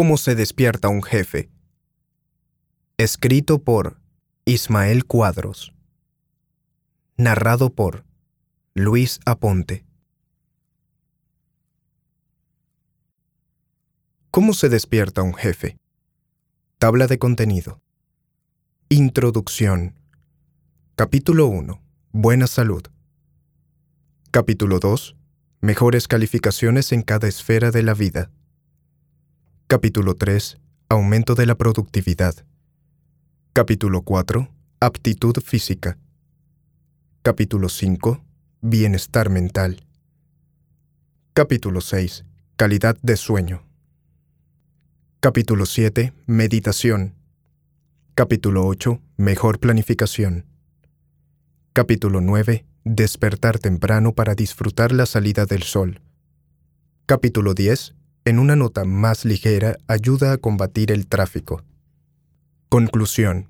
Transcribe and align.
¿Cómo 0.00 0.16
se 0.16 0.36
despierta 0.36 0.86
un 0.86 1.02
jefe? 1.02 1.50
Escrito 2.98 3.64
por 3.64 4.00
Ismael 4.44 5.04
Cuadros. 5.06 5.74
Narrado 7.16 7.70
por 7.74 8.04
Luis 8.74 9.18
Aponte. 9.26 9.84
¿Cómo 14.30 14.52
se 14.54 14.68
despierta 14.68 15.22
un 15.22 15.34
jefe? 15.34 15.76
Tabla 16.78 17.08
de 17.08 17.18
contenido. 17.18 17.80
Introducción. 18.90 19.98
Capítulo 20.94 21.48
1. 21.48 21.82
Buena 22.12 22.46
salud. 22.46 22.84
Capítulo 24.30 24.78
2. 24.78 25.16
Mejores 25.60 26.06
calificaciones 26.06 26.92
en 26.92 27.02
cada 27.02 27.26
esfera 27.26 27.72
de 27.72 27.82
la 27.82 27.94
vida. 27.94 28.30
Capítulo 29.70 30.14
3. 30.14 30.56
Aumento 30.88 31.34
de 31.34 31.44
la 31.44 31.54
productividad. 31.54 32.34
Capítulo 33.52 34.00
4. 34.00 34.48
Aptitud 34.80 35.42
física. 35.44 35.98
Capítulo 37.20 37.68
5. 37.68 38.24
Bienestar 38.62 39.28
mental. 39.28 39.84
Capítulo 41.34 41.82
6. 41.82 42.24
Calidad 42.56 42.96
de 43.02 43.18
sueño. 43.18 43.62
Capítulo 45.20 45.66
7. 45.66 46.14
Meditación. 46.24 47.14
Capítulo 48.14 48.66
8. 48.66 49.02
Mejor 49.18 49.60
planificación. 49.60 50.46
Capítulo 51.74 52.22
9. 52.22 52.64
Despertar 52.84 53.58
temprano 53.58 54.14
para 54.14 54.34
disfrutar 54.34 54.92
la 54.92 55.04
salida 55.04 55.44
del 55.44 55.62
sol. 55.62 56.00
Capítulo 57.04 57.52
10 57.52 57.97
en 58.28 58.38
una 58.38 58.56
nota 58.56 58.84
más 58.84 59.24
ligera, 59.24 59.78
ayuda 59.86 60.32
a 60.32 60.36
combatir 60.36 60.92
el 60.92 61.06
tráfico. 61.06 61.62
Conclusión. 62.68 63.48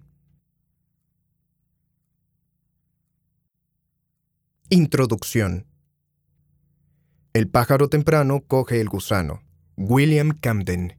Introducción. 4.68 5.66
El 7.32 7.48
pájaro 7.48 7.88
temprano 7.88 8.44
coge 8.46 8.80
el 8.80 8.88
gusano. 8.88 9.42
William 9.76 10.30
Camden. 10.40 10.96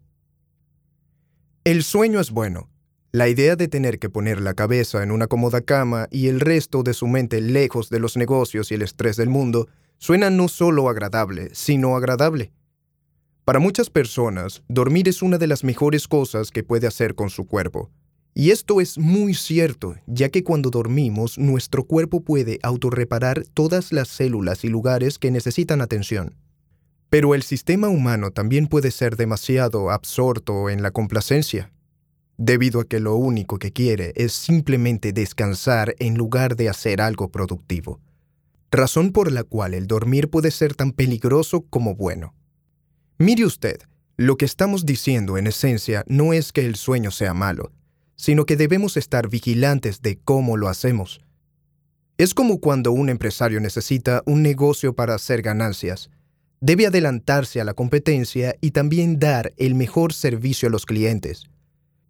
El 1.64 1.84
sueño 1.84 2.20
es 2.20 2.32
bueno. 2.32 2.70
La 3.14 3.30
idea 3.30 3.56
de 3.56 3.70
tener 3.70 3.98
que 3.98 4.10
poner 4.10 4.42
la 4.42 4.56
cabeza 4.56 5.04
en 5.04 5.12
una 5.12 5.28
cómoda 5.28 5.62
cama 5.62 6.10
y 6.12 6.28
el 6.28 6.42
resto 6.42 6.84
de 6.84 6.94
su 6.94 7.08
mente 7.08 7.40
lejos 7.40 7.90
de 7.90 8.00
los 8.00 8.18
negocios 8.18 8.72
y 8.72 8.76
el 8.76 8.82
estrés 8.82 9.16
del 9.16 9.30
mundo 9.30 9.70
suena 10.00 10.30
no 10.30 10.50
solo 10.50 10.90
agradable, 10.90 11.50
sino 11.54 11.96
agradable. 11.96 12.52
Para 13.50 13.60
muchas 13.60 13.90
personas, 13.90 14.62
dormir 14.68 15.08
es 15.10 15.24
una 15.24 15.40
de 15.40 15.48
las 15.48 15.64
mejores 15.64 16.08
cosas 16.08 16.52
que 16.52 16.62
puede 16.62 16.86
hacer 16.86 17.16
con 17.16 17.32
su 17.32 17.48
cuerpo. 17.48 17.90
Y 18.36 18.52
esto 18.52 18.80
es 18.80 19.00
muy 19.00 19.34
cierto, 19.34 19.96
ya 20.06 20.30
que 20.30 20.44
cuando 20.44 20.70
dormimos, 20.70 21.40
nuestro 21.40 21.84
cuerpo 21.84 22.22
puede 22.22 22.60
autorreparar 22.62 23.44
todas 23.56 23.92
las 23.92 24.08
células 24.08 24.64
y 24.66 24.70
lugares 24.70 25.18
que 25.18 25.32
necesitan 25.32 25.82
atención. 25.82 26.36
Pero 27.10 27.34
el 27.34 27.42
sistema 27.42 27.90
humano 27.90 28.30
también 28.30 28.68
puede 28.68 28.92
ser 28.92 29.16
demasiado 29.16 29.90
absorto 29.90 30.70
en 30.70 30.84
la 30.84 30.92
complacencia, 30.92 31.72
debido 32.38 32.80
a 32.80 32.86
que 32.86 33.00
lo 33.00 33.16
único 33.16 33.58
que 33.58 33.74
quiere 33.74 34.14
es 34.16 34.32
simplemente 34.32 35.12
descansar 35.12 35.96
en 35.98 36.20
lugar 36.20 36.56
de 36.56 36.70
hacer 36.70 37.02
algo 37.02 37.32
productivo. 37.32 38.00
Razón 38.70 39.12
por 39.12 39.32
la 39.32 39.44
cual 39.44 39.74
el 39.74 39.88
dormir 39.88 40.30
puede 40.30 40.52
ser 40.52 40.76
tan 40.76 40.92
peligroso 40.92 41.66
como 41.68 41.96
bueno. 41.96 42.36
Mire 43.22 43.44
usted, 43.44 43.82
lo 44.16 44.38
que 44.38 44.46
estamos 44.46 44.86
diciendo 44.86 45.38
en 45.38 45.46
esencia 45.46 46.06
no 46.08 46.32
es 46.32 46.54
que 46.54 46.66
el 46.66 46.78
sueño 46.78 47.12
sea 47.12 47.34
malo, 47.34 47.74
sino 48.16 48.46
que 48.46 48.56
debemos 48.56 48.96
estar 48.96 49.28
vigilantes 49.28 50.02
de 50.02 50.18
cómo 50.24 50.56
lo 50.56 50.70
hacemos. 50.70 51.20
Es 52.18 52.34
como 52.34 52.62
cuando 52.62 52.94
un 52.94 53.10
empresario 53.10 53.60
necesita 53.60 54.24
un 54.26 54.42
negocio 54.42 54.94
para 54.94 55.16
hacer 55.16 55.42
ganancias. 55.42 56.10
Debe 56.62 56.88
adelantarse 56.88 57.60
a 57.60 57.66
la 57.66 57.74
competencia 57.74 58.56
y 58.62 58.72
también 58.72 59.20
dar 59.20 59.52
el 59.58 59.76
mejor 59.76 60.14
servicio 60.14 60.70
a 60.70 60.72
los 60.72 60.86
clientes. 60.86 61.50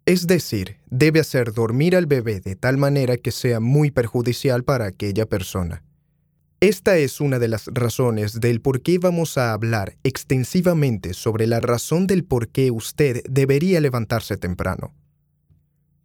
Es 0.06 0.28
decir, 0.28 0.76
debe 0.90 1.18
hacer 1.18 1.52
dormir 1.52 1.96
al 1.96 2.06
bebé 2.06 2.38
de 2.38 2.54
tal 2.54 2.76
manera 2.76 3.16
que 3.16 3.32
sea 3.32 3.58
muy 3.58 3.90
perjudicial 3.90 4.62
para 4.62 4.86
aquella 4.86 5.26
persona. 5.26 5.82
Esta 6.62 6.98
es 6.98 7.22
una 7.22 7.38
de 7.38 7.48
las 7.48 7.68
razones 7.72 8.38
del 8.38 8.60
por 8.60 8.82
qué 8.82 8.98
vamos 8.98 9.38
a 9.38 9.54
hablar 9.54 9.96
extensivamente 10.04 11.14
sobre 11.14 11.46
la 11.46 11.58
razón 11.58 12.06
del 12.06 12.22
por 12.22 12.48
qué 12.48 12.70
usted 12.70 13.22
debería 13.26 13.80
levantarse 13.80 14.36
temprano. 14.36 14.92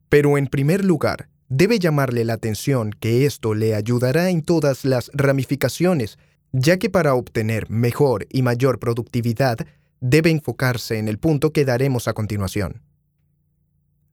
Pero 0.08 0.38
en 0.38 0.48
primer 0.48 0.86
lugar, 0.86 1.28
debe 1.50 1.78
llamarle 1.78 2.24
la 2.24 2.36
atención 2.36 2.92
que 2.98 3.26
esto 3.26 3.54
le 3.54 3.76
ayudará 3.76 4.30
en 4.30 4.44
todas 4.44 4.86
las 4.86 5.12
ramificaciones, 5.14 6.18
ya 6.54 6.78
que 6.78 6.90
para 6.90 7.16
obtener 7.16 7.70
mejor 7.70 8.26
y 8.32 8.42
mayor 8.42 8.80
productividad 8.80 9.58
debe 10.00 10.30
enfocarse 10.30 11.00
en 11.00 11.10
el 11.10 11.18
punto 11.18 11.52
que 11.52 11.66
daremos 11.66 12.08
a 12.08 12.14
continuación. 12.14 12.82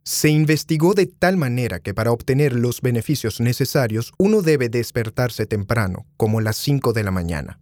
Se 0.04 0.28
investigó 0.28 0.94
de 0.94 1.06
tal 1.06 1.36
manera 1.36 1.78
que 1.78 1.94
para 1.94 2.10
obtener 2.10 2.54
los 2.54 2.80
beneficios 2.80 3.40
necesarios 3.40 4.12
uno 4.18 4.42
debe 4.42 4.68
despertarse 4.68 5.46
temprano, 5.46 6.06
como 6.16 6.40
las 6.40 6.56
5 6.56 6.92
de 6.92 7.04
la 7.04 7.12
mañana. 7.12 7.60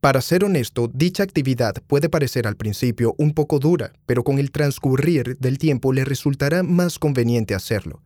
Para 0.00 0.20
ser 0.20 0.44
honesto, 0.44 0.88
dicha 0.94 1.24
actividad 1.24 1.74
puede 1.88 2.08
parecer 2.08 2.46
al 2.46 2.56
principio 2.56 3.16
un 3.18 3.34
poco 3.34 3.58
dura, 3.58 3.92
pero 4.06 4.22
con 4.22 4.38
el 4.38 4.52
transcurrir 4.52 5.36
del 5.38 5.58
tiempo 5.58 5.92
le 5.92 6.04
resultará 6.04 6.62
más 6.62 7.00
conveniente 7.00 7.56
hacerlo, 7.56 8.02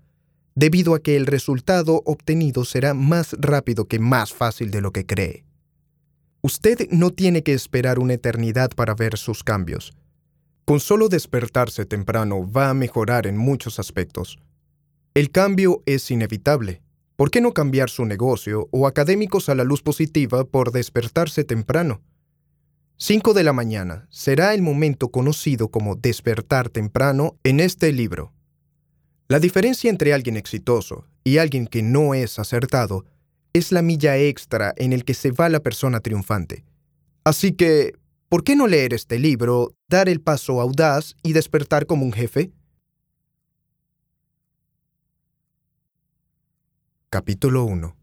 debido 0.54 0.94
a 0.94 1.02
que 1.02 1.16
el 1.16 1.26
resultado 1.26 2.02
obtenido 2.06 2.64
será 2.64 2.94
más 2.94 3.36
rápido 3.38 3.86
que 3.86 3.98
más 3.98 4.32
fácil 4.32 4.70
de 4.70 4.80
lo 4.80 4.92
que 4.92 5.04
cree. 5.04 5.44
Usted 6.40 6.88
no 6.90 7.10
tiene 7.10 7.42
que 7.42 7.52
esperar 7.52 7.98
una 7.98 8.14
eternidad 8.14 8.70
para 8.74 8.94
ver 8.94 9.18
sus 9.18 9.44
cambios. 9.44 9.92
Con 10.64 10.78
solo 10.78 11.08
despertarse 11.08 11.84
temprano 11.86 12.50
va 12.50 12.70
a 12.70 12.74
mejorar 12.74 13.26
en 13.26 13.36
muchos 13.36 13.78
aspectos. 13.78 14.38
El 15.14 15.30
cambio 15.30 15.82
es 15.86 16.10
inevitable. 16.10 16.82
¿Por 17.16 17.30
qué 17.30 17.40
no 17.40 17.52
cambiar 17.52 17.90
su 17.90 18.04
negocio 18.04 18.68
o 18.70 18.86
académicos 18.86 19.48
a 19.48 19.54
la 19.54 19.64
luz 19.64 19.82
positiva 19.82 20.44
por 20.44 20.72
despertarse 20.72 21.44
temprano? 21.44 22.00
5 22.96 23.34
de 23.34 23.42
la 23.42 23.52
mañana 23.52 24.06
será 24.10 24.54
el 24.54 24.62
momento 24.62 25.08
conocido 25.08 25.68
como 25.68 25.96
despertar 25.96 26.68
temprano 26.68 27.36
en 27.42 27.58
este 27.58 27.92
libro. 27.92 28.32
La 29.28 29.40
diferencia 29.40 29.90
entre 29.90 30.14
alguien 30.14 30.36
exitoso 30.36 31.06
y 31.24 31.38
alguien 31.38 31.66
que 31.66 31.82
no 31.82 32.14
es 32.14 32.38
acertado 32.38 33.04
es 33.52 33.72
la 33.72 33.82
milla 33.82 34.16
extra 34.16 34.72
en 34.76 34.92
el 34.92 35.04
que 35.04 35.14
se 35.14 35.32
va 35.32 35.48
la 35.48 35.60
persona 35.60 36.00
triunfante. 36.00 36.64
Así 37.24 37.52
que, 37.52 37.94
¿por 38.32 38.44
qué 38.44 38.56
no 38.56 38.66
leer 38.66 38.94
este 38.94 39.18
libro, 39.18 39.76
dar 39.88 40.08
el 40.08 40.22
paso 40.22 40.58
audaz 40.62 41.16
y 41.22 41.34
despertar 41.34 41.84
como 41.84 42.06
un 42.06 42.14
jefe? 42.14 42.50
Capítulo 47.10 47.64
1. 47.64 47.94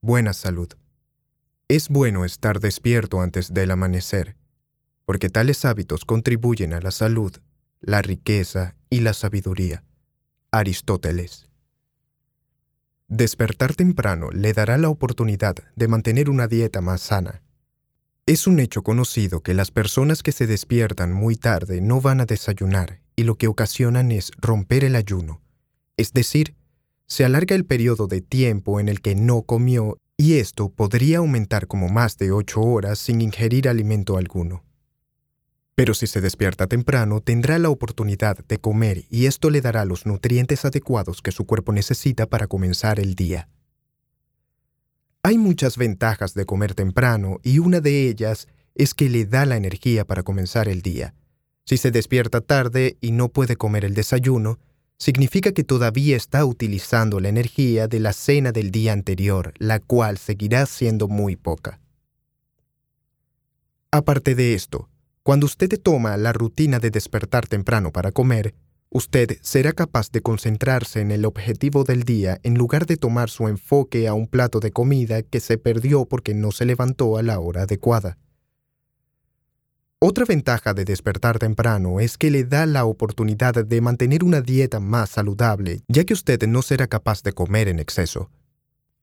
Buena 0.00 0.32
salud. 0.32 0.68
Es 1.68 1.90
bueno 1.90 2.24
estar 2.24 2.60
despierto 2.60 3.20
antes 3.20 3.52
del 3.52 3.72
amanecer, 3.72 4.38
porque 5.04 5.28
tales 5.28 5.66
hábitos 5.66 6.06
contribuyen 6.06 6.72
a 6.72 6.80
la 6.80 6.90
salud, 6.90 7.36
la 7.82 8.00
riqueza 8.00 8.76
y 8.88 9.00
la 9.00 9.12
sabiduría. 9.12 9.84
Aristóteles. 10.50 11.50
Despertar 13.08 13.74
temprano 13.74 14.30
le 14.30 14.54
dará 14.54 14.78
la 14.78 14.88
oportunidad 14.88 15.56
de 15.76 15.88
mantener 15.88 16.30
una 16.30 16.48
dieta 16.48 16.80
más 16.80 17.02
sana 17.02 17.43
es 18.26 18.46
un 18.46 18.58
hecho 18.58 18.82
conocido 18.82 19.42
que 19.42 19.52
las 19.52 19.70
personas 19.70 20.22
que 20.22 20.32
se 20.32 20.46
despiertan 20.46 21.12
muy 21.12 21.36
tarde 21.36 21.82
no 21.82 22.00
van 22.00 22.22
a 22.22 22.26
desayunar 22.26 23.00
y 23.16 23.24
lo 23.24 23.36
que 23.36 23.48
ocasionan 23.48 24.10
es 24.12 24.30
romper 24.38 24.84
el 24.84 24.96
ayuno, 24.96 25.42
es 25.98 26.12
decir, 26.12 26.54
se 27.06 27.24
alarga 27.24 27.54
el 27.54 27.66
periodo 27.66 28.06
de 28.06 28.22
tiempo 28.22 28.80
en 28.80 28.88
el 28.88 29.02
que 29.02 29.14
no 29.14 29.42
comió 29.42 29.98
y 30.16 30.34
esto 30.34 30.70
podría 30.70 31.18
aumentar 31.18 31.66
como 31.66 31.88
más 31.88 32.16
de 32.16 32.32
ocho 32.32 32.62
horas 32.62 32.98
sin 32.98 33.20
ingerir 33.20 33.68
alimento 33.68 34.16
alguno. 34.16 34.64
Pero 35.74 35.92
si 35.92 36.06
se 36.06 36.20
despierta 36.20 36.66
temprano, 36.66 37.20
tendrá 37.20 37.58
la 37.58 37.68
oportunidad 37.68 38.38
de 38.46 38.58
comer 38.58 39.04
y 39.10 39.26
esto 39.26 39.50
le 39.50 39.60
dará 39.60 39.84
los 39.84 40.06
nutrientes 40.06 40.64
adecuados 40.64 41.20
que 41.20 41.32
su 41.32 41.44
cuerpo 41.44 41.72
necesita 41.72 42.26
para 42.26 42.46
comenzar 42.46 43.00
el 43.00 43.16
día. 43.16 43.48
Hay 45.26 45.38
muchas 45.38 45.78
ventajas 45.78 46.34
de 46.34 46.44
comer 46.44 46.74
temprano 46.74 47.38
y 47.42 47.58
una 47.58 47.80
de 47.80 48.10
ellas 48.10 48.46
es 48.74 48.92
que 48.92 49.08
le 49.08 49.24
da 49.24 49.46
la 49.46 49.56
energía 49.56 50.04
para 50.04 50.22
comenzar 50.22 50.68
el 50.68 50.82
día. 50.82 51.14
Si 51.64 51.78
se 51.78 51.90
despierta 51.90 52.42
tarde 52.42 52.98
y 53.00 53.10
no 53.12 53.30
puede 53.30 53.56
comer 53.56 53.86
el 53.86 53.94
desayuno, 53.94 54.58
significa 54.98 55.52
que 55.52 55.64
todavía 55.64 56.14
está 56.14 56.44
utilizando 56.44 57.20
la 57.20 57.30
energía 57.30 57.88
de 57.88 58.00
la 58.00 58.12
cena 58.12 58.52
del 58.52 58.70
día 58.70 58.92
anterior, 58.92 59.54
la 59.56 59.80
cual 59.80 60.18
seguirá 60.18 60.66
siendo 60.66 61.08
muy 61.08 61.36
poca. 61.36 61.80
Aparte 63.90 64.34
de 64.34 64.52
esto, 64.52 64.90
Cuando 65.22 65.46
usted 65.46 65.80
toma 65.80 66.18
la 66.18 66.34
rutina 66.34 66.80
de 66.80 66.90
despertar 66.90 67.46
temprano 67.46 67.92
para 67.92 68.12
comer, 68.12 68.54
usted 68.94 69.38
será 69.42 69.72
capaz 69.72 70.12
de 70.12 70.22
concentrarse 70.22 71.00
en 71.00 71.10
el 71.10 71.24
objetivo 71.24 71.82
del 71.82 72.04
día 72.04 72.38
en 72.44 72.54
lugar 72.54 72.86
de 72.86 72.96
tomar 72.96 73.28
su 73.28 73.48
enfoque 73.48 74.06
a 74.06 74.14
un 74.14 74.28
plato 74.28 74.60
de 74.60 74.70
comida 74.70 75.22
que 75.22 75.40
se 75.40 75.58
perdió 75.58 76.04
porque 76.04 76.32
no 76.32 76.52
se 76.52 76.64
levantó 76.64 77.18
a 77.18 77.24
la 77.24 77.40
hora 77.40 77.62
adecuada. 77.62 78.18
Otra 79.98 80.24
ventaja 80.24 80.74
de 80.74 80.84
despertar 80.84 81.40
temprano 81.40 81.98
es 81.98 82.16
que 82.16 82.30
le 82.30 82.44
da 82.44 82.66
la 82.66 82.84
oportunidad 82.84 83.66
de 83.66 83.80
mantener 83.80 84.22
una 84.22 84.40
dieta 84.40 84.78
más 84.78 85.10
saludable, 85.10 85.80
ya 85.88 86.04
que 86.04 86.14
usted 86.14 86.46
no 86.46 86.62
será 86.62 86.86
capaz 86.86 87.24
de 87.24 87.32
comer 87.32 87.66
en 87.66 87.80
exceso. 87.80 88.30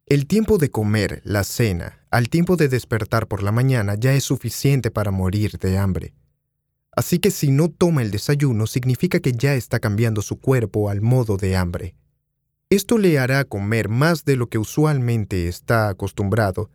El 0.05 0.25
tiempo 0.25 0.57
de 0.57 0.71
comer, 0.71 1.21
la 1.25 1.43
cena, 1.43 2.05
al 2.11 2.29
tiempo 2.29 2.55
de 2.55 2.69
despertar 2.69 3.27
por 3.27 3.43
la 3.43 3.51
mañana 3.51 3.95
ya 3.99 4.13
es 4.13 4.23
suficiente 4.23 4.89
para 4.89 5.11
morir 5.11 5.57
de 5.57 5.77
hambre. 5.77 6.13
Así 6.95 7.19
que 7.19 7.31
si 7.31 7.51
no 7.51 7.69
toma 7.69 8.01
el 8.01 8.11
desayuno 8.11 8.67
significa 8.67 9.19
que 9.19 9.31
ya 9.31 9.55
está 9.55 9.79
cambiando 9.79 10.21
su 10.21 10.39
cuerpo 10.39 10.89
al 10.89 11.01
modo 11.01 11.37
de 11.37 11.55
hambre. 11.55 11.95
Esto 12.69 12.97
le 12.97 13.19
hará 13.19 13.43
comer 13.45 13.89
más 13.89 14.25
de 14.25 14.35
lo 14.35 14.47
que 14.47 14.57
usualmente 14.57 15.47
está 15.47 15.89
acostumbrado 15.89 16.69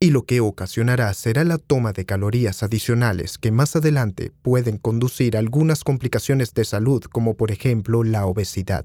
y 0.00 0.10
lo 0.10 0.24
que 0.24 0.40
ocasionará 0.40 1.12
será 1.14 1.44
la 1.44 1.58
toma 1.58 1.92
de 1.92 2.04
calorías 2.04 2.62
adicionales 2.62 3.38
que 3.38 3.50
más 3.50 3.74
adelante 3.76 4.32
pueden 4.42 4.76
conducir 4.76 5.36
a 5.36 5.38
algunas 5.38 5.84
complicaciones 5.84 6.52
de 6.52 6.64
salud 6.64 7.02
como 7.04 7.34
por 7.36 7.50
ejemplo 7.50 8.04
la 8.04 8.26
obesidad. 8.26 8.84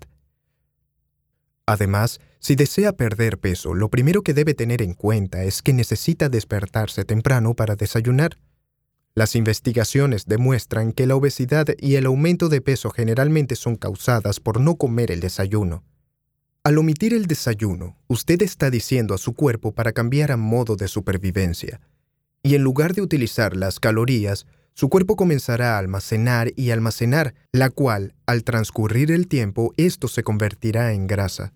Además, 1.65 2.19
si 2.39 2.55
desea 2.55 2.93
perder 2.93 3.37
peso, 3.37 3.73
lo 3.73 3.89
primero 3.89 4.21
que 4.21 4.33
debe 4.33 4.53
tener 4.53 4.81
en 4.81 4.93
cuenta 4.93 5.43
es 5.43 5.61
que 5.61 5.73
necesita 5.73 6.29
despertarse 6.29 7.05
temprano 7.05 7.53
para 7.53 7.75
desayunar. 7.75 8.37
Las 9.15 9.35
investigaciones 9.35 10.25
demuestran 10.25 10.91
que 10.91 11.07
la 11.07 11.15
obesidad 11.15 11.67
y 11.79 11.95
el 11.95 12.05
aumento 12.05 12.47
de 12.49 12.61
peso 12.61 12.89
generalmente 12.89 13.55
son 13.55 13.75
causadas 13.75 14.39
por 14.39 14.61
no 14.61 14.75
comer 14.75 15.11
el 15.11 15.19
desayuno. 15.19 15.83
Al 16.63 16.77
omitir 16.77 17.13
el 17.13 17.25
desayuno, 17.25 17.97
usted 18.07 18.41
está 18.41 18.69
diciendo 18.69 19.13
a 19.13 19.17
su 19.17 19.33
cuerpo 19.33 19.73
para 19.73 19.91
cambiar 19.91 20.31
a 20.31 20.37
modo 20.37 20.75
de 20.75 20.87
supervivencia. 20.87 21.81
Y 22.43 22.55
en 22.55 22.63
lugar 22.63 22.93
de 22.93 23.01
utilizar 23.01 23.55
las 23.55 23.79
calorías, 23.79 24.45
su 24.73 24.87
cuerpo 24.87 25.15
comenzará 25.15 25.75
a 25.75 25.79
almacenar 25.79 26.53
y 26.55 26.71
almacenar, 26.71 27.33
la 27.51 27.69
cual, 27.69 28.13
al 28.25 28.43
transcurrir 28.43 29.11
el 29.11 29.27
tiempo, 29.27 29.73
esto 29.77 30.07
se 30.07 30.23
convertirá 30.23 30.93
en 30.93 31.07
grasa. 31.07 31.53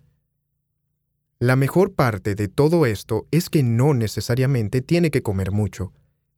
La 1.38 1.56
mejor 1.56 1.94
parte 1.94 2.34
de 2.34 2.48
todo 2.48 2.86
esto 2.86 3.26
es 3.30 3.48
que 3.48 3.62
no 3.62 3.94
necesariamente 3.94 4.82
tiene 4.82 5.10
que 5.10 5.22
comer 5.22 5.52
mucho, 5.52 5.92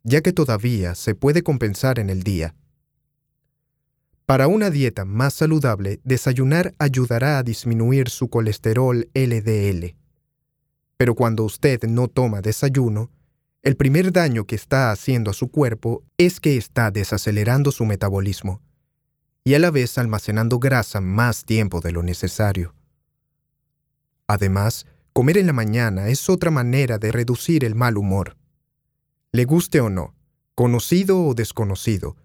ya 0.07 0.23
que 0.23 0.33
todavía 0.33 0.95
se 0.95 1.15
puede 1.15 1.43
compensar 1.43 1.99
en 1.99 2.09
el 2.09 2.23
día. 2.23 2.55
Para 4.25 4.49
una 4.49 4.71
dieta 4.71 5.05
más 5.05 5.35
saludable, 5.35 6.01
desayunar 6.05 6.75
ayudará 6.79 7.39
a 7.39 7.43
disminuir 7.43 8.09
su 8.09 8.31
colesterol 8.31 9.09
LDL. 9.15 9.95
Pero 10.97 11.15
cuando 11.15 11.45
usted 11.45 11.83
no 11.85 12.09
toma 12.09 12.41
desayuno, 12.41 13.11
el 13.63 13.77
primer 13.77 14.13
daño 14.13 14.45
que 14.45 14.55
está 14.55 14.91
haciendo 14.91 15.31
a 15.31 15.35
su 15.35 15.51
cuerpo 15.51 16.05
es 16.19 16.41
que 16.41 16.57
está 16.57 16.91
desacelerando 16.91 17.73
su 17.73 17.85
metabolismo 17.85 18.63
y 19.45 19.55
a 19.55 19.59
la 19.59 19.71
vez 19.71 19.99
almacenando 19.99 20.59
grasa 20.59 21.01
más 21.01 21.45
tiempo 21.45 21.81
de 21.81 21.93
lo 21.93 22.03
necesario. 22.03 22.75
Además, 24.27 24.87
Comer 25.17 25.39
en 25.39 25.47
la 25.47 25.55
mañana 25.55 26.09
es 26.09 26.29
otra 26.29 26.51
manera 26.51 26.99
de 26.99 27.11
reducir 27.11 27.65
el 27.65 27.75
mal 27.75 27.97
humor. 27.97 28.37
Le 29.37 29.45
guste 29.45 29.83
o 29.83 29.91
no, 29.91 30.15
conocido 30.55 31.23
o 31.23 31.35
desconocido, 31.35 32.17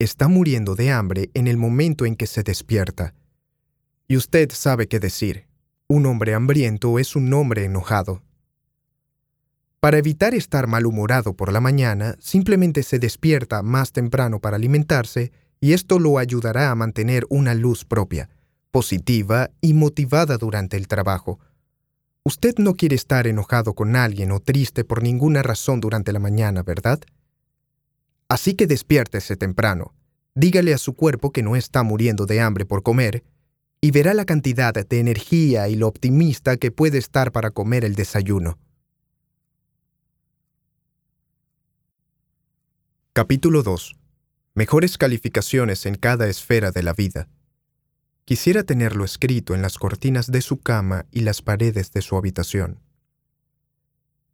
está 0.00 0.26
muriendo 0.26 0.74
de 0.74 0.90
hambre 0.90 1.30
en 1.32 1.46
el 1.46 1.56
momento 1.56 2.06
en 2.06 2.16
que 2.16 2.26
se 2.26 2.42
despierta. 2.42 3.14
Y 4.08 4.16
usted 4.16 4.50
sabe 4.50 4.88
qué 4.88 4.98
decir. 4.98 5.46
Un 5.86 6.06
hombre 6.06 6.34
hambriento 6.34 6.98
es 6.98 7.14
un 7.14 7.32
hombre 7.32 7.66
enojado. 7.66 8.24
Para 9.78 9.98
evitar 9.98 10.34
estar 10.34 10.66
malhumorado 10.66 11.34
por 11.34 11.52
la 11.52 11.60
mañana, 11.60 12.16
simplemente 12.18 12.82
se 12.82 12.98
despierta 12.98 13.62
más 13.62 13.92
temprano 13.92 14.40
para 14.40 14.56
alimentarse 14.56 15.30
y 15.60 15.72
esto 15.72 16.00
lo 16.00 16.18
ayudará 16.18 16.72
a 16.72 16.74
mantener 16.74 17.26
una 17.28 17.54
luz 17.54 17.84
propia, 17.84 18.28
positiva 18.72 19.50
y 19.60 19.72
motivada 19.72 20.36
durante 20.36 20.76
el 20.76 20.88
trabajo 20.88 21.38
Usted 22.26 22.56
no 22.58 22.74
quiere 22.74 22.96
estar 22.96 23.28
enojado 23.28 23.74
con 23.74 23.94
alguien 23.94 24.32
o 24.32 24.40
triste 24.40 24.82
por 24.82 25.00
ninguna 25.00 25.44
razón 25.44 25.80
durante 25.80 26.12
la 26.12 26.18
mañana, 26.18 26.64
¿verdad? 26.64 26.98
Así 28.28 28.54
que 28.54 28.66
despiértese 28.66 29.36
temprano, 29.36 29.94
dígale 30.34 30.74
a 30.74 30.78
su 30.78 30.94
cuerpo 30.94 31.30
que 31.30 31.44
no 31.44 31.54
está 31.54 31.84
muriendo 31.84 32.26
de 32.26 32.40
hambre 32.40 32.66
por 32.66 32.82
comer, 32.82 33.22
y 33.80 33.92
verá 33.92 34.12
la 34.12 34.24
cantidad 34.24 34.74
de 34.74 34.98
energía 34.98 35.68
y 35.68 35.76
lo 35.76 35.86
optimista 35.86 36.56
que 36.56 36.72
puede 36.72 36.98
estar 36.98 37.30
para 37.30 37.52
comer 37.52 37.84
el 37.84 37.94
desayuno. 37.94 38.58
Capítulo 43.12 43.62
2. 43.62 43.94
Mejores 44.54 44.98
calificaciones 44.98 45.86
en 45.86 45.94
cada 45.94 46.26
esfera 46.26 46.72
de 46.72 46.82
la 46.82 46.92
vida. 46.92 47.28
Quisiera 48.26 48.64
tenerlo 48.64 49.04
escrito 49.04 49.54
en 49.54 49.62
las 49.62 49.78
cortinas 49.78 50.32
de 50.32 50.42
su 50.42 50.60
cama 50.60 51.06
y 51.12 51.20
las 51.20 51.42
paredes 51.42 51.92
de 51.92 52.02
su 52.02 52.16
habitación. 52.16 52.80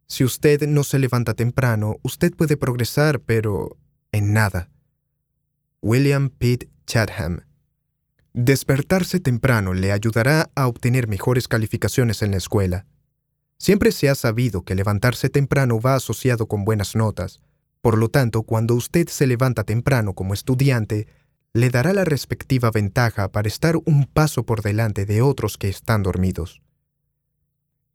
Si 0.07 0.23
usted 0.23 0.67
no 0.67 0.83
se 0.83 0.97
levanta 0.97 1.35
temprano, 1.35 1.97
usted 2.01 2.33
puede 2.33 2.57
progresar, 2.57 3.19
pero 3.19 3.77
en 4.11 4.33
nada. 4.33 4.71
William 5.83 6.29
Pitt 6.29 6.71
Chatham. 6.87 7.41
Despertarse 8.33 9.19
temprano 9.19 9.75
le 9.75 9.91
ayudará 9.91 10.49
a 10.55 10.67
obtener 10.67 11.07
mejores 11.07 11.47
calificaciones 11.47 12.23
en 12.23 12.31
la 12.31 12.37
escuela. 12.37 12.87
Siempre 13.59 13.91
se 13.91 14.09
ha 14.09 14.15
sabido 14.15 14.63
que 14.63 14.73
levantarse 14.73 15.29
temprano 15.29 15.79
va 15.79 15.93
asociado 15.93 16.47
con 16.47 16.65
buenas 16.65 16.95
notas. 16.95 17.41
Por 17.81 17.99
lo 17.99 18.09
tanto, 18.09 18.41
cuando 18.41 18.73
usted 18.73 19.07
se 19.07 19.27
levanta 19.27 19.63
temprano 19.65 20.15
como 20.15 20.33
estudiante, 20.33 21.05
le 21.53 21.69
dará 21.69 21.93
la 21.93 22.03
respectiva 22.03 22.71
ventaja 22.71 23.31
para 23.31 23.47
estar 23.47 23.77
un 23.85 24.07
paso 24.07 24.43
por 24.43 24.63
delante 24.63 25.05
de 25.05 25.21
otros 25.21 25.57
que 25.57 25.69
están 25.69 26.01
dormidos. 26.01 26.63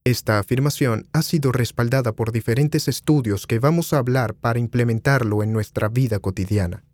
Esta 0.05 0.39
afirmación 0.39 1.09
ha 1.13 1.23
sido 1.23 1.51
respaldada 1.51 2.13
por 2.13 2.31
diferentes 2.31 2.87
estudios 2.87 3.49
que 3.49 3.59
vamos 3.59 3.93
a 3.93 3.99
hablar 3.99 4.35
para 4.35 4.61
implementarlo 4.61 5.43
en 5.43 5.53
nuestra 5.53 5.89
vida 5.89 6.21
cotidiana. 6.21 6.85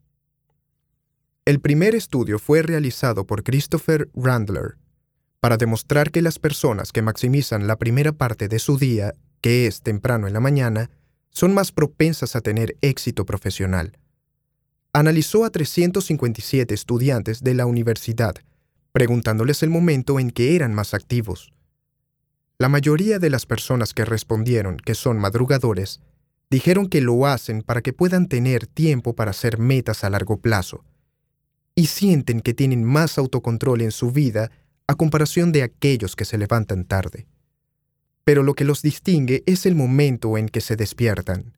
El 1.45 1.61
primer 1.61 1.95
estudio 1.95 2.39
fue 2.39 2.63
realizado 2.63 3.27
por 3.27 3.45
Christopher 3.45 4.09
Randler 4.15 4.79
para 5.41 5.59
demostrar 5.59 6.11
que 6.11 6.23
las 6.23 6.39
personas 6.39 6.93
que 6.93 7.03
maximizan 7.03 7.67
la 7.67 7.77
primera 7.77 8.13
parte 8.13 8.49
de 8.49 8.59
su 8.59 8.79
día, 8.79 9.13
que 9.43 9.67
es 9.67 9.83
temprano 9.83 10.27
en 10.27 10.33
la 10.33 10.41
mañana, 10.41 10.91
son 11.29 11.53
más 11.53 11.73
propensas 11.73 12.35
a 12.35 12.41
tener 12.41 12.79
éxito 12.81 13.27
profesional 13.27 13.99
analizó 14.94 15.44
a 15.44 15.51
357 15.51 16.72
estudiantes 16.72 17.43
de 17.43 17.53
la 17.55 17.67
universidad, 17.67 18.36
preguntándoles 18.93 19.65
el 19.65 19.70
momento 19.70 20.20
en 20.20 20.31
que 20.31 20.55
eran 20.55 20.72
más 20.72 20.94
activos. 20.94 21.53
La 22.58 22.69
mayoría 22.69 23.19
de 23.19 23.29
las 23.29 23.44
personas 23.44 23.93
que 23.93 24.05
respondieron 24.05 24.77
que 24.77 24.94
son 24.94 25.19
madrugadores 25.19 26.01
dijeron 26.48 26.89
que 26.89 27.01
lo 27.01 27.27
hacen 27.27 27.63
para 27.63 27.82
que 27.82 27.93
puedan 27.93 28.29
tener 28.29 28.69
tiempo 28.69 29.17
para 29.17 29.32
hacer 29.32 29.58
metas 29.58 30.05
a 30.05 30.10
largo 30.10 30.36
plazo, 30.36 30.84
y 31.74 31.86
sienten 31.86 32.41
que 32.41 32.55
tienen 32.55 32.84
más 32.84 33.19
autocontrol 33.19 33.81
en 33.81 33.91
su 33.91 34.13
vida 34.13 34.53
a 34.86 34.94
comparación 34.94 35.51
de 35.51 35.65
aquellos 35.65 36.15
que 36.15 36.24
se 36.24 36.39
levantan 36.39 36.84
tarde. 36.84 37.27
Pero 38.22 38.44
lo 38.44 38.55
que 38.55 38.65
los 38.65 38.81
distingue 38.81 39.43
es 39.46 39.67
el 39.67 39.74
momento 39.74 40.39
en 40.39 40.48
que 40.48 40.60
se 40.60 40.77
despiertan. 40.77 41.56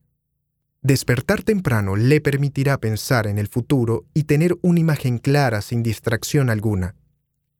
Despertar 0.81 1.43
temprano 1.43 1.95
le 1.95 2.21
permitirá 2.21 2.77
pensar 2.77 3.27
en 3.27 3.39
el 3.39 3.47
futuro 3.47 4.05
y 4.13 4.23
tener 4.23 4.55
una 4.61 4.79
imagen 4.79 5.17
clara 5.17 5.61
sin 5.61 5.83
distracción 5.83 6.49
alguna, 6.49 6.95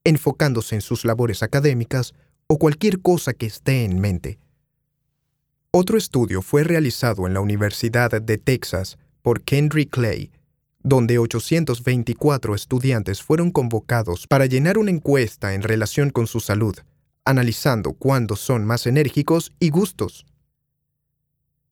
enfocándose 0.04 0.76
en 0.76 0.82
sus 0.82 1.04
labores 1.04 1.44
académicas 1.44 2.14
o 2.48 2.58
cualquier 2.58 3.02
cosa 3.02 3.34
que 3.34 3.48
esté 3.48 3.84
en 3.84 4.00
mente. 4.00 4.40
Otro 5.72 5.98
estudio 5.98 6.42
fue 6.42 6.64
realizado 6.64 7.28
en 7.28 7.34
la 7.34 7.42
Universidad 7.42 8.22
de 8.22 8.38
Texas 8.38 8.98
por 9.22 9.42
Kendrick 9.42 9.90
Clay, 9.90 10.32
donde 10.82 11.20
824 11.20 12.56
estudiantes 12.56 13.22
fueron 13.22 13.52
convocados 13.52 14.28
para 14.28 14.46
llenar 14.46 14.78
una 14.78 14.92
encuesta 14.92 15.54
en 15.54 15.64
relación 15.64 16.12
con 16.12 16.28
su 16.28 16.40
salud, 16.40 16.78
analizando 17.26 17.92
cuándo 17.94 18.38
son 18.38 18.66
más 18.66 18.88
enérgicos 18.88 19.52
y 19.60 19.70
gustos. 19.70 20.26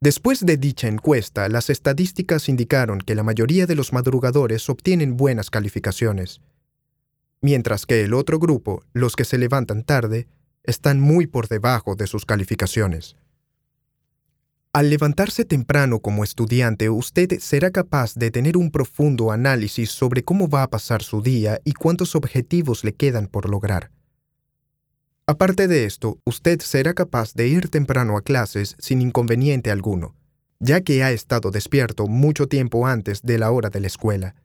Después 0.05 0.45
de 0.45 0.57
dicha 0.57 0.87
encuesta, 0.87 1.49
las 1.49 1.71
estadísticas 1.71 2.47
indicaron 2.47 2.99
que 2.99 3.15
la 3.15 3.23
mayoría 3.23 3.65
de 3.65 3.73
los 3.73 3.91
madrugadores 3.91 4.69
obtienen 4.69 5.17
buenas 5.17 5.49
calificaciones, 5.49 6.41
mientras 7.41 7.87
que 7.87 8.03
el 8.03 8.13
otro 8.13 8.37
grupo, 8.37 8.83
los 8.93 9.15
que 9.15 9.25
se 9.25 9.39
levantan 9.39 9.83
tarde, 9.83 10.27
están 10.61 10.99
muy 10.99 11.25
por 11.25 11.47
debajo 11.47 11.95
de 11.95 12.05
sus 12.05 12.23
calificaciones. 12.23 13.15
Al 14.73 14.91
levantarse 14.91 15.43
temprano 15.43 15.99
como 15.99 16.23
estudiante, 16.23 16.91
usted 16.91 17.39
será 17.39 17.71
capaz 17.71 18.13
de 18.13 18.29
tener 18.29 18.57
un 18.57 18.69
profundo 18.69 19.31
análisis 19.31 19.89
sobre 19.89 20.23
cómo 20.23 20.47
va 20.47 20.61
a 20.61 20.69
pasar 20.69 21.01
su 21.01 21.23
día 21.23 21.61
y 21.65 21.73
cuántos 21.73 22.13
objetivos 22.15 22.83
le 22.83 22.93
quedan 22.93 23.25
por 23.25 23.49
lograr. 23.49 23.89
Aparte 25.27 25.67
de 25.67 25.85
esto, 25.85 26.19
usted 26.25 26.59
será 26.61 26.93
capaz 26.93 27.33
de 27.33 27.47
ir 27.47 27.69
temprano 27.69 28.17
a 28.17 28.21
clases 28.21 28.75
sin 28.79 29.01
inconveniente 29.01 29.71
alguno, 29.71 30.15
ya 30.59 30.81
que 30.81 31.03
ha 31.03 31.11
estado 31.11 31.51
despierto 31.51 32.07
mucho 32.07 32.47
tiempo 32.47 32.85
antes 32.85 33.21
de 33.23 33.39
la 33.39 33.51
hora 33.51 33.69
de 33.69 33.79
la 33.79 33.87
escuela. 33.87 34.35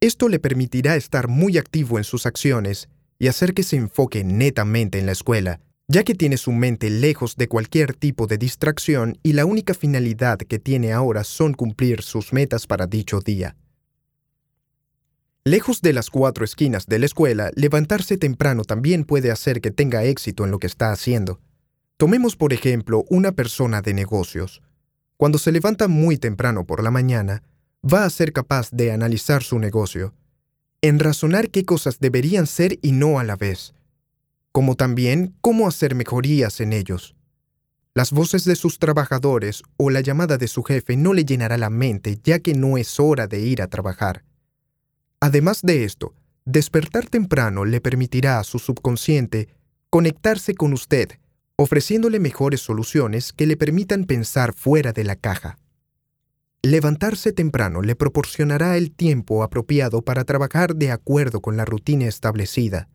Esto 0.00 0.28
le 0.28 0.38
permitirá 0.38 0.96
estar 0.96 1.28
muy 1.28 1.58
activo 1.58 1.98
en 1.98 2.04
sus 2.04 2.26
acciones 2.26 2.88
y 3.18 3.28
hacer 3.28 3.54
que 3.54 3.62
se 3.62 3.76
enfoque 3.76 4.24
netamente 4.24 4.98
en 4.98 5.06
la 5.06 5.12
escuela 5.12 5.60
ya 5.92 6.04
que 6.04 6.14
tiene 6.14 6.38
su 6.38 6.52
mente 6.52 6.88
lejos 6.88 7.36
de 7.36 7.48
cualquier 7.48 7.92
tipo 7.92 8.26
de 8.26 8.38
distracción 8.38 9.18
y 9.22 9.34
la 9.34 9.44
única 9.44 9.74
finalidad 9.74 10.38
que 10.38 10.58
tiene 10.58 10.92
ahora 10.92 11.22
son 11.22 11.52
cumplir 11.52 12.00
sus 12.00 12.32
metas 12.32 12.66
para 12.66 12.86
dicho 12.86 13.20
día. 13.20 13.56
Lejos 15.44 15.82
de 15.82 15.92
las 15.92 16.08
cuatro 16.08 16.44
esquinas 16.44 16.86
de 16.86 17.00
la 17.00 17.06
escuela, 17.06 17.50
levantarse 17.56 18.16
temprano 18.16 18.62
también 18.62 19.02
puede 19.02 19.32
hacer 19.32 19.60
que 19.60 19.72
tenga 19.72 20.04
éxito 20.04 20.44
en 20.44 20.52
lo 20.52 20.60
que 20.60 20.68
está 20.68 20.92
haciendo. 20.92 21.40
Tomemos 21.96 22.36
por 22.36 22.52
ejemplo 22.52 23.04
una 23.10 23.32
persona 23.32 23.82
de 23.82 23.92
negocios. 23.92 24.62
Cuando 25.16 25.38
se 25.38 25.50
levanta 25.50 25.88
muy 25.88 26.16
temprano 26.16 26.64
por 26.64 26.80
la 26.80 26.92
mañana, 26.92 27.42
va 27.82 28.04
a 28.04 28.10
ser 28.10 28.32
capaz 28.32 28.70
de 28.70 28.92
analizar 28.92 29.42
su 29.42 29.58
negocio, 29.58 30.14
en 30.80 31.00
razonar 31.00 31.50
qué 31.50 31.64
cosas 31.64 31.98
deberían 31.98 32.46
ser 32.46 32.78
y 32.80 32.92
no 32.92 33.18
a 33.18 33.24
la 33.24 33.34
vez, 33.34 33.74
como 34.52 34.76
también 34.76 35.34
cómo 35.40 35.66
hacer 35.66 35.96
mejorías 35.96 36.60
en 36.60 36.72
ellos. 36.72 37.16
Las 37.94 38.12
voces 38.12 38.44
de 38.44 38.54
sus 38.54 38.78
trabajadores 38.78 39.64
o 39.76 39.90
la 39.90 40.02
llamada 40.02 40.38
de 40.38 40.46
su 40.46 40.62
jefe 40.62 40.96
no 40.96 41.14
le 41.14 41.24
llenará 41.24 41.58
la 41.58 41.68
mente 41.68 42.20
ya 42.22 42.38
que 42.38 42.54
no 42.54 42.78
es 42.78 43.00
hora 43.00 43.26
de 43.26 43.40
ir 43.40 43.60
a 43.60 43.66
trabajar. 43.66 44.22
Además 45.22 45.60
de 45.62 45.84
esto, 45.84 46.14
despertar 46.44 47.08
temprano 47.08 47.64
le 47.64 47.80
permitirá 47.80 48.40
a 48.40 48.44
su 48.44 48.58
subconsciente 48.58 49.48
conectarse 49.88 50.54
con 50.54 50.72
usted, 50.72 51.12
ofreciéndole 51.54 52.18
mejores 52.18 52.60
soluciones 52.60 53.32
que 53.32 53.46
le 53.46 53.56
permitan 53.56 54.04
pensar 54.04 54.52
fuera 54.52 54.92
de 54.92 55.04
la 55.04 55.14
caja. 55.14 55.56
Levantarse 56.62 57.32
temprano 57.32 57.82
le 57.82 57.94
proporcionará 57.94 58.76
el 58.76 58.90
tiempo 58.90 59.44
apropiado 59.44 60.02
para 60.02 60.24
trabajar 60.24 60.74
de 60.74 60.90
acuerdo 60.90 61.40
con 61.40 61.56
la 61.56 61.64
rutina 61.64 62.06
establecida 62.06 62.88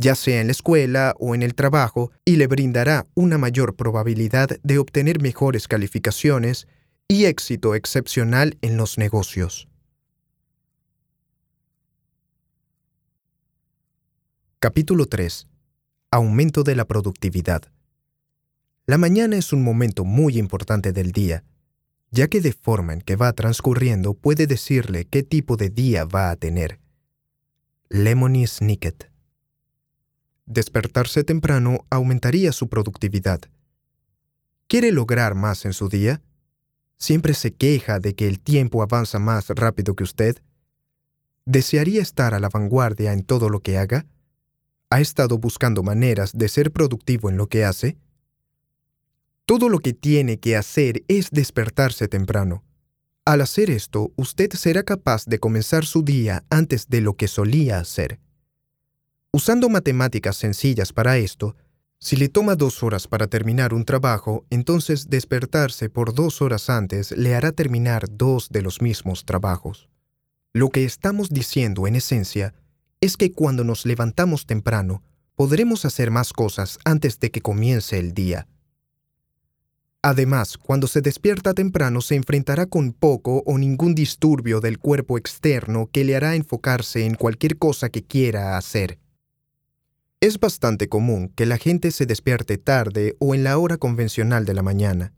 ya 0.00 0.14
sea 0.14 0.40
en 0.40 0.46
la 0.46 0.52
escuela 0.52 1.14
o 1.18 1.34
en 1.34 1.42
el 1.42 1.54
trabajo, 1.54 2.10
y 2.24 2.36
le 2.36 2.46
brindará 2.46 3.06
una 3.14 3.36
mayor 3.36 3.76
probabilidad 3.76 4.48
de 4.62 4.78
obtener 4.78 5.20
mejores 5.20 5.68
calificaciones 5.68 6.66
y 7.06 7.26
éxito 7.26 7.74
excepcional 7.74 8.56
en 8.62 8.78
los 8.78 8.96
negocios. 8.96 9.69
Capítulo 14.62 15.06
3. 15.06 15.46
Aumento 16.10 16.64
de 16.64 16.76
la 16.76 16.84
productividad. 16.84 17.62
La 18.84 18.98
mañana 18.98 19.38
es 19.38 19.54
un 19.54 19.64
momento 19.64 20.04
muy 20.04 20.36
importante 20.36 20.92
del 20.92 21.12
día, 21.12 21.44
ya 22.10 22.28
que 22.28 22.42
de 22.42 22.52
forma 22.52 22.92
en 22.92 23.00
que 23.00 23.16
va 23.16 23.32
transcurriendo 23.32 24.12
puede 24.12 24.46
decirle 24.46 25.06
qué 25.06 25.22
tipo 25.22 25.56
de 25.56 25.70
día 25.70 26.04
va 26.04 26.28
a 26.28 26.36
tener. 26.36 26.78
Lemony 27.88 28.46
Snicket 28.46 29.10
despertarse 30.44 31.24
temprano 31.24 31.86
aumentaría 31.88 32.52
su 32.52 32.68
productividad. 32.68 33.40
¿Quiere 34.66 34.92
lograr 34.92 35.34
más 35.36 35.64
en 35.64 35.72
su 35.72 35.88
día? 35.88 36.20
¿Siempre 36.98 37.32
se 37.32 37.54
queja 37.54 37.98
de 37.98 38.14
que 38.14 38.28
el 38.28 38.40
tiempo 38.40 38.82
avanza 38.82 39.18
más 39.18 39.48
rápido 39.48 39.94
que 39.94 40.04
usted? 40.04 40.36
¿Desearía 41.46 42.02
estar 42.02 42.34
a 42.34 42.40
la 42.40 42.50
vanguardia 42.50 43.14
en 43.14 43.22
todo 43.22 43.48
lo 43.48 43.60
que 43.60 43.78
haga? 43.78 44.04
¿Ha 44.92 45.00
estado 45.00 45.38
buscando 45.38 45.84
maneras 45.84 46.32
de 46.34 46.48
ser 46.48 46.72
productivo 46.72 47.30
en 47.30 47.36
lo 47.36 47.48
que 47.48 47.64
hace? 47.64 47.96
Todo 49.46 49.68
lo 49.68 49.78
que 49.78 49.92
tiene 49.92 50.40
que 50.40 50.56
hacer 50.56 51.04
es 51.06 51.30
despertarse 51.30 52.08
temprano. 52.08 52.64
Al 53.24 53.40
hacer 53.40 53.70
esto, 53.70 54.12
usted 54.16 54.50
será 54.50 54.82
capaz 54.82 55.26
de 55.26 55.38
comenzar 55.38 55.86
su 55.86 56.02
día 56.02 56.44
antes 56.50 56.88
de 56.88 57.00
lo 57.02 57.14
que 57.14 57.28
solía 57.28 57.78
hacer. 57.78 58.18
Usando 59.30 59.68
matemáticas 59.68 60.36
sencillas 60.36 60.92
para 60.92 61.18
esto, 61.18 61.54
si 62.00 62.16
le 62.16 62.28
toma 62.28 62.56
dos 62.56 62.82
horas 62.82 63.06
para 63.06 63.28
terminar 63.28 63.72
un 63.72 63.84
trabajo, 63.84 64.44
entonces 64.50 65.08
despertarse 65.08 65.88
por 65.88 66.14
dos 66.14 66.42
horas 66.42 66.68
antes 66.68 67.12
le 67.12 67.36
hará 67.36 67.52
terminar 67.52 68.06
dos 68.10 68.48
de 68.48 68.62
los 68.62 68.82
mismos 68.82 69.24
trabajos. 69.24 69.88
Lo 70.52 70.70
que 70.70 70.84
estamos 70.84 71.28
diciendo 71.28 71.86
en 71.86 71.94
esencia 71.94 72.54
es 73.00 73.16
que 73.16 73.32
cuando 73.32 73.64
nos 73.64 73.86
levantamos 73.86 74.46
temprano, 74.46 75.02
podremos 75.34 75.84
hacer 75.84 76.10
más 76.10 76.32
cosas 76.32 76.78
antes 76.84 77.18
de 77.18 77.30
que 77.30 77.40
comience 77.40 77.98
el 77.98 78.12
día. 78.12 78.46
Además, 80.02 80.56
cuando 80.56 80.86
se 80.86 81.02
despierta 81.02 81.52
temprano 81.52 82.00
se 82.00 82.14
enfrentará 82.14 82.66
con 82.66 82.92
poco 82.92 83.42
o 83.44 83.58
ningún 83.58 83.94
disturbio 83.94 84.60
del 84.60 84.78
cuerpo 84.78 85.18
externo 85.18 85.88
que 85.92 86.04
le 86.04 86.16
hará 86.16 86.36
enfocarse 86.36 87.04
en 87.04 87.14
cualquier 87.14 87.58
cosa 87.58 87.90
que 87.90 88.02
quiera 88.02 88.56
hacer. 88.56 88.98
Es 90.20 90.38
bastante 90.38 90.88
común 90.88 91.32
que 91.34 91.46
la 91.46 91.58
gente 91.58 91.90
se 91.90 92.06
despierte 92.06 92.58
tarde 92.58 93.16
o 93.18 93.34
en 93.34 93.44
la 93.44 93.56
hora 93.58 93.78
convencional 93.78 94.44
de 94.44 94.54
la 94.54 94.62
mañana. 94.62 95.12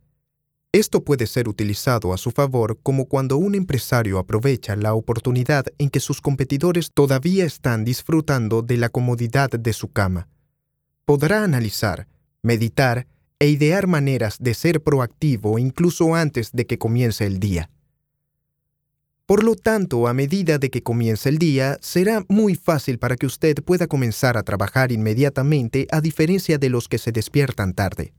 Esto 0.74 1.04
puede 1.04 1.26
ser 1.26 1.50
utilizado 1.50 2.14
a 2.14 2.16
su 2.16 2.30
favor 2.30 2.78
como 2.82 3.04
cuando 3.04 3.36
un 3.36 3.54
empresario 3.54 4.18
aprovecha 4.18 4.74
la 4.74 4.94
oportunidad 4.94 5.66
en 5.76 5.90
que 5.90 6.00
sus 6.00 6.22
competidores 6.22 6.90
todavía 6.94 7.44
están 7.44 7.84
disfrutando 7.84 8.62
de 8.62 8.78
la 8.78 8.88
comodidad 8.88 9.50
de 9.50 9.72
su 9.74 9.92
cama. 9.92 10.28
Podrá 11.04 11.44
analizar, 11.44 12.08
meditar 12.40 13.06
e 13.38 13.48
idear 13.48 13.86
maneras 13.86 14.38
de 14.40 14.54
ser 14.54 14.82
proactivo 14.82 15.58
incluso 15.58 16.14
antes 16.14 16.52
de 16.52 16.66
que 16.66 16.78
comience 16.78 17.26
el 17.26 17.38
día. 17.38 17.68
Por 19.26 19.44
lo 19.44 19.56
tanto, 19.56 20.08
a 20.08 20.14
medida 20.14 20.56
de 20.56 20.70
que 20.70 20.82
comience 20.82 21.28
el 21.28 21.36
día, 21.36 21.76
será 21.82 22.24
muy 22.28 22.54
fácil 22.54 22.98
para 22.98 23.16
que 23.16 23.26
usted 23.26 23.56
pueda 23.62 23.88
comenzar 23.88 24.38
a 24.38 24.42
trabajar 24.42 24.90
inmediatamente 24.90 25.86
a 25.90 26.00
diferencia 26.00 26.56
de 26.56 26.70
los 26.70 26.88
que 26.88 26.96
se 26.96 27.12
despiertan 27.12 27.74
tarde. 27.74 28.14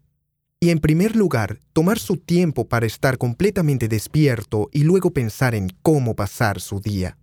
Y 0.63 0.69
en 0.69 0.79
primer 0.79 1.17
lugar, 1.17 1.59
tomar 1.73 1.99
su 1.99 2.15
tiempo 2.15 2.69
para 2.69 2.85
estar 2.85 3.17
completamente 3.17 3.89
despierto 3.89 4.69
y 4.71 4.85
luego 4.85 5.11
pensar 5.11 5.55
en 5.55 5.67
cómo 5.81 6.15
pasar 6.15 6.61
su 6.61 6.79
día. 6.79 7.17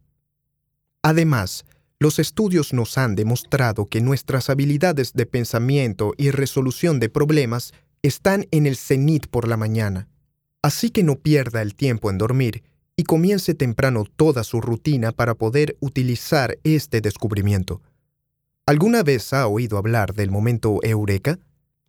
Además, 1.03 1.65
los 1.99 2.19
estudios 2.19 2.75
nos 2.75 2.99
han 2.99 3.15
demostrado 3.15 3.87
que 3.87 4.03
nuestras 4.03 4.51
habilidades 4.51 5.15
de 5.15 5.25
pensamiento 5.25 6.13
y 6.19 6.33
resolución 6.33 7.01
de 7.01 7.09
problemas 7.09 7.73
están 8.03 8.47
en 8.51 8.67
el 8.67 8.77
cenit 8.77 9.27
por 9.27 9.49
la 9.49 9.57
mañana. 9.57 10.07
Así 10.61 10.91
que 10.91 11.03
no 11.03 11.17
pierda 11.17 11.63
el 11.63 11.75
tiempo 11.75 12.11
en 12.11 12.19
dormir 12.19 12.63
y 12.95 13.05
comience 13.05 13.55
temprano 13.55 14.05
toda 14.05 14.45
su 14.45 14.61
rutina 14.61 15.13
para 15.13 15.35
poder 15.35 15.79
utilizar 15.81 16.59
este 16.63 17.01
descubrimiento. 17.01 17.81
¿Alguna 18.67 19.03
vez 19.03 19.33
ha 19.33 19.47
oído 19.47 19.79
hablar 19.79 20.13
del 20.13 20.31
momento 20.31 20.81
eureka? 20.83 21.39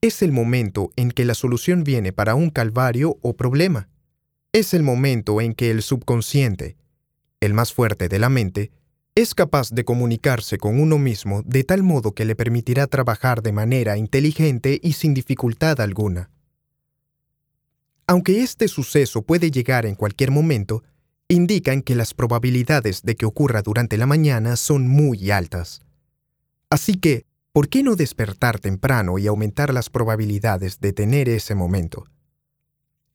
Es 0.04 0.24
el 0.24 0.32
momento 0.32 0.90
en 0.96 1.12
que 1.12 1.26
la 1.26 1.36
solución 1.36 1.84
viene 1.84 2.12
para 2.12 2.34
un 2.34 2.50
calvario 2.50 3.20
o 3.22 3.36
problema. 3.36 3.88
Es 4.52 4.74
el 4.74 4.82
momento 4.82 5.40
en 5.42 5.54
que 5.54 5.70
el 5.70 5.84
subconsciente, 5.84 6.76
el 7.40 7.54
más 7.54 7.72
fuerte 7.72 8.10
de 8.10 8.18
la 8.18 8.30
mente, 8.30 8.72
es 9.14 9.36
capaz 9.36 9.70
de 9.70 9.86
comunicarse 9.86 10.58
con 10.58 10.80
uno 10.80 10.98
mismo 10.98 11.44
de 11.46 11.64
tal 11.64 11.84
modo 11.84 12.16
que 12.16 12.26
le 12.26 12.36
permitirá 12.36 12.88
trabajar 12.88 13.44
de 13.44 13.52
manera 13.52 13.96
inteligente 13.96 14.80
y 14.82 14.94
sin 14.94 15.14
dificultad 15.14 15.80
alguna. 15.80 16.32
Aunque 18.08 18.42
este 18.42 18.68
suceso 18.68 19.22
puede 19.22 19.52
llegar 19.52 19.86
en 19.86 19.94
cualquier 19.94 20.32
momento, 20.32 20.84
indican 21.28 21.84
que 21.84 21.94
las 21.94 22.16
probabilidades 22.16 23.04
de 23.04 23.16
que 23.16 23.28
ocurra 23.28 23.62
durante 23.62 23.98
la 23.98 24.08
mañana 24.08 24.56
son 24.56 24.88
muy 24.88 25.30
altas. 25.30 25.82
Así 26.72 26.96
que, 26.96 27.26
¿por 27.52 27.70
qué 27.70 27.84
no 27.84 27.96
despertar 27.96 28.60
temprano 28.60 29.18
y 29.18 29.28
aumentar 29.28 29.74
las 29.74 29.90
probabilidades 29.90 30.80
de 30.80 30.94
tener 30.94 31.28
ese 31.30 31.56
momento? 31.56 32.06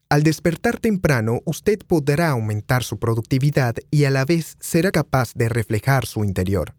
Al 0.08 0.22
despertar 0.22 0.78
temprano, 0.78 1.40
usted 1.44 1.80
podrá 1.86 2.30
aumentar 2.30 2.84
su 2.84 2.98
productividad 2.98 3.74
y 3.90 4.04
a 4.04 4.10
la 4.10 4.24
vez 4.24 4.56
será 4.60 4.92
capaz 4.92 5.32
de 5.34 5.48
reflejar 5.48 6.06
su 6.06 6.24
interior. 6.24 6.74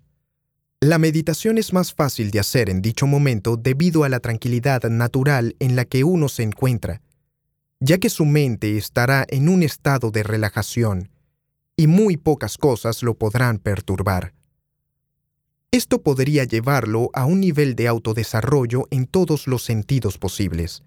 La 0.80 0.98
meditación 0.98 1.58
es 1.58 1.74
más 1.74 1.94
fácil 1.94 2.32
de 2.32 2.40
hacer 2.40 2.70
en 2.70 2.82
dicho 2.82 3.08
momento 3.08 3.58
debido 3.58 4.04
a 4.04 4.10
la 4.10 4.20
tranquilidad 4.20 4.84
natural 4.84 5.56
en 5.60 5.76
la 5.76 5.86
que 5.86 6.04
uno 6.04 6.30
se 6.30 6.44
encuentra, 6.44 7.02
ya 7.80 7.98
que 7.98 8.10
su 8.10 8.26
mente 8.26 8.78
estará 8.78 9.26
en 9.28 9.50
un 9.50 9.64
estado 9.64 10.12
de 10.12 10.24
relajación 10.24 11.10
y 11.76 11.88
muy 11.88 12.16
pocas 12.16 12.58
cosas 12.58 13.04
lo 13.04 13.16
podrán 13.16 13.58
perturbar. 13.58 14.37
Esto 15.72 16.02
podría 16.02 16.46
llevarlo 16.46 17.10
a 17.14 17.26
un 17.26 17.42
nivel 17.42 17.76
de 17.76 17.88
autodesarrollo 17.88 18.88
en 18.90 19.06
todos 19.06 19.48
los 19.48 19.64
sentidos 19.64 20.18
posibles. 20.18 20.84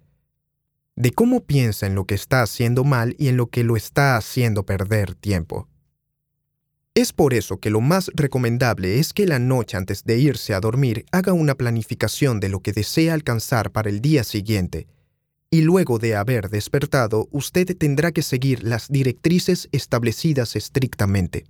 de 1.00 1.12
cómo 1.12 1.40
piensa 1.44 1.86
en 1.86 1.94
lo 1.94 2.04
que 2.04 2.14
está 2.14 2.42
haciendo 2.42 2.84
mal 2.84 3.16
y 3.18 3.28
en 3.28 3.38
lo 3.38 3.46
que 3.46 3.64
lo 3.64 3.76
está 3.76 4.18
haciendo 4.18 4.66
perder 4.66 5.14
tiempo. 5.14 5.66
Es 6.94 7.14
por 7.14 7.32
eso 7.32 7.58
que 7.58 7.70
lo 7.70 7.80
más 7.80 8.10
recomendable 8.14 8.98
es 8.98 9.14
que 9.14 9.26
la 9.26 9.38
noche 9.38 9.78
antes 9.78 10.04
de 10.04 10.18
irse 10.18 10.52
a 10.52 10.60
dormir 10.60 11.06
haga 11.10 11.32
una 11.32 11.54
planificación 11.54 12.38
de 12.38 12.50
lo 12.50 12.60
que 12.60 12.72
desea 12.72 13.14
alcanzar 13.14 13.70
para 13.70 13.88
el 13.88 14.02
día 14.02 14.24
siguiente, 14.24 14.88
y 15.50 15.62
luego 15.62 15.98
de 15.98 16.16
haber 16.16 16.50
despertado 16.50 17.28
usted 17.30 17.76
tendrá 17.78 18.12
que 18.12 18.22
seguir 18.22 18.62
las 18.62 18.88
directrices 18.88 19.70
establecidas 19.72 20.54
estrictamente. 20.54 21.46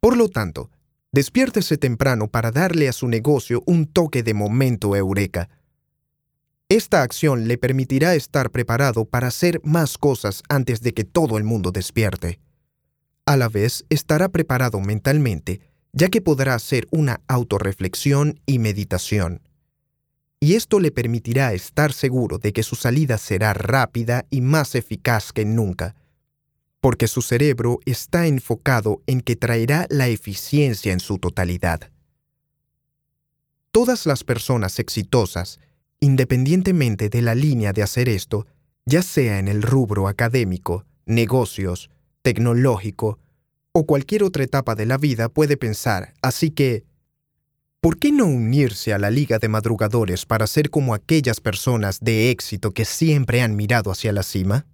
Por 0.00 0.16
lo 0.16 0.30
tanto, 0.30 0.70
despiértese 1.16 1.78
temprano 1.78 2.28
para 2.28 2.50
darle 2.50 2.90
a 2.90 2.92
su 2.92 3.08
negocio 3.08 3.62
un 3.64 3.86
toque 3.86 4.22
de 4.22 4.34
momento 4.34 4.94
eureka. 4.94 5.48
Esta 6.68 7.02
acción 7.02 7.48
le 7.48 7.56
permitirá 7.56 8.14
estar 8.14 8.50
preparado 8.50 9.06
para 9.06 9.28
hacer 9.28 9.62
más 9.64 9.96
cosas 9.96 10.42
antes 10.50 10.82
de 10.82 10.92
que 10.92 11.04
todo 11.04 11.38
el 11.38 11.44
mundo 11.44 11.70
despierte. 11.70 12.38
A 13.24 13.38
la 13.38 13.48
vez, 13.48 13.86
estará 13.88 14.28
preparado 14.28 14.78
mentalmente, 14.78 15.62
ya 15.94 16.08
que 16.08 16.20
podrá 16.20 16.52
hacer 16.54 16.86
una 16.90 17.22
autorreflexión 17.28 18.38
y 18.44 18.58
meditación. 18.58 19.40
Y 20.38 20.52
esto 20.52 20.80
le 20.80 20.90
permitirá 20.90 21.54
estar 21.54 21.94
seguro 21.94 22.36
de 22.36 22.52
que 22.52 22.62
su 22.62 22.76
salida 22.76 23.16
será 23.16 23.54
rápida 23.54 24.26
y 24.28 24.42
más 24.42 24.74
eficaz 24.74 25.32
que 25.32 25.46
nunca, 25.46 25.94
porque 26.80 27.08
su 27.08 27.22
cerebro 27.22 27.80
está 27.86 28.26
enfocado 28.26 29.02
en 29.06 29.20
que 29.20 29.36
traerá 29.36 29.86
la 29.90 30.08
eficiencia 30.08 30.92
en 30.92 31.00
su 31.00 31.18
totalidad. 31.18 31.90
Todas 33.70 34.06
las 34.06 34.24
personas 34.24 34.78
exitosas, 34.78 35.60
independientemente 36.00 37.08
de 37.08 37.22
la 37.22 37.34
línea 37.34 37.72
de 37.72 37.82
hacer 37.82 38.08
esto, 38.08 38.46
ya 38.86 39.02
sea 39.02 39.38
en 39.38 39.48
el 39.48 39.62
rubro 39.62 40.08
académico, 40.08 40.84
negocios, 41.06 41.90
tecnológico 42.22 43.18
o 43.72 43.84
cualquier 43.84 44.22
otra 44.22 44.44
etapa 44.44 44.74
de 44.74 44.86
la 44.86 44.96
vida 44.96 45.28
puede 45.28 45.56
pensar, 45.56 46.14
así 46.22 46.50
que, 46.50 46.84
¿por 47.80 47.98
qué 47.98 48.10
no 48.10 48.24
unirse 48.24 48.94
a 48.94 48.98
la 48.98 49.10
Liga 49.10 49.38
de 49.38 49.48
Madrugadores 49.48 50.24
para 50.24 50.46
ser 50.46 50.70
como 50.70 50.94
aquellas 50.94 51.40
personas 51.40 52.00
de 52.00 52.30
éxito 52.30 52.72
que 52.72 52.84
siempre 52.84 53.42
han 53.42 53.54
mirado 53.54 53.90
hacia 53.90 54.12
la 54.12 54.22
cima? 54.22 54.66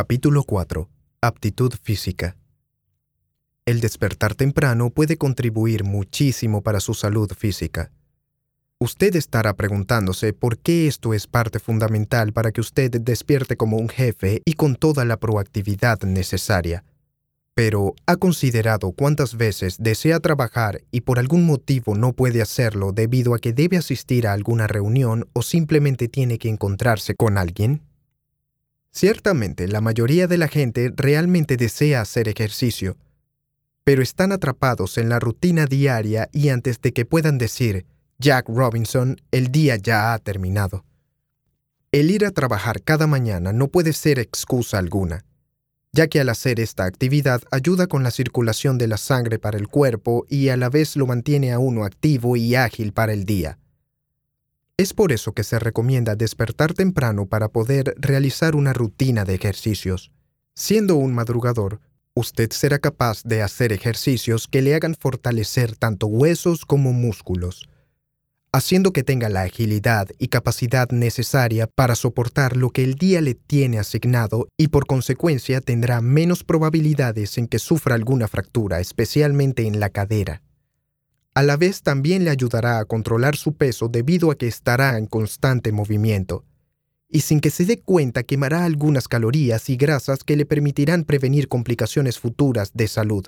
Capítulo 0.00 0.44
4. 0.44 0.88
Aptitud 1.22 1.74
física. 1.82 2.36
El 3.66 3.80
despertar 3.80 4.36
temprano 4.36 4.90
puede 4.90 5.16
contribuir 5.16 5.82
muchísimo 5.82 6.62
para 6.62 6.78
su 6.78 6.94
salud 6.94 7.32
física. 7.36 7.90
Usted 8.78 9.16
estará 9.16 9.54
preguntándose 9.54 10.32
por 10.32 10.58
qué 10.58 10.86
esto 10.86 11.14
es 11.14 11.26
parte 11.26 11.58
fundamental 11.58 12.32
para 12.32 12.52
que 12.52 12.60
usted 12.60 12.92
despierte 12.92 13.56
como 13.56 13.76
un 13.76 13.88
jefe 13.88 14.40
y 14.44 14.52
con 14.52 14.76
toda 14.76 15.04
la 15.04 15.16
proactividad 15.16 16.00
necesaria. 16.02 16.84
Pero, 17.54 17.96
¿ha 18.06 18.14
considerado 18.14 18.92
cuántas 18.92 19.36
veces 19.36 19.78
desea 19.80 20.20
trabajar 20.20 20.82
y 20.92 21.00
por 21.00 21.18
algún 21.18 21.44
motivo 21.44 21.96
no 21.96 22.12
puede 22.12 22.40
hacerlo 22.40 22.92
debido 22.92 23.34
a 23.34 23.40
que 23.40 23.52
debe 23.52 23.78
asistir 23.78 24.28
a 24.28 24.32
alguna 24.32 24.68
reunión 24.68 25.28
o 25.32 25.42
simplemente 25.42 26.06
tiene 26.06 26.38
que 26.38 26.50
encontrarse 26.50 27.16
con 27.16 27.36
alguien? 27.36 27.87
Ciertamente, 29.00 29.68
la 29.68 29.80
mayoría 29.80 30.26
de 30.26 30.38
la 30.38 30.48
gente 30.48 30.92
realmente 30.96 31.56
desea 31.56 32.00
hacer 32.00 32.26
ejercicio, 32.26 32.96
pero 33.84 34.02
están 34.02 34.32
atrapados 34.32 34.98
en 34.98 35.08
la 35.08 35.20
rutina 35.20 35.66
diaria 35.66 36.28
y 36.32 36.48
antes 36.48 36.80
de 36.80 36.92
que 36.92 37.04
puedan 37.04 37.38
decir, 37.38 37.86
Jack 38.18 38.48
Robinson, 38.48 39.16
el 39.30 39.52
día 39.52 39.76
ya 39.76 40.12
ha 40.12 40.18
terminado. 40.18 40.84
El 41.92 42.10
ir 42.10 42.26
a 42.26 42.32
trabajar 42.32 42.82
cada 42.82 43.06
mañana 43.06 43.52
no 43.52 43.68
puede 43.68 43.92
ser 43.92 44.18
excusa 44.18 44.78
alguna, 44.78 45.24
ya 45.92 46.08
que 46.08 46.18
al 46.18 46.28
hacer 46.28 46.58
esta 46.58 46.84
actividad 46.84 47.42
ayuda 47.52 47.86
con 47.86 48.02
la 48.02 48.10
circulación 48.10 48.78
de 48.78 48.88
la 48.88 48.96
sangre 48.96 49.38
para 49.38 49.58
el 49.58 49.68
cuerpo 49.68 50.26
y 50.28 50.48
a 50.48 50.56
la 50.56 50.70
vez 50.70 50.96
lo 50.96 51.06
mantiene 51.06 51.52
a 51.52 51.60
uno 51.60 51.84
activo 51.84 52.36
y 52.36 52.56
ágil 52.56 52.92
para 52.92 53.12
el 53.12 53.26
día. 53.26 53.58
Es 54.78 54.94
por 54.94 55.12
eso 55.12 55.32
que 55.32 55.44
se 55.44 55.58
recomienda 55.58 56.16
despertar 56.16 56.72
temprano 56.72 57.26
para 57.26 57.48
poder 57.48 57.94
realizar 57.98 58.56
una 58.56 58.72
rutina 58.72 59.26
de 59.26 59.34
ejercicios. 59.34 60.10
Siendo 60.54 60.96
un 60.96 61.12
madrugador, 61.14 61.80
usted 62.14 62.50
será 62.52 62.78
capaz 62.78 63.22
de 63.24 63.42
hacer 63.42 63.72
ejercicios 63.72 64.48
que 64.48 64.62
le 64.62 64.74
hagan 64.74 64.94
fortalecer 64.94 65.76
tanto 65.76 66.06
huesos 66.06 66.64
como 66.64 66.94
músculos 66.94 67.68
haciendo 68.52 68.92
que 68.92 69.02
tenga 69.02 69.28
la 69.28 69.42
agilidad 69.42 70.08
y 70.18 70.28
capacidad 70.28 70.88
necesaria 70.90 71.66
para 71.66 71.94
soportar 71.94 72.56
lo 72.56 72.70
que 72.70 72.82
el 72.82 72.94
día 72.94 73.20
le 73.20 73.34
tiene 73.34 73.78
asignado 73.78 74.48
y 74.56 74.68
por 74.68 74.86
consecuencia 74.86 75.60
tendrá 75.60 76.00
menos 76.00 76.44
probabilidades 76.44 77.38
en 77.38 77.46
que 77.46 77.58
sufra 77.58 77.94
alguna 77.94 78.26
fractura, 78.26 78.80
especialmente 78.80 79.66
en 79.66 79.80
la 79.80 79.90
cadera. 79.90 80.42
A 81.38 81.44
la 81.44 81.56
vez 81.56 81.82
también 81.82 82.24
le 82.24 82.30
ayudará 82.30 82.80
a 82.80 82.84
controlar 82.84 83.36
su 83.36 83.52
peso 83.52 83.86
debido 83.86 84.32
a 84.32 84.34
que 84.36 84.48
estará 84.48 84.98
en 84.98 85.06
constante 85.06 85.70
movimiento, 85.70 86.44
y 87.08 87.20
sin 87.20 87.38
que 87.38 87.50
se 87.50 87.64
dé 87.64 87.80
cuenta 87.80 88.24
quemará 88.24 88.64
algunas 88.64 89.06
calorías 89.06 89.70
y 89.70 89.76
grasas 89.76 90.24
que 90.24 90.34
le 90.34 90.46
permitirán 90.46 91.04
prevenir 91.04 91.46
complicaciones 91.46 92.18
futuras 92.18 92.72
de 92.74 92.88
salud, 92.88 93.24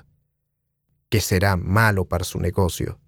que 1.08 1.20
será 1.20 1.56
malo 1.56 2.04
para 2.04 2.24
su 2.24 2.40
negocio. 2.40 2.98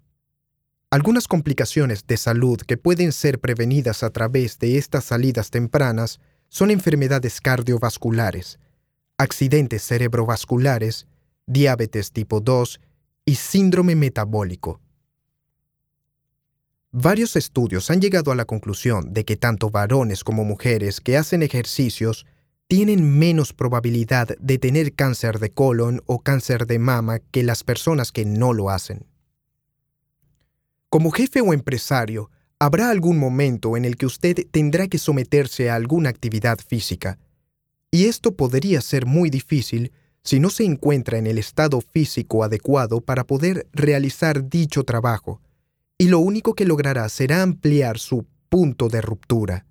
Algunas 0.89 1.27
complicaciones 1.27 2.07
de 2.07 2.15
salud 2.15 2.61
que 2.61 2.77
pueden 2.77 3.11
ser 3.11 3.41
prevenidas 3.41 4.03
a 4.03 4.09
través 4.09 4.57
de 4.57 4.77
estas 4.77 5.03
salidas 5.03 5.49
tempranas 5.49 6.21
son 6.47 6.71
enfermedades 6.71 7.41
cardiovasculares, 7.41 8.57
accidentes 9.17 9.83
cerebrovasculares, 9.83 11.07
diabetes 11.45 12.13
tipo 12.13 12.39
2 12.39 12.79
y 13.25 13.35
síndrome 13.35 13.97
metabólico. 13.97 14.79
Varios 16.95 17.35
estudios 17.35 17.89
han 17.89 18.01
llegado 18.01 18.31
a 18.31 18.35
la 18.35 18.45
conclusión 18.45 19.13
de 19.15 19.25
que 19.25 19.35
tanto 19.35 19.71
varones 19.71 20.23
como 20.23 20.45
mujeres 20.45 21.01
que 21.01 21.17
hacen 21.17 21.41
ejercicios 21.41 22.27
tienen 22.67 23.17
menos 23.17 23.51
probabilidad 23.51 24.27
de 24.39 24.59
tener 24.59 24.93
cáncer 24.93 25.39
de 25.39 25.49
colon 25.49 26.03
o 26.05 26.19
cáncer 26.19 26.67
de 26.67 26.77
mama 26.77 27.17
que 27.31 27.41
las 27.41 27.63
personas 27.63 28.11
que 28.11 28.25
no 28.25 28.53
lo 28.53 28.69
hacen. 28.69 29.07
Como 30.89 31.09
jefe 31.09 31.41
o 31.41 31.51
empresario, 31.51 32.29
habrá 32.59 32.91
algún 32.91 33.17
momento 33.17 33.75
en 33.75 33.85
el 33.85 33.97
que 33.97 34.05
usted 34.05 34.45
tendrá 34.51 34.87
que 34.87 34.99
someterse 34.99 35.71
a 35.71 35.75
alguna 35.75 36.09
actividad 36.09 36.59
física, 36.59 37.17
y 37.89 38.05
esto 38.05 38.35
podría 38.35 38.81
ser 38.81 39.07
muy 39.07 39.31
difícil 39.31 39.91
si 40.21 40.39
no 40.39 40.51
se 40.51 40.63
encuentra 40.63 41.17
en 41.17 41.25
el 41.25 41.39
estado 41.39 41.81
físico 41.81 42.43
adecuado 42.43 43.01
para 43.01 43.23
poder 43.23 43.67
realizar 43.73 44.47
dicho 44.47 44.83
trabajo, 44.83 45.41
y 46.03 46.09
lo 46.09 46.19
único 46.19 46.53
que 46.53 46.65
logrará 46.65 47.07
será 47.07 47.43
ampliar 47.43 47.97
su 47.97 48.25
punto 48.49 48.89
de 48.89 48.99
ruptura. 48.99 49.65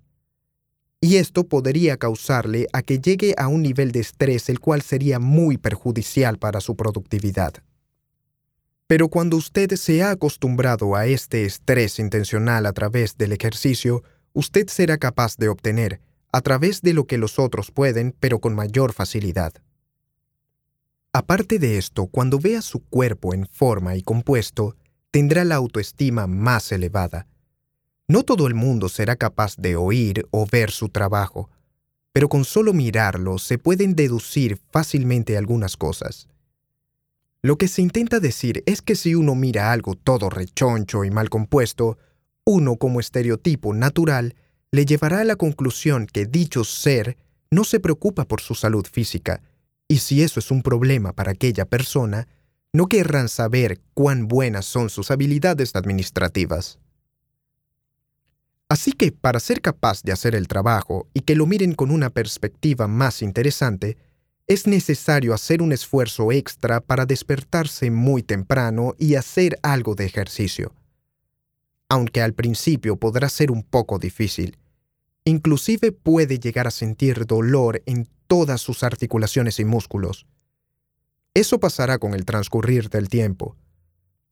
Y 0.99 1.17
esto 1.17 1.43
podría 1.43 1.97
causarle 1.97 2.65
a 2.73 2.81
que 2.81 2.97
llegue 2.97 3.35
a 3.37 3.47
un 3.47 3.61
nivel 3.61 3.91
de 3.91 3.99
estrés 3.99 4.49
el 4.49 4.59
cual 4.59 4.81
sería 4.81 5.19
muy 5.19 5.59
perjudicial 5.59 6.39
para 6.39 6.59
su 6.59 6.75
productividad. 6.75 7.53
Pero 8.87 9.09
cuando 9.09 9.37
usted 9.37 9.75
se 9.75 10.01
ha 10.01 10.09
acostumbrado 10.09 10.95
a 10.95 11.05
este 11.05 11.45
estrés 11.45 11.99
intencional 11.99 12.65
a 12.65 12.73
través 12.73 13.15
del 13.15 13.31
ejercicio, 13.31 14.01
usted 14.33 14.67
será 14.69 14.97
capaz 14.97 15.37
de 15.37 15.49
obtener, 15.49 16.01
a 16.31 16.41
través 16.41 16.81
de 16.81 16.93
lo 16.93 17.05
que 17.05 17.19
los 17.19 17.37
otros 17.37 17.69
pueden, 17.69 18.15
pero 18.19 18.39
con 18.39 18.55
mayor 18.55 18.91
facilidad. 18.91 19.53
Aparte 21.11 21.59
de 21.59 21.77
esto, 21.77 22.07
cuando 22.07 22.39
vea 22.39 22.63
su 22.63 22.79
cuerpo 22.79 23.35
en 23.35 23.45
forma 23.45 23.95
y 23.95 24.01
compuesto, 24.01 24.75
tendrá 25.13 25.45
la 25.45 25.53
autoestima 25.53 26.25
más 26.25 26.71
elevada. 26.71 27.27
No 28.07 28.23
todo 28.23 28.47
el 28.47 28.55
mundo 28.55 28.89
será 28.89 29.15
capaz 29.15 29.55
de 29.57 29.75
oír 29.75 30.25
o 30.31 30.47
ver 30.51 30.71
su 30.71 30.89
trabajo, 30.89 31.51
pero 32.11 32.29
con 32.29 32.45
solo 32.45 32.73
mirarlo 32.73 33.37
se 33.37 33.59
pueden 33.59 33.95
deducir 33.95 34.59
fácilmente 34.71 35.37
algunas 35.37 35.77
cosas. 35.77 36.27
Lo 37.43 37.59
que 37.59 37.67
se 37.67 37.83
intenta 37.83 38.19
decir 38.19 38.63
es 38.65 38.81
que 38.81 38.95
si 38.95 39.13
uno 39.13 39.35
mira 39.35 39.71
algo 39.71 39.93
todo 39.93 40.31
rechoncho 40.31 41.03
y 41.03 41.11
mal 41.11 41.29
compuesto, 41.29 41.99
uno 42.43 42.77
como 42.77 42.99
estereotipo 42.99 43.71
natural 43.71 44.33
le 44.71 44.87
llevará 44.87 45.19
a 45.19 45.25
la 45.25 45.35
conclusión 45.35 46.07
que 46.07 46.25
dicho 46.25 46.63
ser 46.63 47.17
no 47.51 47.65
se 47.65 47.79
preocupa 47.79 48.25
por 48.25 48.41
su 48.41 48.55
salud 48.55 48.87
física, 48.91 49.43
y 49.87 49.99
si 49.99 50.23
eso 50.23 50.39
es 50.39 50.49
un 50.49 50.63
problema 50.63 51.13
para 51.13 51.33
aquella 51.33 51.65
persona, 51.65 52.27
no 52.73 52.87
querrán 52.87 53.29
saber 53.29 53.79
cuán 53.93 54.27
buenas 54.27 54.65
son 54.65 54.89
sus 54.89 55.11
habilidades 55.11 55.75
administrativas. 55.75 56.79
Así 58.67 58.91
que 58.93 59.11
para 59.11 59.39
ser 59.39 59.61
capaz 59.61 60.01
de 60.03 60.11
hacer 60.11 60.33
el 60.35 60.47
trabajo 60.47 61.07
y 61.13 61.21
que 61.21 61.35
lo 61.35 61.45
miren 61.45 61.75
con 61.75 61.91
una 61.91 62.09
perspectiva 62.09 62.87
más 62.87 63.21
interesante, 63.21 63.97
es 64.47 64.67
necesario 64.67 65.33
hacer 65.33 65.61
un 65.61 65.71
esfuerzo 65.71 66.31
extra 66.31 66.81
para 66.81 67.05
despertarse 67.05 67.91
muy 67.91 68.23
temprano 68.23 68.93
y 68.97 69.15
hacer 69.15 69.57
algo 69.63 69.95
de 69.95 70.05
ejercicio. 70.05 70.73
aunque 71.89 72.21
al 72.21 72.33
principio 72.33 72.95
podrá 72.97 73.29
ser 73.29 73.51
un 73.51 73.63
poco 73.63 73.99
difícil. 73.99 74.57
Inclusive 75.25 75.91
puede 75.91 76.39
llegar 76.39 76.67
a 76.67 76.71
sentir 76.71 77.25
dolor 77.27 77.83
en 77.85 78.09
todas 78.27 78.61
sus 78.61 78.83
articulaciones 78.83 79.59
y 79.59 79.65
músculos. 79.65 80.25
Eso 81.33 81.59
pasará 81.59 81.97
con 81.97 82.13
el 82.13 82.25
transcurrir 82.25 82.89
del 82.89 83.09
tiempo. 83.09 83.55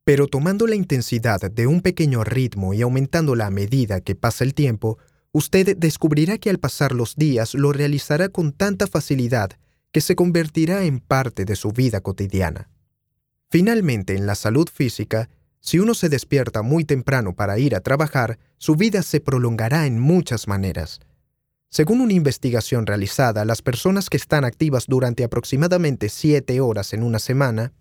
Pero 0.03 0.27
tomando 0.27 0.67
la 0.67 0.75
intensidad 0.75 1.39
de 1.39 1.65
un 1.65 1.81
pequeño 1.81 2.23
ritmo 2.23 2.73
y 2.73 2.81
aumentándola 2.81 3.47
a 3.47 3.51
medida 3.51 4.01
que 4.01 4.15
pasa 4.15 4.43
el 4.43 4.53
tiempo, 4.53 4.99
usted 5.31 5.75
descubrirá 5.77 6.37
que 6.37 6.49
al 6.49 6.59
pasar 6.59 6.91
los 6.91 7.15
días 7.15 7.55
lo 7.55 7.73
realizará 7.73 8.29
con 8.29 8.51
tanta 8.51 8.85
facilidad 8.85 9.51
que 9.91 10.01
se 10.01 10.15
convertirá 10.15 10.83
en 10.83 10.99
parte 10.99 11.43
de 11.45 11.55
su 11.55 11.71
vida 11.71 12.01
cotidiana. 12.01 12.69
Finalmente, 13.49 14.15
en 14.15 14.25
la 14.25 14.35
salud 14.35 14.69
física, 14.71 15.29
si 15.59 15.79
uno 15.79 15.93
se 15.93 16.09
despierta 16.09 16.61
muy 16.61 16.85
temprano 16.85 17.35
para 17.35 17.59
ir 17.59 17.75
a 17.75 17.81
trabajar, 17.81 18.39
su 18.57 18.75
vida 18.75 19.03
se 19.03 19.19
prolongará 19.19 19.85
en 19.85 19.99
muchas 19.99 20.47
maneras. 20.47 20.99
Según 21.71 22.01
una 22.01 22.13
investigación 22.13 22.85
realizada, 22.85 23.45
las 23.45 23.61
personas 23.61 24.09
que 24.09 24.17
están 24.17 24.45
activas 24.45 24.85
durante 24.87 25.23
aproximadamente 25.23 26.09
7 26.09 26.59
horas 26.59 26.93
en 26.93 27.01
una 27.01 27.17
semana 27.17 27.73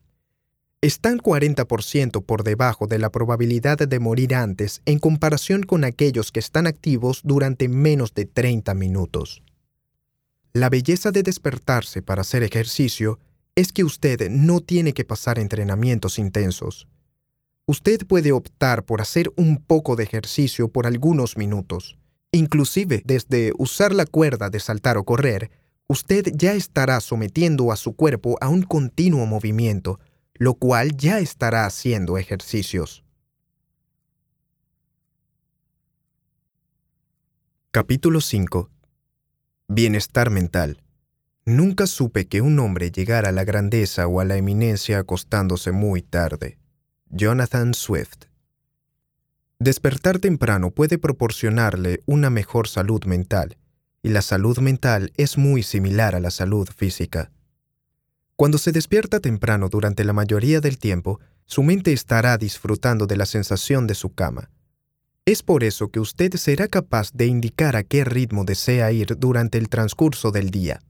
están 0.81 1.19
40% 1.19 2.25
por 2.25 2.43
debajo 2.43 2.87
de 2.87 2.99
la 2.99 3.11
probabilidad 3.11 3.77
de 3.77 3.99
morir 3.99 4.35
antes 4.35 4.81
en 4.87 4.99
comparación 4.99 5.65
con 5.65 5.85
aquellos 5.85 6.33
que 6.33 6.41
están 6.41 6.67
activos 6.67 7.21
durante 7.25 7.69
menos 7.69 8.15
de 8.15 8.25
30 8.25 8.73
minutos. 8.75 9.43
La 10.53 10.71
belleza 10.71 11.11
de 11.11 11.23
despertarse 11.23 12.01
para 12.01 12.23
hacer 12.23 12.43
ejercicio 12.43 13.19
es 13.57 13.73
que 13.73 13.85
usted 13.85 14.31
no 14.31 14.61
tiene 14.61 14.95
que 14.95 15.05
pasar 15.05 15.39
entrenamientos 15.39 16.19
intensos 16.19 16.87
usted 17.71 18.05
puede 18.05 18.33
optar 18.33 18.85
por 18.85 19.01
hacer 19.01 19.33
un 19.37 19.59
poco 19.59 19.95
de 19.95 20.03
ejercicio 20.03 20.69
por 20.69 20.89
algunos 20.89 21.37
minutos. 21.37 21.97
Inclusive 22.33 23.03
desde 23.05 23.53
usar 23.59 23.93
la 23.93 24.07
cuerda 24.07 24.51
de 24.51 24.61
saltar 24.61 24.97
o 24.97 25.05
correr, 25.05 25.51
usted 25.89 26.27
ya 26.35 26.55
estará 26.55 27.01
sometiendo 27.01 27.73
a 27.73 27.77
su 27.77 27.95
cuerpo 27.97 28.39
a 28.41 28.49
un 28.49 28.63
continuo 28.63 29.27
movimiento, 29.27 29.99
lo 30.35 30.55
cual 30.55 30.97
ya 30.97 31.19
estará 31.19 31.67
haciendo 31.67 32.19
ejercicios. 32.19 33.05
Capítulo 37.73 38.21
5 38.21 38.71
Bienestar 39.69 40.31
mental. 40.31 40.83
Nunca 41.45 41.87
supe 41.87 42.27
que 42.29 42.41
un 42.41 42.59
hombre 42.59 42.91
llegara 42.91 43.31
a 43.31 43.33
la 43.33 43.45
grandeza 43.45 44.07
o 44.07 44.21
a 44.21 44.25
la 44.25 44.37
eminencia 44.37 44.99
acostándose 44.99 45.73
muy 45.73 46.03
tarde. 46.03 46.59
Jonathan 47.09 47.75
Swift. 47.75 48.30
Despertar 49.63 50.21
temprano 50.21 50.71
puede 50.71 50.97
proporcionarle 50.97 52.01
una 52.07 52.31
mejor 52.31 52.67
salud 52.67 53.05
mental, 53.05 53.59
y 54.03 54.09
la 54.09 54.23
salud 54.23 54.59
mental 54.59 55.13
es 55.19 55.37
muy 55.37 55.63
similar 55.63 56.15
a 56.15 56.21
la 56.21 56.31
salud 56.31 56.67
física. 56.75 57.31
Cuando 58.37 58.57
se 58.57 58.73
despierta 58.73 59.21
temprano 59.21 59.69
durante 59.69 60.03
la 60.05 60.15
mayoría 60.15 60.63
del 60.63 60.79
tiempo, 60.79 61.21
su 61.45 61.63
mente 61.63 61.93
estará 61.93 62.39
disfrutando 62.39 63.07
de 63.07 63.19
la 63.19 63.27
sensación 63.27 63.87
de 63.87 63.95
su 63.95 64.15
cama. 64.15 64.49
Es 65.27 65.43
por 65.43 65.63
eso 65.63 65.91
que 65.91 66.01
usted 66.01 66.35
será 66.37 66.67
capaz 66.67 67.11
de 67.13 67.27
indicar 67.27 67.77
a 67.77 67.83
qué 67.83 68.03
ritmo 68.05 68.45
desea 68.47 68.91
ir 68.93 69.19
durante 69.19 69.59
el 69.59 69.69
transcurso 69.69 70.31
del 70.31 70.49
día. 70.49 70.81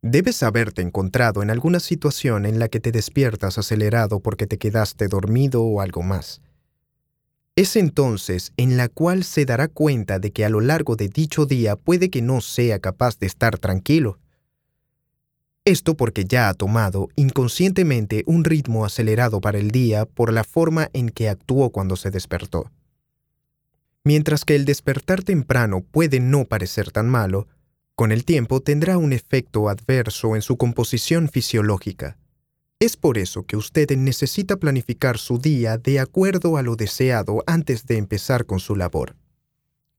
Debes 0.00 0.44
haberte 0.44 0.80
encontrado 0.80 1.42
en 1.42 1.50
alguna 1.50 1.80
situación 1.80 2.46
en 2.46 2.60
la 2.60 2.68
que 2.68 2.78
te 2.78 2.92
despiertas 2.92 3.58
acelerado 3.58 4.20
porque 4.20 4.46
te 4.46 4.58
quedaste 4.58 5.08
dormido 5.08 5.64
o 5.64 5.80
algo 5.80 6.02
más. 6.02 6.40
Es 7.60 7.76
entonces 7.76 8.54
en 8.56 8.78
la 8.78 8.88
cual 8.88 9.22
se 9.22 9.44
dará 9.44 9.68
cuenta 9.68 10.18
de 10.18 10.32
que 10.32 10.46
a 10.46 10.48
lo 10.48 10.62
largo 10.62 10.96
de 10.96 11.10
dicho 11.10 11.44
día 11.44 11.76
puede 11.76 12.08
que 12.08 12.22
no 12.22 12.40
sea 12.40 12.78
capaz 12.78 13.18
de 13.18 13.26
estar 13.26 13.58
tranquilo. 13.58 14.18
Esto 15.66 15.94
porque 15.94 16.24
ya 16.24 16.48
ha 16.48 16.54
tomado 16.54 17.10
inconscientemente 17.16 18.24
un 18.24 18.44
ritmo 18.44 18.86
acelerado 18.86 19.42
para 19.42 19.58
el 19.58 19.72
día 19.72 20.06
por 20.06 20.32
la 20.32 20.42
forma 20.42 20.88
en 20.94 21.10
que 21.10 21.28
actuó 21.28 21.68
cuando 21.68 21.96
se 21.96 22.10
despertó. 22.10 22.70
Mientras 24.04 24.46
que 24.46 24.56
el 24.56 24.64
despertar 24.64 25.22
temprano 25.22 25.82
puede 25.82 26.18
no 26.18 26.46
parecer 26.46 26.90
tan 26.90 27.10
malo, 27.10 27.46
con 27.94 28.10
el 28.10 28.24
tiempo 28.24 28.62
tendrá 28.62 28.96
un 28.96 29.12
efecto 29.12 29.68
adverso 29.68 30.34
en 30.34 30.40
su 30.40 30.56
composición 30.56 31.28
fisiológica. 31.28 32.16
Es 32.80 32.96
por 32.96 33.18
eso 33.18 33.42
que 33.42 33.58
usted 33.58 33.90
necesita 33.90 34.56
planificar 34.56 35.18
su 35.18 35.36
día 35.36 35.76
de 35.76 36.00
acuerdo 36.00 36.56
a 36.56 36.62
lo 36.62 36.76
deseado 36.76 37.44
antes 37.46 37.84
de 37.84 37.98
empezar 37.98 38.46
con 38.46 38.58
su 38.58 38.74
labor. 38.74 39.16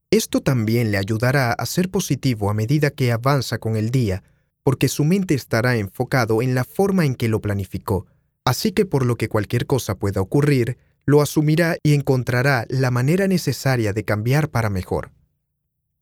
Esto 0.09 0.41
también 0.41 0.89
le 0.89 0.97
ayudará 0.97 1.53
a 1.53 1.65
ser 1.67 1.91
positivo 1.91 2.49
a 2.49 2.55
medida 2.55 2.89
que 2.89 3.11
avanza 3.11 3.59
con 3.59 3.75
el 3.75 3.91
día, 3.91 4.23
porque 4.63 4.87
su 4.87 5.05
mente 5.05 5.35
estará 5.35 5.77
enfocado 5.77 6.41
en 6.41 6.55
la 6.55 6.63
forma 6.63 7.05
en 7.05 7.13
que 7.13 7.27
lo 7.27 7.39
planificó, 7.39 8.07
así 8.45 8.71
que 8.71 8.87
por 8.87 9.05
lo 9.05 9.15
que 9.15 9.29
cualquier 9.29 9.67
cosa 9.67 9.93
pueda 9.93 10.19
ocurrir, 10.19 10.79
lo 11.05 11.21
asumirá 11.21 11.77
y 11.83 11.93
encontrará 11.93 12.65
la 12.67 12.89
manera 12.89 13.27
necesaria 13.27 13.93
de 13.93 14.05
cambiar 14.05 14.49
para 14.49 14.71
mejor. 14.71 15.11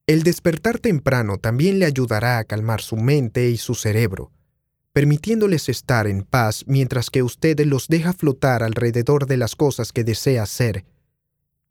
El 0.07 0.23
despertar 0.23 0.79
temprano 0.79 1.39
también 1.39 1.77
le 1.77 1.85
ayudará 1.85 2.37
a 2.37 2.45
calmar 2.45 2.79
su 2.79 2.95
mente 2.95 3.49
y 3.49 3.57
su 3.57 3.75
cerebro, 3.75 4.31
permitiéndoles 4.93 5.69
estar 5.69 6.07
en 6.07 6.23
paz 6.23 6.63
mientras 6.67 7.09
que 7.09 7.23
usted 7.23 7.59
los 7.65 7.87
deja 7.87 8.13
flotar 8.13 8.63
alrededor 8.63 9.25
de 9.25 9.37
las 9.37 9.55
cosas 9.55 9.91
que 9.91 10.03
desea 10.03 10.43
hacer, 10.43 10.85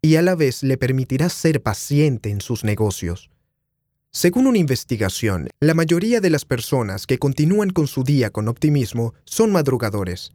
y 0.01 0.17
a 0.17 0.23
la 0.23 0.35
vez 0.35 0.63
le 0.63 0.77
permitirá 0.77 1.29
ser 1.29 1.63
paciente 1.63 2.31
en 2.31 2.41
sus 2.41 2.65
negocios. 2.65 3.31
Según 4.11 4.47
una 4.47 4.59
investigación, 4.59 5.49
la 5.61 5.75
mayoría 5.75 6.21
de 6.21 6.31
las 6.31 6.45
personas 6.45 7.07
que 7.07 7.19
continúan 7.19 7.71
con 7.71 7.87
su 7.87 8.05
día 8.05 8.31
con 8.31 8.49
optimismo 8.49 9.15
son 9.25 9.53
madrugadores. 9.53 10.33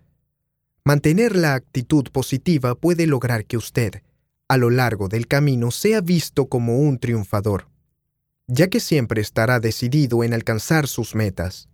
Mantener 0.85 1.35
la 1.35 1.55
actitud 1.55 2.05
positiva 2.11 2.75
puede 2.75 3.07
lograr 3.07 3.45
que 3.45 3.57
usted, 3.57 4.03
a 4.47 4.57
lo 4.57 4.69
largo 4.69 5.07
del 5.07 5.27
camino, 5.27 5.71
sea 5.71 6.01
visto 6.01 6.47
como 6.47 6.79
un 6.79 6.99
triunfador 6.99 7.67
ya 8.47 8.67
que 8.67 8.79
siempre 8.79 9.21
estará 9.21 9.59
decidido 9.59 10.23
en 10.23 10.33
alcanzar 10.33 10.87
sus 10.87 11.15
metas. 11.15 11.69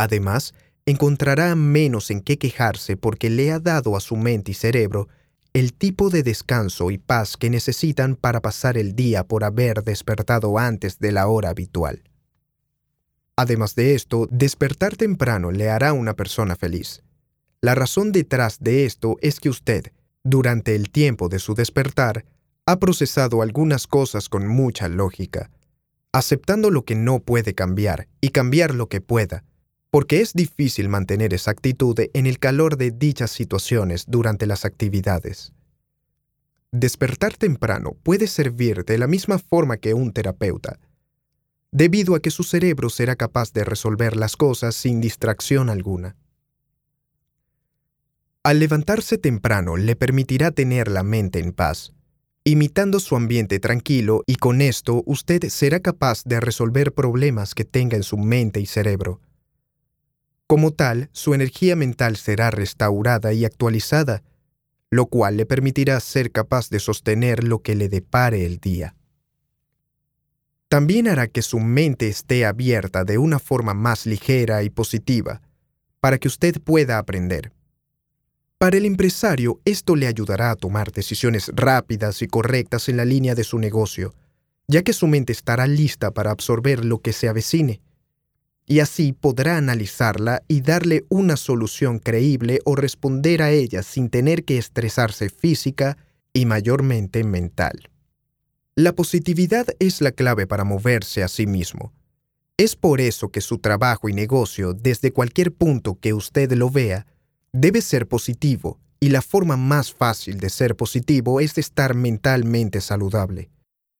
Además, 0.00 0.54
encontrará 0.86 1.54
menos 1.54 2.10
en 2.10 2.22
qué 2.22 2.38
quejarse 2.38 2.96
porque 2.96 3.28
le 3.28 3.52
ha 3.52 3.58
dado 3.60 3.98
a 3.98 4.00
su 4.00 4.16
mente 4.16 4.52
y 4.52 4.54
cerebro 4.54 5.08
el 5.52 5.74
tipo 5.74 6.08
de 6.08 6.22
descanso 6.22 6.90
y 6.90 6.96
paz 6.96 7.36
que 7.36 7.50
necesitan 7.50 8.16
para 8.16 8.40
pasar 8.40 8.78
el 8.78 8.96
día 8.96 9.24
por 9.24 9.44
haber 9.44 9.84
despertado 9.84 10.58
antes 10.58 11.00
de 11.00 11.12
la 11.12 11.28
hora 11.28 11.50
habitual. 11.50 12.02
Además 13.36 13.74
de 13.74 13.94
esto, 13.94 14.26
despertar 14.30 14.96
temprano 14.96 15.50
le 15.50 15.68
hará 15.68 15.92
una 15.92 16.16
persona 16.16 16.56
feliz. 16.56 17.02
La 17.60 17.74
razón 17.74 18.10
detrás 18.10 18.56
de 18.58 18.86
esto 18.86 19.18
es 19.20 19.38
que 19.38 19.50
usted, 19.50 19.92
durante 20.24 20.76
el 20.76 20.88
tiempo 20.88 21.28
de 21.28 21.40
su 21.40 21.52
despertar, 21.52 22.24
ha 22.64 22.78
procesado 22.78 23.42
algunas 23.42 23.86
cosas 23.86 24.30
con 24.30 24.46
mucha 24.46 24.88
lógica, 24.88 25.50
aceptando 26.10 26.70
lo 26.70 26.86
que 26.86 26.94
no 26.94 27.20
puede 27.20 27.54
cambiar 27.54 28.08
y 28.22 28.30
cambiar 28.30 28.74
lo 28.74 28.88
que 28.88 29.02
pueda, 29.02 29.44
porque 29.90 30.20
es 30.20 30.32
difícil 30.32 30.88
mantener 30.88 31.34
esa 31.34 31.50
actitud 31.50 31.96
en 31.98 32.26
el 32.26 32.38
calor 32.38 32.76
de 32.76 32.92
dichas 32.92 33.30
situaciones 33.30 34.04
durante 34.06 34.46
las 34.46 34.64
actividades. 34.64 35.52
Despertar 36.72 37.36
temprano 37.36 37.96
puede 38.04 38.28
servir 38.28 38.84
de 38.84 38.98
la 38.98 39.08
misma 39.08 39.38
forma 39.38 39.78
que 39.78 39.92
un 39.92 40.12
terapeuta, 40.12 40.78
debido 41.72 42.14
a 42.14 42.20
que 42.20 42.30
su 42.30 42.44
cerebro 42.44 42.90
será 42.90 43.16
capaz 43.16 43.52
de 43.52 43.64
resolver 43.64 44.16
las 44.16 44.36
cosas 44.36 44.76
sin 44.76 45.00
distracción 45.00 45.68
alguna. 45.68 46.16
Al 48.44 48.60
levantarse 48.60 49.18
temprano 49.18 49.76
le 49.76 49.96
permitirá 49.96 50.52
tener 50.52 50.88
la 50.88 51.02
mente 51.02 51.40
en 51.40 51.52
paz, 51.52 51.92
imitando 52.44 53.00
su 53.00 53.16
ambiente 53.16 53.58
tranquilo 53.58 54.22
y 54.26 54.36
con 54.36 54.60
esto 54.60 55.02
usted 55.04 55.48
será 55.48 55.80
capaz 55.80 56.22
de 56.24 56.40
resolver 56.40 56.94
problemas 56.94 57.54
que 57.54 57.64
tenga 57.64 57.96
en 57.96 58.02
su 58.04 58.16
mente 58.16 58.60
y 58.60 58.66
cerebro. 58.66 59.20
Como 60.50 60.72
tal, 60.72 61.10
su 61.12 61.32
energía 61.32 61.76
mental 61.76 62.16
será 62.16 62.50
restaurada 62.50 63.32
y 63.32 63.44
actualizada, 63.44 64.24
lo 64.90 65.06
cual 65.06 65.36
le 65.36 65.46
permitirá 65.46 66.00
ser 66.00 66.32
capaz 66.32 66.70
de 66.70 66.80
sostener 66.80 67.44
lo 67.44 67.62
que 67.62 67.76
le 67.76 67.88
depare 67.88 68.44
el 68.44 68.58
día. 68.58 68.96
También 70.66 71.06
hará 71.06 71.28
que 71.28 71.42
su 71.42 71.60
mente 71.60 72.08
esté 72.08 72.46
abierta 72.46 73.04
de 73.04 73.16
una 73.16 73.38
forma 73.38 73.74
más 73.74 74.06
ligera 74.06 74.64
y 74.64 74.70
positiva, 74.70 75.40
para 76.00 76.18
que 76.18 76.26
usted 76.26 76.60
pueda 76.60 76.98
aprender. 76.98 77.52
Para 78.58 78.76
el 78.76 78.86
empresario, 78.86 79.60
esto 79.64 79.94
le 79.94 80.08
ayudará 80.08 80.50
a 80.50 80.56
tomar 80.56 80.90
decisiones 80.90 81.52
rápidas 81.54 82.22
y 82.22 82.26
correctas 82.26 82.88
en 82.88 82.96
la 82.96 83.04
línea 83.04 83.36
de 83.36 83.44
su 83.44 83.60
negocio, 83.60 84.16
ya 84.66 84.82
que 84.82 84.94
su 84.94 85.06
mente 85.06 85.32
estará 85.32 85.68
lista 85.68 86.10
para 86.10 86.32
absorber 86.32 86.84
lo 86.84 86.98
que 86.98 87.12
se 87.12 87.28
avecine, 87.28 87.82
y 88.70 88.78
así 88.78 89.12
podrá 89.12 89.56
analizarla 89.56 90.44
y 90.46 90.60
darle 90.60 91.04
una 91.08 91.36
solución 91.36 91.98
creíble 91.98 92.60
o 92.64 92.76
responder 92.76 93.42
a 93.42 93.50
ella 93.50 93.82
sin 93.82 94.10
tener 94.10 94.44
que 94.44 94.58
estresarse 94.58 95.28
física 95.28 95.98
y 96.32 96.46
mayormente 96.46 97.24
mental. 97.24 97.90
La 98.76 98.92
positividad 98.94 99.66
es 99.80 100.00
la 100.00 100.12
clave 100.12 100.46
para 100.46 100.62
moverse 100.62 101.24
a 101.24 101.26
sí 101.26 101.48
mismo. 101.48 101.92
Es 102.56 102.76
por 102.76 103.00
eso 103.00 103.30
que 103.30 103.40
su 103.40 103.58
trabajo 103.58 104.08
y 104.08 104.12
negocio, 104.12 104.72
desde 104.72 105.10
cualquier 105.10 105.52
punto 105.52 105.98
que 106.00 106.14
usted 106.14 106.52
lo 106.52 106.70
vea, 106.70 107.08
debe 107.52 107.82
ser 107.82 108.06
positivo, 108.06 108.78
y 109.00 109.08
la 109.08 109.20
forma 109.20 109.56
más 109.56 109.92
fácil 109.92 110.38
de 110.38 110.48
ser 110.48 110.76
positivo 110.76 111.40
es 111.40 111.58
estar 111.58 111.96
mentalmente 111.96 112.80
saludable. 112.80 113.50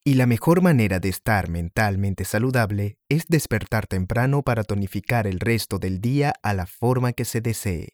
Y 0.03 0.15
la 0.15 0.27
mejor 0.27 0.63
manera 0.63 0.99
de 0.99 1.11
estar 1.11 1.51
mentalmente 1.51 2.25
saludable 2.25 2.97
es 3.11 3.27
despertar 3.29 3.87
temprano 3.87 4.43
para 4.43 4.65
tonificar 4.65 5.27
el 5.27 5.41
resto 5.41 5.79
del 5.79 6.01
día 6.01 6.33
a 6.43 6.55
la 6.55 6.67
forma 6.67 7.13
que 7.13 7.27
se 7.27 7.43
desee. 7.43 7.93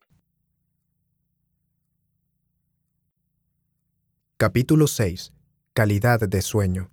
Capítulo 4.36 4.86
6. 4.86 5.32
Calidad 5.72 6.20
de 6.20 6.42
sueño. 6.42 6.92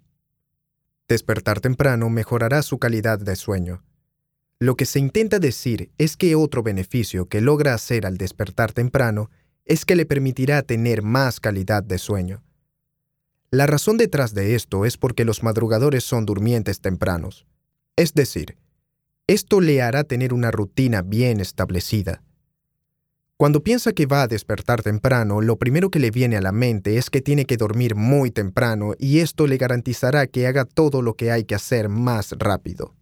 Despertar 1.07 1.59
temprano 1.59 2.09
mejorará 2.09 2.63
su 2.63 2.79
calidad 2.79 3.19
de 3.19 3.35
sueño. 3.35 3.83
Lo 4.57 4.75
que 4.75 4.85
se 4.85 4.97
intenta 4.97 5.37
decir 5.37 5.91
es 5.99 6.17
que 6.17 6.33
otro 6.33 6.63
beneficio 6.63 7.27
que 7.27 7.41
logra 7.41 7.75
hacer 7.75 8.07
al 8.07 8.17
despertar 8.17 8.71
temprano 8.71 9.29
es 9.65 9.85
que 9.85 9.95
le 9.95 10.07
permitirá 10.07 10.63
tener 10.63 11.03
más 11.03 11.39
calidad 11.39 11.83
de 11.83 11.99
sueño. 11.99 12.43
La 13.53 13.67
razón 13.67 13.97
detrás 13.97 14.33
de 14.33 14.55
esto 14.55 14.83
es 14.83 14.97
porque 14.97 15.25
los 15.25 15.43
madrugadores 15.43 16.03
son 16.03 16.25
durmientes 16.25 16.81
tempranos. 16.81 17.45
Es 17.95 18.15
decir, 18.15 18.57
esto 19.27 19.61
le 19.61 19.79
hará 19.83 20.03
tener 20.05 20.33
una 20.33 20.49
rutina 20.49 21.03
bien 21.03 21.39
establecida. 21.39 22.23
Cuando 23.37 23.61
piensa 23.61 23.93
que 23.93 24.07
va 24.07 24.23
a 24.23 24.27
despertar 24.27 24.81
temprano, 24.81 25.39
lo 25.39 25.59
primero 25.59 25.91
que 25.91 25.99
le 25.99 26.09
viene 26.09 26.35
a 26.35 26.41
la 26.41 26.51
mente 26.51 26.97
es 26.97 27.11
que 27.11 27.21
tiene 27.21 27.45
que 27.45 27.57
dormir 27.57 27.93
muy 27.93 28.31
temprano 28.31 28.95
y 28.97 29.19
esto 29.19 29.45
le 29.45 29.57
garantizará 29.57 30.25
que 30.25 30.47
haga 30.47 30.65
todo 30.65 31.03
lo 31.03 31.13
que 31.13 31.29
hay 31.29 31.43
que 31.43 31.53
hacer 31.53 31.89
más 31.89 32.31
rápido. 32.31 32.95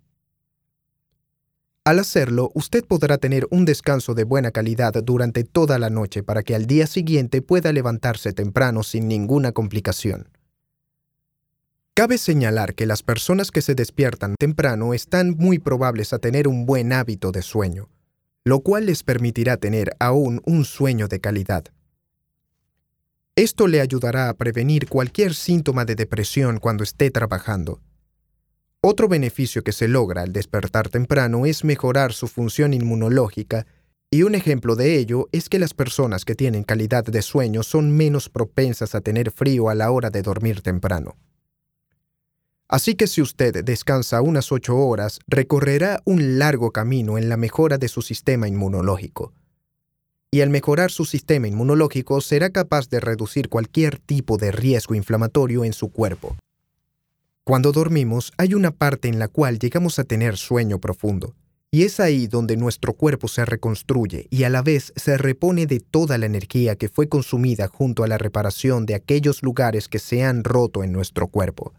Al 1.85 1.97
hacerlo, 1.97 2.51
usted 2.55 2.83
podrá 2.83 3.17
tener 3.17 3.47
un 3.51 3.63
descanso 3.63 4.15
de 4.15 4.25
buena 4.25 4.51
calidad 4.51 5.01
durante 5.01 5.45
toda 5.45 5.79
la 5.79 5.89
noche 5.89 6.23
para 6.23 6.43
que 6.43 6.55
al 6.55 6.65
día 6.65 6.87
siguiente 6.87 7.41
pueda 7.41 7.71
levantarse 7.71 8.33
temprano 8.33 8.83
sin 8.83 9.07
ninguna 9.07 9.53
complicación. 9.53 10.27
Cabe 12.01 12.17
señalar 12.17 12.73
que 12.73 12.87
las 12.87 13.03
personas 13.03 13.51
que 13.51 13.61
se 13.61 13.75
despiertan 13.75 14.33
temprano 14.35 14.95
están 14.95 15.35
muy 15.37 15.59
probables 15.59 16.13
a 16.13 16.17
tener 16.17 16.47
un 16.47 16.65
buen 16.65 16.93
hábito 16.93 17.31
de 17.31 17.43
sueño 17.43 17.89
lo 18.43 18.61
cual 18.61 18.87
les 18.87 19.03
permitirá 19.03 19.57
tener 19.57 19.95
aún 19.99 20.41
un 20.45 20.65
sueño 20.65 21.07
de 21.07 21.19
calidad. 21.19 21.65
Esto 23.35 23.67
le 23.67 23.81
ayudará 23.81 24.29
a 24.29 24.33
prevenir 24.33 24.87
cualquier 24.89 25.35
síntoma 25.35 25.85
de 25.85 25.93
depresión 25.93 26.57
cuando 26.57 26.83
esté 26.83 27.11
trabajando. 27.11 27.81
Otro 28.81 29.07
beneficio 29.07 29.63
que 29.63 29.71
se 29.71 29.87
logra 29.87 30.23
al 30.23 30.33
despertar 30.33 30.89
temprano 30.89 31.45
es 31.45 31.63
mejorar 31.63 32.13
su 32.13 32.27
función 32.27 32.73
inmunológica, 32.73 33.67
y 34.09 34.23
un 34.23 34.33
ejemplo 34.33 34.75
de 34.75 34.97
ello 34.97 35.29
es 35.31 35.49
que 35.49 35.59
las 35.59 35.75
personas 35.75 36.25
que 36.25 36.33
tienen 36.33 36.63
calidad 36.63 37.03
de 37.03 37.21
sueño 37.21 37.61
son 37.61 37.95
menos 37.95 38.27
propensas 38.27 38.95
a 38.95 39.01
tener 39.01 39.29
frío 39.29 39.69
a 39.69 39.75
la 39.75 39.91
hora 39.91 40.09
de 40.09 40.23
dormir 40.23 40.61
temprano. 40.61 41.15
Así 42.71 42.95
que 42.95 43.05
si 43.05 43.21
usted 43.21 43.65
descansa 43.65 44.21
unas 44.21 44.49
ocho 44.53 44.77
horas, 44.77 45.19
recorrerá 45.27 46.01
un 46.05 46.39
largo 46.39 46.71
camino 46.71 47.17
en 47.17 47.27
la 47.27 47.35
mejora 47.35 47.77
de 47.77 47.89
su 47.89 48.01
sistema 48.01 48.47
inmunológico. 48.47 49.33
Y 50.31 50.39
al 50.39 50.49
mejorar 50.49 50.89
su 50.89 51.03
sistema 51.03 51.49
inmunológico 51.49 52.21
será 52.21 52.49
capaz 52.49 52.87
de 52.87 53.01
reducir 53.01 53.49
cualquier 53.49 53.99
tipo 53.99 54.37
de 54.37 54.53
riesgo 54.53 54.95
inflamatorio 54.95 55.65
en 55.65 55.73
su 55.73 55.89
cuerpo. 55.89 56.37
Cuando 57.43 57.73
dormimos 57.73 58.31
hay 58.37 58.53
una 58.53 58.71
parte 58.71 59.09
en 59.09 59.19
la 59.19 59.27
cual 59.27 59.59
llegamos 59.59 59.99
a 59.99 60.05
tener 60.05 60.37
sueño 60.37 60.79
profundo, 60.79 61.35
y 61.71 61.83
es 61.83 61.99
ahí 61.99 62.27
donde 62.27 62.55
nuestro 62.55 62.93
cuerpo 62.93 63.27
se 63.27 63.43
reconstruye 63.43 64.27
y 64.29 64.43
a 64.43 64.49
la 64.49 64.61
vez 64.61 64.93
se 64.95 65.17
repone 65.17 65.65
de 65.65 65.81
toda 65.81 66.17
la 66.17 66.25
energía 66.25 66.77
que 66.77 66.87
fue 66.87 67.09
consumida 67.09 67.67
junto 67.67 68.05
a 68.05 68.07
la 68.07 68.17
reparación 68.17 68.85
de 68.85 68.95
aquellos 68.95 69.43
lugares 69.43 69.89
que 69.89 69.99
se 69.99 70.23
han 70.23 70.45
roto 70.45 70.85
en 70.85 70.93
nuestro 70.93 71.27
cuerpo. 71.27 71.73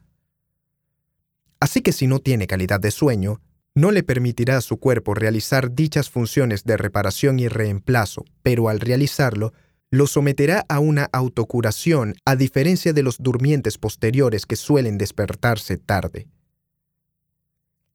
Así 1.62 1.80
que 1.80 1.92
si 1.92 2.08
no 2.08 2.18
tiene 2.18 2.48
calidad 2.48 2.80
de 2.80 2.90
sueño, 2.90 3.40
no 3.76 3.92
le 3.92 4.02
permitirá 4.02 4.56
a 4.56 4.62
su 4.62 4.78
cuerpo 4.78 5.14
realizar 5.14 5.72
dichas 5.72 6.10
funciones 6.10 6.64
de 6.64 6.76
reparación 6.76 7.38
y 7.38 7.46
reemplazo, 7.46 8.24
pero 8.42 8.68
al 8.68 8.80
realizarlo, 8.80 9.52
lo 9.88 10.08
someterá 10.08 10.66
a 10.68 10.80
una 10.80 11.08
autocuración 11.12 12.16
a 12.24 12.34
diferencia 12.34 12.92
de 12.92 13.04
los 13.04 13.18
durmientes 13.18 13.78
posteriores 13.78 14.44
que 14.44 14.56
suelen 14.56 14.98
despertarse 14.98 15.76
tarde. 15.76 16.26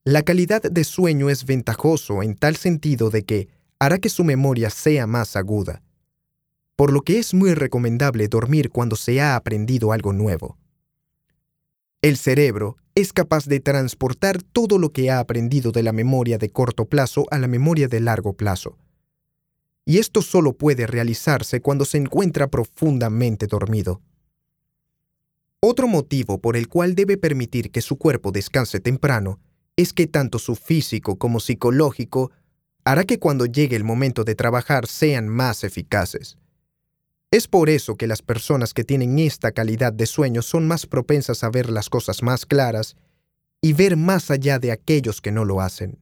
La 0.02 0.22
calidad 0.22 0.62
de 0.62 0.84
sueño 0.84 1.28
es 1.28 1.44
ventajoso 1.44 2.22
en 2.22 2.36
tal 2.36 2.56
sentido 2.56 3.10
de 3.10 3.24
que 3.24 3.48
hará 3.78 3.98
que 3.98 4.08
su 4.08 4.24
memoria 4.24 4.70
sea 4.70 5.06
más 5.06 5.36
aguda, 5.36 5.82
por 6.74 6.90
lo 6.90 7.02
que 7.02 7.18
es 7.18 7.34
muy 7.34 7.52
recomendable 7.52 8.28
dormir 8.28 8.70
cuando 8.70 8.96
se 8.96 9.20
ha 9.20 9.36
aprendido 9.36 9.92
algo 9.92 10.14
nuevo. 10.14 10.56
El 12.00 12.16
cerebro 12.16 12.78
es 13.00 13.12
capaz 13.12 13.46
de 13.46 13.60
transportar 13.60 14.42
todo 14.42 14.76
lo 14.76 14.92
que 14.92 15.08
ha 15.08 15.20
aprendido 15.20 15.70
de 15.70 15.84
la 15.84 15.92
memoria 15.92 16.36
de 16.36 16.50
corto 16.50 16.86
plazo 16.86 17.26
a 17.30 17.38
la 17.38 17.46
memoria 17.46 17.86
de 17.86 18.00
largo 18.00 18.32
plazo. 18.32 18.76
Y 19.84 19.98
esto 19.98 20.20
solo 20.20 20.54
puede 20.54 20.84
realizarse 20.88 21.60
cuando 21.60 21.84
se 21.84 21.98
encuentra 21.98 22.48
profundamente 22.48 23.46
dormido. 23.46 24.02
Otro 25.60 25.86
motivo 25.86 26.40
por 26.40 26.56
el 26.56 26.66
cual 26.66 26.96
debe 26.96 27.16
permitir 27.16 27.70
que 27.70 27.82
su 27.82 27.98
cuerpo 27.98 28.32
descanse 28.32 28.80
temprano 28.80 29.38
es 29.76 29.92
que 29.92 30.08
tanto 30.08 30.40
su 30.40 30.56
físico 30.56 31.18
como 31.18 31.38
psicológico 31.38 32.32
hará 32.82 33.04
que 33.04 33.20
cuando 33.20 33.46
llegue 33.46 33.76
el 33.76 33.84
momento 33.84 34.24
de 34.24 34.34
trabajar 34.34 34.88
sean 34.88 35.28
más 35.28 35.62
eficaces. 35.62 36.36
Es 37.30 37.46
por 37.46 37.68
eso 37.68 37.96
que 37.96 38.06
las 38.06 38.22
personas 38.22 38.72
que 38.72 38.84
tienen 38.84 39.18
esta 39.18 39.52
calidad 39.52 39.92
de 39.92 40.06
sueño 40.06 40.40
son 40.40 40.66
más 40.66 40.86
propensas 40.86 41.44
a 41.44 41.50
ver 41.50 41.68
las 41.68 41.90
cosas 41.90 42.22
más 42.22 42.46
claras 42.46 42.96
y 43.60 43.74
ver 43.74 43.96
más 43.96 44.30
allá 44.30 44.58
de 44.58 44.72
aquellos 44.72 45.20
que 45.20 45.30
no 45.30 45.44
lo 45.44 45.60
hacen. 45.60 45.98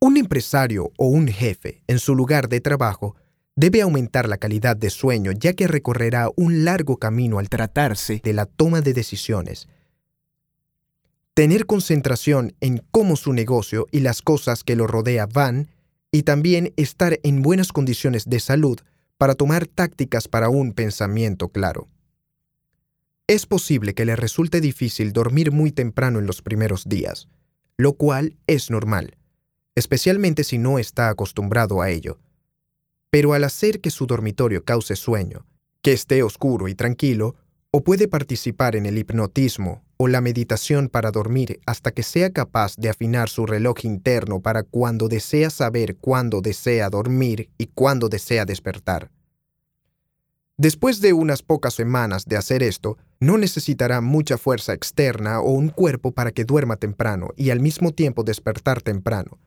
Un 0.00 0.18
empresario 0.18 0.92
o 0.98 1.06
un 1.06 1.28
jefe 1.28 1.82
en 1.86 1.98
su 1.98 2.14
lugar 2.14 2.48
de 2.50 2.60
trabajo 2.60 3.16
debe 3.56 3.80
aumentar 3.80 4.28
la 4.28 4.36
calidad 4.36 4.76
de 4.76 4.90
sueño 4.90 5.32
ya 5.32 5.54
que 5.54 5.66
recorrerá 5.66 6.28
un 6.36 6.64
largo 6.64 6.98
camino 6.98 7.38
al 7.38 7.48
tratarse 7.48 8.20
de 8.22 8.32
la 8.34 8.44
toma 8.44 8.82
de 8.82 8.92
decisiones. 8.92 9.66
Tener 11.32 11.64
concentración 11.64 12.54
en 12.60 12.84
cómo 12.90 13.16
su 13.16 13.32
negocio 13.32 13.86
y 13.90 14.00
las 14.00 14.20
cosas 14.20 14.62
que 14.62 14.76
lo 14.76 14.86
rodea 14.86 15.26
van 15.26 15.68
y 16.12 16.22
también 16.22 16.74
estar 16.76 17.18
en 17.22 17.42
buenas 17.42 17.72
condiciones 17.72 18.28
de 18.28 18.40
salud 18.40 18.78
para 19.18 19.34
tomar 19.34 19.66
tácticas 19.66 20.28
para 20.28 20.48
un 20.48 20.72
pensamiento 20.72 21.48
claro. 21.48 21.88
Es 23.26 23.44
posible 23.44 23.94
que 23.94 24.06
le 24.06 24.16
resulte 24.16 24.60
difícil 24.60 25.12
dormir 25.12 25.52
muy 25.52 25.72
temprano 25.72 26.18
en 26.18 26.26
los 26.26 26.40
primeros 26.40 26.88
días, 26.88 27.28
lo 27.76 27.92
cual 27.94 28.36
es 28.46 28.70
normal, 28.70 29.18
especialmente 29.74 30.44
si 30.44 30.56
no 30.56 30.78
está 30.78 31.10
acostumbrado 31.10 31.82
a 31.82 31.90
ello. 31.90 32.18
Pero 33.10 33.34
al 33.34 33.44
hacer 33.44 33.80
que 33.80 33.90
su 33.90 34.06
dormitorio 34.06 34.64
cause 34.64 34.96
sueño, 34.96 35.46
que 35.82 35.92
esté 35.92 36.22
oscuro 36.22 36.68
y 36.68 36.74
tranquilo, 36.74 37.34
o 37.70 37.82
puede 37.82 38.08
participar 38.08 38.76
en 38.76 38.86
el 38.86 38.96
hipnotismo 38.96 39.84
o 39.98 40.08
la 40.08 40.22
meditación 40.22 40.88
para 40.88 41.10
dormir 41.10 41.60
hasta 41.66 41.90
que 41.90 42.02
sea 42.02 42.30
capaz 42.30 42.76
de 42.76 42.88
afinar 42.88 43.28
su 43.28 43.44
reloj 43.44 43.84
interno 43.84 44.40
para 44.40 44.62
cuando 44.62 45.08
desea 45.08 45.50
saber 45.50 45.96
cuándo 45.96 46.40
desea 46.40 46.88
dormir 46.88 47.50
y 47.58 47.66
cuándo 47.66 48.08
desea 48.08 48.46
despertar. 48.46 49.10
Después 50.56 51.00
de 51.00 51.12
unas 51.12 51.42
pocas 51.42 51.74
semanas 51.74 52.24
de 52.26 52.36
hacer 52.36 52.62
esto, 52.62 52.96
no 53.20 53.38
necesitará 53.38 54.00
mucha 54.00 54.38
fuerza 54.38 54.72
externa 54.72 55.40
o 55.40 55.50
un 55.50 55.68
cuerpo 55.68 56.12
para 56.12 56.30
que 56.30 56.44
duerma 56.44 56.76
temprano 56.76 57.30
y 57.36 57.50
al 57.50 57.60
mismo 57.60 57.92
tiempo 57.92 58.22
despertar 58.22 58.82
temprano. 58.82 59.38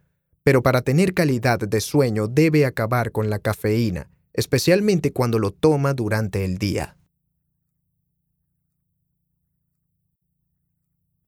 Pero 0.44 0.62
para 0.64 0.82
tener 0.82 1.14
calidad 1.14 1.60
de 1.60 1.82
sueño 1.82 2.28
debe 2.28 2.66
acabar 2.66 3.12
con 3.12 3.30
la 3.30 3.40
cafeína, 3.40 4.10
especialmente 4.34 5.12
cuando 5.14 5.40
lo 5.40 5.52
toma 5.52 5.94
durante 5.94 6.44
el 6.44 6.58
día. 6.58 6.98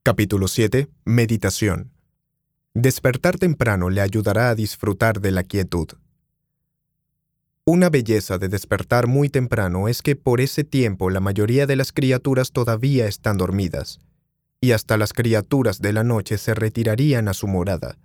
Capítulo 0.05 0.49
7. 0.49 0.89
Meditación. 1.05 1.93
Despertar 2.73 3.37
temprano 3.37 3.89
le 3.89 4.01
ayudará 4.01 4.49
a 4.49 4.55
disfrutar 4.55 5.21
de 5.21 5.31
la 5.31 5.43
quietud. 5.43 5.87
Una 7.63 7.89
belleza 7.89 8.37
de 8.37 8.49
despertar 8.49 9.07
muy 9.07 9.29
temprano 9.29 9.87
es 9.87 10.01
que 10.01 10.17
por 10.17 10.41
ese 10.41 10.65
tiempo 10.65 11.09
la 11.09 11.21
mayoría 11.21 11.67
de 11.67 11.77
las 11.77 11.93
criaturas 11.93 12.51
todavía 12.51 13.07
están 13.07 13.37
dormidas, 13.37 14.01
y 14.59 14.73
hasta 14.73 14.97
las 14.97 15.13
criaturas 15.13 15.79
de 15.79 15.93
la 15.93 16.03
noche 16.03 16.37
se 16.37 16.53
retirarían 16.53 17.29
a 17.29 17.33
su 17.33 17.47
morada. 17.47 17.97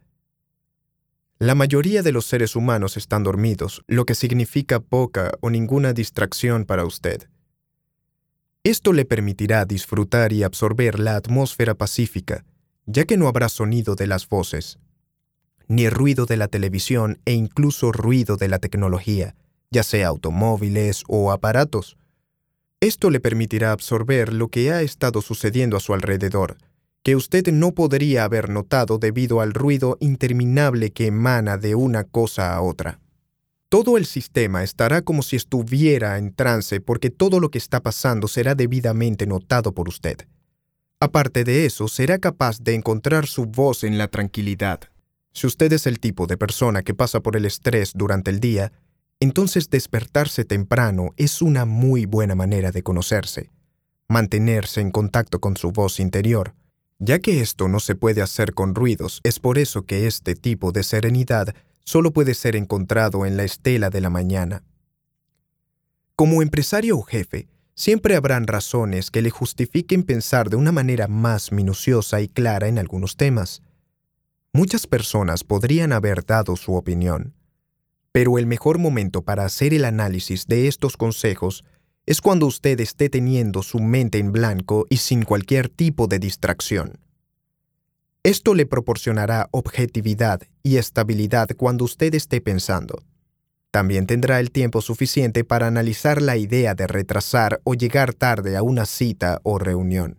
La 1.41 1.57
mayoría 1.57 2.05
de 2.05 2.13
los 2.13 2.27
seres 2.27 2.55
humanos 2.55 2.97
están 2.97 3.25
dormidos, 3.25 3.83
lo 3.89 4.07
que 4.07 4.15
significa 4.15 4.79
poca 4.79 5.33
o 5.41 5.51
ninguna 5.51 5.95
distracción 5.95 6.65
para 6.65 6.85
usted. 6.85 7.29
Esto 8.69 8.93
le 8.93 9.07
permitirá 9.07 9.65
disfrutar 9.65 10.31
y 10.35 10.43
absorber 10.43 10.99
la 10.99 11.17
atmósfera 11.17 11.75
pacífica, 11.75 12.45
ya 12.85 13.07
que 13.07 13.17
no 13.17 13.27
habrá 13.27 13.49
sonido 13.49 13.95
de 13.95 14.07
las 14.07 14.29
voces, 14.29 14.79
ni 15.69 15.89
ruido 15.89 16.27
de 16.27 16.37
la 16.37 16.49
televisión 16.49 17.19
e 17.25 17.33
incluso 17.33 17.93
ruido 17.93 18.37
de 18.37 18.49
la 18.49 18.59
tecnología, 18.59 19.35
ya 19.71 19.83
sea 19.83 20.09
automóviles 20.09 21.03
o 21.09 21.33
aparatos. 21.33 21.97
Esto 22.81 23.09
le 23.09 23.21
permitirá 23.21 23.73
absorber 23.73 24.35
lo 24.35 24.49
que 24.49 24.71
ha 24.71 24.83
estado 24.83 25.23
sucediendo 25.23 25.79
a 25.79 25.81
su 25.81 25.95
alrededor, 25.95 26.59
que 27.03 27.17
usted 27.17 27.51
no 27.51 27.73
podría 27.73 28.25
haber 28.25 28.51
notado 28.51 28.99
debido 28.99 29.41
al 29.41 29.55
ruido 29.55 29.97
interminable 29.99 30.91
que 30.91 31.07
emana 31.07 31.57
de 31.57 31.75
una 31.75 32.05
cosa 32.05 32.55
a 32.55 32.61
otra. 32.61 33.01
Todo 33.71 33.99
el 33.99 34.07
sistema 34.07 34.63
estará 34.65 35.03
como 35.03 35.23
si 35.23 35.37
estuviera 35.37 36.17
en 36.17 36.33
trance 36.35 36.81
porque 36.81 37.11
todo 37.11 37.39
lo 37.39 37.51
que 37.51 37.59
está 37.59 37.83
pasando 37.83 38.27
será 38.27 38.55
debidamente 38.55 39.27
notado 39.27 39.75
por 39.75 39.91
usted. 39.91 40.27
Aparte 41.01 41.45
de 41.45 41.67
eso, 41.67 41.87
será 41.87 42.19
capaz 42.19 42.61
de 42.61 42.75
encontrar 42.75 43.27
su 43.27 43.45
voz 43.45 43.85
en 43.85 43.99
la 43.99 44.09
tranquilidad. 44.09 44.81
Si 45.35 45.47
usted 45.47 45.71
es 45.75 45.87
el 45.87 46.01
tipo 46.01 46.27
de 46.27 46.39
persona 46.39 46.83
que 46.83 46.95
pasa 46.95 47.21
por 47.21 47.37
el 47.37 47.45
estrés 47.45 47.93
durante 47.95 48.31
el 48.31 48.41
día, 48.41 48.73
entonces 49.21 49.69
despertarse 49.69 50.47
temprano 50.47 51.11
es 51.19 51.43
una 51.43 51.67
muy 51.67 52.07
buena 52.07 52.35
manera 52.35 52.71
de 52.71 52.83
conocerse, 52.83 53.51
mantenerse 54.09 54.81
en 54.81 54.91
contacto 54.91 55.41
con 55.41 55.59
su 55.59 55.73
voz 55.73 56.01
interior, 56.01 56.55
ya 56.99 57.19
que 57.19 57.43
esto 57.43 57.69
no 57.69 57.81
se 57.81 57.95
puede 57.95 58.23
hacer 58.23 58.55
con 58.55 58.75
ruidos, 58.75 59.21
es 59.25 59.39
por 59.41 59.59
eso 59.59 59.83
que 59.83 60.07
este 60.07 60.35
tipo 60.35 60.73
de 60.73 60.83
serenidad 60.83 61.55
solo 61.89 62.13
puede 62.13 62.35
ser 62.35 62.55
encontrado 62.55 63.25
en 63.25 63.39
la 63.39 63.45
estela 63.45 63.89
de 63.89 64.03
la 64.03 64.11
mañana. 64.11 64.63
Como 66.17 66.43
empresario 66.43 66.99
o 66.99 67.03
jefe, 67.03 67.49
siempre 67.75 68.15
habrán 68.15 68.47
razones 68.47 69.11
que 69.11 69.23
le 69.23 69.31
justifiquen 69.31 70.03
pensar 70.03 70.51
de 70.51 70.57
una 70.57 70.71
manera 70.71 71.09
más 71.09 71.51
minuciosa 71.51 72.21
y 72.21 72.29
clara 72.29 72.69
en 72.69 72.79
algunos 72.79 73.17
temas. 73.17 73.63
Muchas 74.53 74.87
personas 74.87 75.45
podrían 75.45 75.93
haber 75.93 76.27
dado 76.27 76.57
su 76.57 76.75
opinión, 76.75 77.33
pero 78.13 78.37
el 78.37 78.45
mejor 78.45 78.77
momento 78.79 79.23
para 79.23 79.47
hacer 79.47 79.73
el 79.73 79.87
análisis 79.87 80.47
de 80.47 80.69
estos 80.69 80.99
consejos 80.99 81.65
es 82.05 82.21
cuando 82.21 82.45
usted 82.45 82.79
esté 82.81 83.09
teniendo 83.09 83.63
su 83.63 83.79
mente 83.79 84.19
en 84.19 84.31
blanco 84.31 84.85
y 84.91 84.99
sin 84.99 85.23
cualquier 85.23 85.71
tipo 85.71 86.07
de 86.07 86.19
distracción. 86.19 86.99
Esto 88.23 88.55
le 88.55 88.67
proporcionará 88.67 89.49
objetividad 89.53 90.41
y 90.63 90.77
estabilidad 90.77 91.49
cuando 91.57 91.85
usted 91.85 92.15
esté 92.15 92.41
pensando. 92.41 93.03
También 93.71 94.07
tendrá 94.07 94.41
el 94.41 94.51
tiempo 94.51 94.81
suficiente 94.81 95.45
para 95.45 95.67
analizar 95.67 96.23
la 96.23 96.37
idea 96.37 96.75
de 96.75 96.87
retrasar 96.87 97.61
o 97.65 97.75
llegar 97.75 98.15
tarde 98.15 98.57
a 98.57 98.63
una 98.63 98.87
cita 98.87 99.41
o 99.45 99.59
reunión. 99.59 100.19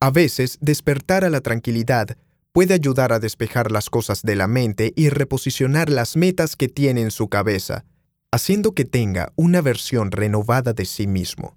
A 0.00 0.10
veces, 0.10 0.58
despertar 0.60 1.24
a 1.24 1.30
la 1.30 1.40
tranquilidad 1.40 2.16
puede 2.52 2.74
ayudar 2.74 3.12
a 3.12 3.18
despejar 3.18 3.70
las 3.72 3.88
cosas 3.88 4.22
de 4.22 4.36
la 4.36 4.46
mente 4.46 4.92
y 4.94 5.08
reposicionar 5.08 5.88
las 5.88 6.16
metas 6.16 6.56
que 6.56 6.68
tiene 6.68 7.00
en 7.02 7.10
su 7.10 7.28
cabeza, 7.28 7.84
haciendo 8.30 8.72
que 8.72 8.84
tenga 8.84 9.32
una 9.36 9.62
versión 9.62 10.10
renovada 10.10 10.72
de 10.72 10.84
sí 10.84 11.06
mismo. 11.06 11.56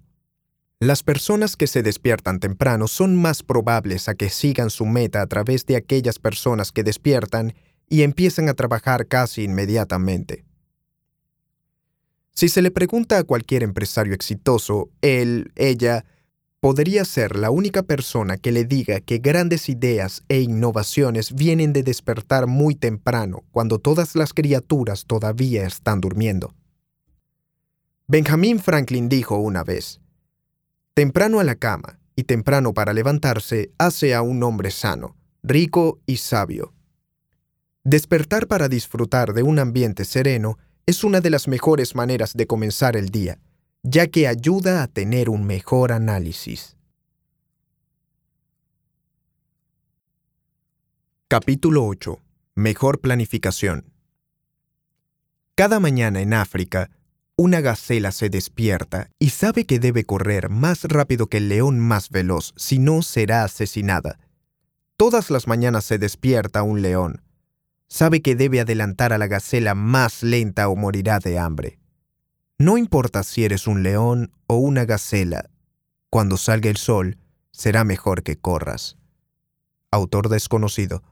Las 0.78 1.02
personas 1.02 1.56
que 1.56 1.68
se 1.68 1.82
despiertan 1.82 2.38
temprano 2.38 2.86
son 2.86 3.16
más 3.16 3.42
probables 3.42 4.10
a 4.10 4.14
que 4.14 4.28
sigan 4.28 4.68
su 4.68 4.84
meta 4.84 5.22
a 5.22 5.26
través 5.26 5.64
de 5.64 5.74
aquellas 5.74 6.18
personas 6.18 6.70
que 6.70 6.82
despiertan 6.82 7.54
y 7.88 8.02
empiezan 8.02 8.50
a 8.50 8.54
trabajar 8.54 9.06
casi 9.06 9.44
inmediatamente. 9.44 10.44
Si 12.32 12.50
se 12.50 12.60
le 12.60 12.70
pregunta 12.70 13.16
a 13.16 13.24
cualquier 13.24 13.62
empresario 13.62 14.12
exitoso, 14.12 14.90
él, 15.00 15.50
ella, 15.56 16.04
podría 16.60 17.06
ser 17.06 17.36
la 17.36 17.50
única 17.50 17.82
persona 17.82 18.36
que 18.36 18.52
le 18.52 18.64
diga 18.64 19.00
que 19.00 19.16
grandes 19.16 19.70
ideas 19.70 20.24
e 20.28 20.40
innovaciones 20.40 21.34
vienen 21.34 21.72
de 21.72 21.84
despertar 21.84 22.46
muy 22.46 22.74
temprano, 22.74 23.44
cuando 23.50 23.78
todas 23.78 24.14
las 24.14 24.34
criaturas 24.34 25.06
todavía 25.06 25.66
están 25.66 26.02
durmiendo. 26.02 26.52
Benjamin 28.08 28.58
Franklin 28.58 29.08
dijo 29.08 29.38
una 29.38 29.64
vez, 29.64 30.00
Temprano 30.96 31.40
a 31.40 31.44
la 31.44 31.56
cama 31.56 31.98
y 32.14 32.24
temprano 32.24 32.72
para 32.72 32.94
levantarse 32.94 33.70
hace 33.76 34.14
a 34.14 34.22
un 34.22 34.42
hombre 34.42 34.70
sano, 34.70 35.14
rico 35.42 36.00
y 36.06 36.16
sabio. 36.16 36.72
Despertar 37.84 38.46
para 38.46 38.70
disfrutar 38.70 39.34
de 39.34 39.42
un 39.42 39.58
ambiente 39.58 40.06
sereno 40.06 40.56
es 40.86 41.04
una 41.04 41.20
de 41.20 41.28
las 41.28 41.48
mejores 41.48 41.94
maneras 41.94 42.32
de 42.32 42.46
comenzar 42.46 42.96
el 42.96 43.10
día, 43.10 43.38
ya 43.82 44.06
que 44.06 44.26
ayuda 44.26 44.82
a 44.82 44.86
tener 44.86 45.28
un 45.28 45.44
mejor 45.44 45.92
análisis. 45.92 46.78
Capítulo 51.28 51.84
8. 51.84 52.18
Mejor 52.54 53.02
planificación. 53.02 53.92
Cada 55.56 55.78
mañana 55.78 56.22
en 56.22 56.32
África, 56.32 56.88
una 57.36 57.60
gacela 57.60 58.12
se 58.12 58.30
despierta 58.30 59.10
y 59.18 59.30
sabe 59.30 59.66
que 59.66 59.78
debe 59.78 60.04
correr 60.04 60.48
más 60.48 60.84
rápido 60.84 61.26
que 61.26 61.36
el 61.36 61.50
león 61.50 61.78
más 61.78 62.08
veloz, 62.08 62.54
si 62.56 62.78
no 62.78 63.02
será 63.02 63.44
asesinada. 63.44 64.18
Todas 64.96 65.30
las 65.30 65.46
mañanas 65.46 65.84
se 65.84 65.98
despierta 65.98 66.62
un 66.62 66.80
león. 66.80 67.22
Sabe 67.88 68.22
que 68.22 68.34
debe 68.34 68.60
adelantar 68.60 69.12
a 69.12 69.18
la 69.18 69.26
gacela 69.26 69.74
más 69.74 70.22
lenta 70.22 70.68
o 70.68 70.76
morirá 70.76 71.18
de 71.18 71.38
hambre. 71.38 71.78
No 72.58 72.78
importa 72.78 73.22
si 73.22 73.44
eres 73.44 73.66
un 73.66 73.82
león 73.82 74.32
o 74.46 74.56
una 74.56 74.86
gacela, 74.86 75.50
cuando 76.08 76.38
salga 76.38 76.70
el 76.70 76.78
sol, 76.78 77.18
será 77.52 77.84
mejor 77.84 78.22
que 78.22 78.36
corras. 78.36 78.96
Autor 79.90 80.30
desconocido. 80.30 81.02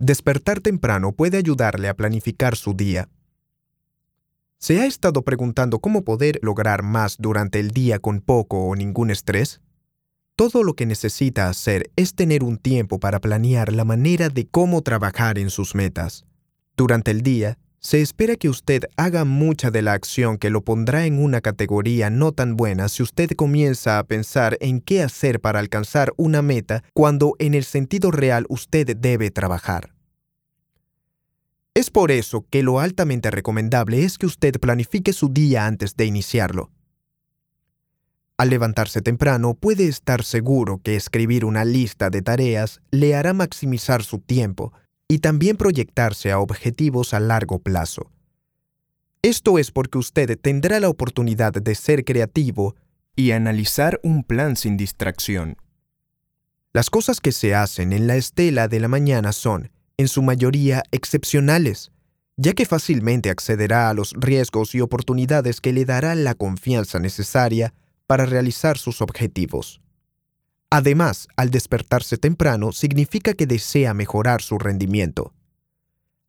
Despertar 0.00 0.60
temprano 0.60 1.12
puede 1.12 1.38
ayudarle 1.38 1.88
a 1.88 1.94
planificar 1.94 2.56
su 2.56 2.74
día 2.74 3.08
¿Se 4.62 4.80
ha 4.80 4.86
estado 4.86 5.22
preguntando 5.22 5.80
cómo 5.80 6.04
poder 6.04 6.38
lograr 6.40 6.84
más 6.84 7.16
durante 7.18 7.58
el 7.58 7.72
día 7.72 7.98
con 7.98 8.20
poco 8.20 8.60
o 8.68 8.76
ningún 8.76 9.10
estrés? 9.10 9.60
Todo 10.36 10.62
lo 10.62 10.74
que 10.74 10.86
necesita 10.86 11.48
hacer 11.48 11.90
es 11.96 12.14
tener 12.14 12.44
un 12.44 12.58
tiempo 12.58 13.00
para 13.00 13.20
planear 13.20 13.72
la 13.72 13.84
manera 13.84 14.28
de 14.28 14.46
cómo 14.46 14.82
trabajar 14.82 15.36
en 15.40 15.50
sus 15.50 15.74
metas. 15.74 16.26
Durante 16.76 17.10
el 17.10 17.22
día, 17.22 17.58
se 17.80 18.02
espera 18.02 18.36
que 18.36 18.48
usted 18.48 18.84
haga 18.96 19.24
mucha 19.24 19.72
de 19.72 19.82
la 19.82 19.94
acción 19.94 20.38
que 20.38 20.48
lo 20.48 20.62
pondrá 20.62 21.06
en 21.06 21.20
una 21.20 21.40
categoría 21.40 22.08
no 22.08 22.30
tan 22.30 22.54
buena 22.54 22.88
si 22.88 23.02
usted 23.02 23.30
comienza 23.32 23.98
a 23.98 24.04
pensar 24.04 24.58
en 24.60 24.80
qué 24.80 25.02
hacer 25.02 25.40
para 25.40 25.58
alcanzar 25.58 26.12
una 26.16 26.40
meta 26.40 26.84
cuando 26.94 27.34
en 27.40 27.54
el 27.54 27.64
sentido 27.64 28.12
real 28.12 28.46
usted 28.48 28.96
debe 28.96 29.32
trabajar. 29.32 29.92
Es 31.74 31.90
por 31.90 32.10
eso 32.10 32.44
que 32.50 32.62
lo 32.62 32.80
altamente 32.80 33.30
recomendable 33.30 34.04
es 34.04 34.18
que 34.18 34.26
usted 34.26 34.60
planifique 34.60 35.14
su 35.14 35.30
día 35.30 35.66
antes 35.66 35.96
de 35.96 36.04
iniciarlo. 36.04 36.70
Al 38.36 38.50
levantarse 38.50 39.00
temprano, 39.00 39.54
puede 39.54 39.88
estar 39.88 40.24
seguro 40.24 40.80
que 40.82 40.96
escribir 40.96 41.44
una 41.44 41.64
lista 41.64 42.10
de 42.10 42.20
tareas 42.20 42.80
le 42.90 43.14
hará 43.14 43.32
maximizar 43.32 44.02
su 44.02 44.18
tiempo 44.18 44.72
y 45.08 45.20
también 45.20 45.56
proyectarse 45.56 46.30
a 46.30 46.40
objetivos 46.40 47.14
a 47.14 47.20
largo 47.20 47.58
plazo. 47.58 48.10
Esto 49.22 49.58
es 49.58 49.70
porque 49.70 49.98
usted 49.98 50.38
tendrá 50.38 50.80
la 50.80 50.88
oportunidad 50.88 51.52
de 51.52 51.74
ser 51.74 52.04
creativo 52.04 52.74
y 53.14 53.30
analizar 53.30 54.00
un 54.02 54.24
plan 54.24 54.56
sin 54.56 54.76
distracción. 54.76 55.56
Las 56.72 56.90
cosas 56.90 57.20
que 57.20 57.32
se 57.32 57.54
hacen 57.54 57.92
en 57.92 58.06
la 58.06 58.16
estela 58.16 58.68
de 58.68 58.80
la 58.80 58.88
mañana 58.88 59.32
son 59.32 59.70
en 60.02 60.08
su 60.08 60.22
mayoría 60.22 60.82
excepcionales, 60.90 61.90
ya 62.36 62.52
que 62.52 62.66
fácilmente 62.66 63.30
accederá 63.30 63.88
a 63.88 63.94
los 63.94 64.12
riesgos 64.16 64.74
y 64.74 64.80
oportunidades 64.80 65.60
que 65.60 65.72
le 65.72 65.84
dará 65.84 66.14
la 66.14 66.34
confianza 66.34 66.98
necesaria 66.98 67.72
para 68.06 68.26
realizar 68.26 68.78
sus 68.78 69.00
objetivos. 69.00 69.80
Además, 70.70 71.28
al 71.36 71.50
despertarse 71.50 72.16
temprano 72.16 72.72
significa 72.72 73.34
que 73.34 73.46
desea 73.46 73.94
mejorar 73.94 74.42
su 74.42 74.58
rendimiento. 74.58 75.32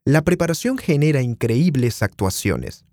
La 0.05 0.21
preparación 0.21 0.77
genera 0.77 1.21
increíbles 1.21 2.03
actuaciones. 2.03 2.85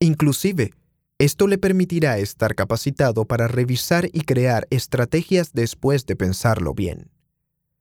Inclusive, 0.00 0.72
esto 1.18 1.46
le 1.46 1.58
permitirá 1.58 2.18
estar 2.18 2.54
capacitado 2.54 3.24
para 3.24 3.48
revisar 3.48 4.08
y 4.12 4.22
crear 4.22 4.66
estrategias 4.70 5.52
después 5.52 6.06
de 6.06 6.16
pensarlo 6.16 6.74
bien. 6.74 7.10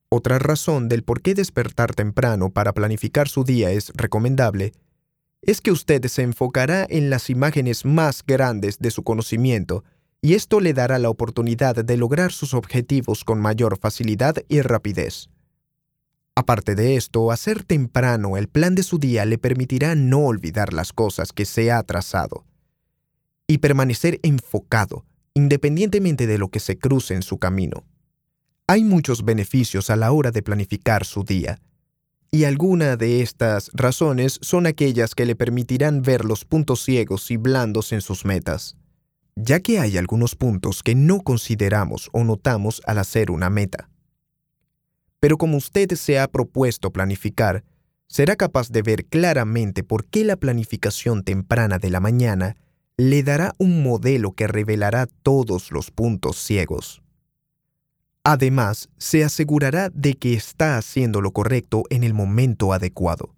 Otra 0.10 0.40
razón 0.40 0.88
del 0.88 1.04
por 1.04 1.22
qué 1.22 1.34
despertar 1.34 1.94
temprano 1.94 2.50
para 2.50 2.74
planificar 2.74 3.28
su 3.28 3.44
día 3.44 3.72
es 3.72 3.92
recomendable 3.94 4.72
es 5.42 5.62
que 5.62 5.72
usted 5.72 6.06
se 6.08 6.24
enfocará 6.24 6.86
en 6.90 7.10
las 7.10 7.30
imágenes 7.30 7.86
más 7.86 8.24
grandes 8.26 8.80
de 8.80 8.92
su 8.92 9.04
conocimiento 9.04 9.84
y 10.22 10.34
esto 10.34 10.60
le 10.60 10.74
dará 10.74 10.98
la 10.98 11.10
oportunidad 11.10 11.76
de 11.76 11.98
lograr 11.98 12.32
sus 12.32 12.54
objetivos 12.54 13.24
con 13.24 13.40
mayor 13.40 13.78
facilidad 13.78 14.36
y 14.48 14.62
rapidez. 14.62 15.30
Aparte 16.36 16.76
de 16.76 16.96
esto, 16.96 17.32
hacer 17.32 17.64
temprano 17.64 18.38
el 18.38 18.48
plan 18.48 18.76
de 18.76 18.84
su 18.84 19.00
día 19.00 19.26
le 19.26 19.38
permitirá 19.38 19.96
no 19.96 20.26
olvidar 20.26 20.74
las 20.74 20.94
cosas 20.94 21.34
que 21.34 21.46
se 21.46 21.72
ha 21.72 21.84
trazado 21.84 22.46
y 23.48 23.60
permanecer 23.60 24.20
enfocado 24.24 25.06
independientemente 25.34 26.26
de 26.26 26.40
lo 26.40 26.50
que 26.50 26.60
se 26.60 26.80
cruce 26.80 27.14
en 27.14 27.22
su 27.22 27.38
camino. 27.38 27.86
Hay 28.70 28.84
muchos 28.84 29.24
beneficios 29.24 29.90
a 29.90 29.96
la 29.96 30.12
hora 30.12 30.32
de 30.32 30.42
planificar 30.42 31.06
su 31.06 31.24
día, 31.24 31.62
y 32.32 32.44
alguna 32.44 32.98
de 32.98 33.22
estas 33.22 33.72
razones 33.74 34.40
son 34.42 34.68
aquellas 34.68 35.16
que 35.16 35.26
le 35.26 35.38
permitirán 35.38 36.02
ver 36.02 36.26
los 36.26 36.44
puntos 36.44 36.84
ciegos 36.84 37.32
y 37.32 37.38
blandos 37.38 37.94
en 37.94 38.02
sus 38.02 38.26
metas, 38.26 38.76
ya 39.38 39.62
que 39.62 39.80
hay 39.80 39.98
algunos 39.98 40.36
puntos 40.36 40.84
que 40.84 40.96
no 40.96 41.22
consideramos 41.22 42.10
o 42.12 42.26
notamos 42.26 42.82
al 42.86 42.98
hacer 42.98 43.32
una 43.32 43.50
meta. 43.50 43.90
Pero 45.22 45.38
como 45.38 45.56
usted 45.56 45.90
se 45.94 46.20
ha 46.20 46.28
propuesto 46.28 46.92
planificar, 46.92 47.64
será 48.08 48.36
capaz 48.36 48.70
de 48.70 48.82
ver 48.82 49.06
claramente 49.06 49.82
por 49.84 50.06
qué 50.08 50.26
la 50.26 50.36
planificación 50.36 51.24
temprana 51.24 51.80
de 51.80 51.90
la 51.90 52.02
mañana 52.02 52.58
le 52.98 53.24
dará 53.24 53.54
un 53.60 53.82
modelo 53.82 54.34
que 54.34 54.48
revelará 54.48 55.08
todos 55.24 55.72
los 55.72 55.90
puntos 55.90 56.36
ciegos. 56.38 57.02
Además, 58.30 58.90
se 58.98 59.24
asegurará 59.24 59.90
de 59.90 60.16
que 60.16 60.34
está 60.34 60.78
haciendo 60.78 61.22
lo 61.22 61.32
correcto 61.32 61.84
en 61.90 62.04
el 62.04 62.14
momento 62.14 62.74
adecuado, 62.74 63.34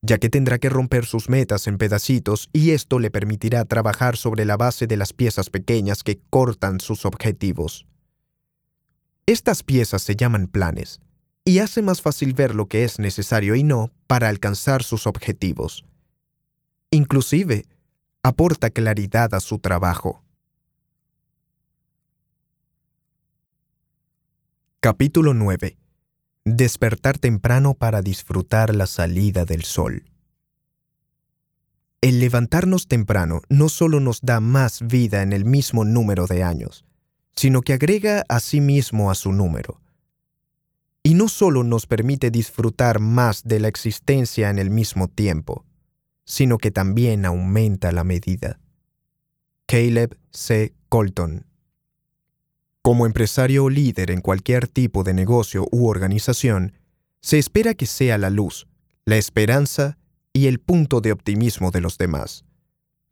ya 0.00 0.16
que 0.16 0.30
tendrá 0.30 0.58
que 0.58 0.70
romper 0.70 1.04
sus 1.04 1.28
metas 1.28 1.66
en 1.66 1.76
pedacitos 1.76 2.48
y 2.50 2.70
esto 2.70 3.00
le 3.00 3.10
permitirá 3.10 3.66
trabajar 3.66 4.16
sobre 4.16 4.46
la 4.46 4.56
base 4.56 4.86
de 4.86 4.96
las 4.96 5.12
piezas 5.12 5.50
pequeñas 5.50 6.02
que 6.02 6.22
cortan 6.30 6.80
sus 6.80 7.04
objetivos. 7.04 7.86
Estas 9.26 9.62
piezas 9.62 10.00
se 10.00 10.16
llaman 10.16 10.46
planes 10.46 11.02
y 11.44 11.58
hace 11.58 11.82
más 11.82 12.00
fácil 12.00 12.32
ver 12.32 12.54
lo 12.54 12.66
que 12.66 12.84
es 12.84 12.98
necesario 12.98 13.54
y 13.56 13.62
no 13.62 13.92
para 14.06 14.30
alcanzar 14.30 14.82
sus 14.82 15.06
objetivos. 15.06 15.84
Inclusive, 16.90 17.66
aporta 18.22 18.70
claridad 18.70 19.34
a 19.34 19.40
su 19.40 19.58
trabajo. 19.58 20.24
Capítulo 24.82 25.34
9. 25.34 25.76
Despertar 26.46 27.18
temprano 27.18 27.74
para 27.74 28.00
disfrutar 28.00 28.74
la 28.74 28.86
salida 28.86 29.44
del 29.44 29.64
sol. 29.64 30.04
El 32.00 32.18
levantarnos 32.18 32.88
temprano 32.88 33.42
no 33.50 33.68
solo 33.68 34.00
nos 34.00 34.22
da 34.22 34.40
más 34.40 34.80
vida 34.80 35.20
en 35.20 35.34
el 35.34 35.44
mismo 35.44 35.84
número 35.84 36.26
de 36.26 36.44
años, 36.44 36.86
sino 37.36 37.60
que 37.60 37.74
agrega 37.74 38.24
a 38.30 38.40
sí 38.40 38.62
mismo 38.62 39.10
a 39.10 39.14
su 39.14 39.32
número. 39.32 39.82
Y 41.02 41.12
no 41.12 41.28
solo 41.28 41.62
nos 41.62 41.84
permite 41.84 42.30
disfrutar 42.30 43.00
más 43.00 43.44
de 43.44 43.60
la 43.60 43.68
existencia 43.68 44.48
en 44.48 44.58
el 44.58 44.70
mismo 44.70 45.08
tiempo, 45.08 45.66
sino 46.24 46.56
que 46.56 46.70
también 46.70 47.26
aumenta 47.26 47.92
la 47.92 48.02
medida. 48.02 48.58
Caleb 49.66 50.16
C. 50.30 50.72
Colton 50.88 51.49
como 52.82 53.06
empresario 53.06 53.64
o 53.64 53.70
líder 53.70 54.10
en 54.10 54.20
cualquier 54.20 54.66
tipo 54.66 55.04
de 55.04 55.14
negocio 55.14 55.66
u 55.70 55.86
organización, 55.88 56.72
se 57.20 57.38
espera 57.38 57.74
que 57.74 57.86
sea 57.86 58.16
la 58.16 58.30
luz, 58.30 58.66
la 59.04 59.16
esperanza 59.16 59.98
y 60.32 60.46
el 60.46 60.60
punto 60.60 61.00
de 61.00 61.12
optimismo 61.12 61.70
de 61.70 61.80
los 61.80 61.98
demás. 61.98 62.44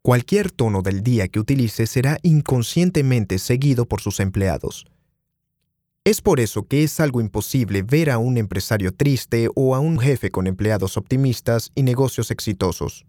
Cualquier 0.03 0.51
tono 0.51 0.81
del 0.81 1.03
día 1.03 1.29
que 1.29 1.41
utilice 1.41 1.87
será 1.87 2.19
inconscientemente 2.23 3.39
seguido 3.39 3.87
por 3.87 4.01
sus 4.01 4.21
empleados. 4.21 4.87
Es 6.05 6.23
por 6.23 6.41
eso 6.41 6.63
que 6.63 6.85
es 6.85 7.01
algo 7.01 7.21
imposible 7.21 7.83
ver 7.83 8.09
a 8.11 8.17
un 8.17 8.39
empresario 8.39 8.95
triste 8.95 9.49
o 9.55 9.75
a 9.75 9.81
un 9.81 9.99
jefe 9.99 10.31
con 10.31 10.47
empleados 10.47 10.97
optimistas 10.97 11.71
y 11.75 11.83
negocios 11.83 12.31
exitosos. 12.31 13.05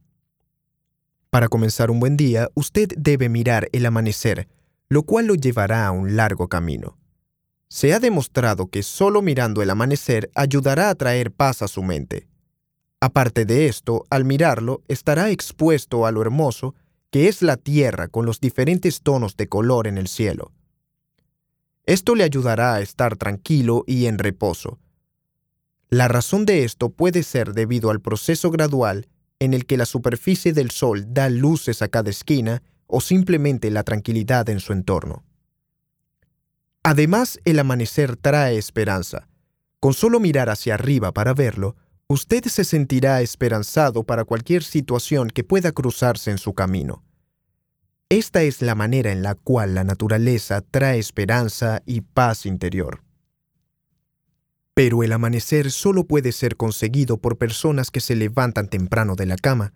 Para 1.30 1.48
comenzar 1.48 1.92
un 1.92 2.02
buen 2.02 2.18
día, 2.18 2.50
usted 2.56 2.90
debe 2.98 3.30
mirar 3.30 3.70
el 3.72 3.86
amanecer, 3.86 4.50
lo 4.90 5.04
cual 5.04 5.28
lo 5.28 5.36
llevará 5.36 5.88
a 5.88 5.92
un 5.92 6.16
largo 6.16 6.48
camino. 6.48 6.98
Se 7.70 7.94
ha 7.94 8.00
demostrado 8.00 8.68
que 8.68 8.82
solo 8.82 9.22
mirando 9.22 9.62
el 9.62 9.70
amanecer 9.70 10.32
ayudará 10.34 10.90
a 10.90 10.96
traer 10.96 11.32
paz 11.32 11.62
a 11.62 11.68
su 11.68 11.84
mente. 11.84 12.28
Aparte 13.00 13.46
de 13.46 13.68
esto, 13.68 14.06
al 14.10 14.26
mirarlo, 14.26 14.82
estará 14.88 15.30
expuesto 15.30 16.06
a 16.06 16.12
lo 16.12 16.22
hermoso 16.22 16.76
que 17.12 17.28
es 17.28 17.42
la 17.42 17.58
tierra 17.58 18.08
con 18.08 18.26
los 18.26 18.40
diferentes 18.40 19.02
tonos 19.02 19.38
de 19.38 19.48
color 19.48 19.88
en 19.88 19.98
el 19.98 20.08
cielo. 20.08 20.52
Esto 21.86 22.16
le 22.16 22.24
ayudará 22.24 22.76
a 22.76 22.82
estar 22.82 23.16
tranquilo 23.18 23.84
y 23.88 24.08
en 24.08 24.20
reposo. 24.20 24.80
La 25.90 26.08
razón 26.08 26.46
de 26.46 26.64
esto 26.64 26.90
puede 26.90 27.24
ser 27.24 27.54
debido 27.54 27.90
al 27.90 28.02
proceso 28.02 28.52
gradual 28.52 29.08
en 29.40 29.54
el 29.54 29.66
que 29.66 29.78
la 29.78 29.86
superficie 29.86 30.54
del 30.54 30.70
Sol 30.70 31.06
da 31.08 31.30
luces 31.30 31.82
a 31.82 31.88
cada 31.88 32.10
esquina 32.10 32.62
o 32.90 33.00
simplemente 33.00 33.70
la 33.70 33.84
tranquilidad 33.84 34.50
en 34.50 34.60
su 34.60 34.74
entorno. 34.74 35.24
Además, 36.84 37.40
el 37.46 37.60
amanecer 37.60 38.18
trae 38.18 38.58
esperanza. 38.58 39.28
Con 39.80 39.94
solo 39.94 40.20
mirar 40.20 40.50
hacia 40.50 40.74
arriba 40.74 41.14
para 41.14 41.34
verlo, 41.34 41.76
usted 42.08 42.44
se 42.46 42.64
sentirá 42.64 43.22
esperanzado 43.22 44.04
para 44.04 44.26
cualquier 44.26 44.64
situación 44.64 45.30
que 45.30 45.44
pueda 45.44 45.72
cruzarse 45.72 46.32
en 46.32 46.40
su 46.40 46.54
camino. 46.54 47.04
Esta 48.10 48.42
es 48.42 48.64
la 48.64 48.74
manera 48.74 49.12
en 49.12 49.22
la 49.22 49.36
cual 49.36 49.76
la 49.76 49.84
naturaleza 49.84 50.62
trae 50.62 50.98
esperanza 50.98 51.84
y 51.86 52.02
paz 52.02 52.48
interior. 52.48 53.04
Pero 54.74 55.04
el 55.04 55.12
amanecer 55.12 55.70
solo 55.70 56.06
puede 56.06 56.32
ser 56.32 56.56
conseguido 56.56 57.18
por 57.18 57.38
personas 57.38 57.92
que 57.92 58.00
se 58.00 58.16
levantan 58.16 58.68
temprano 58.68 59.16
de 59.16 59.28
la 59.28 59.36
cama, 59.36 59.74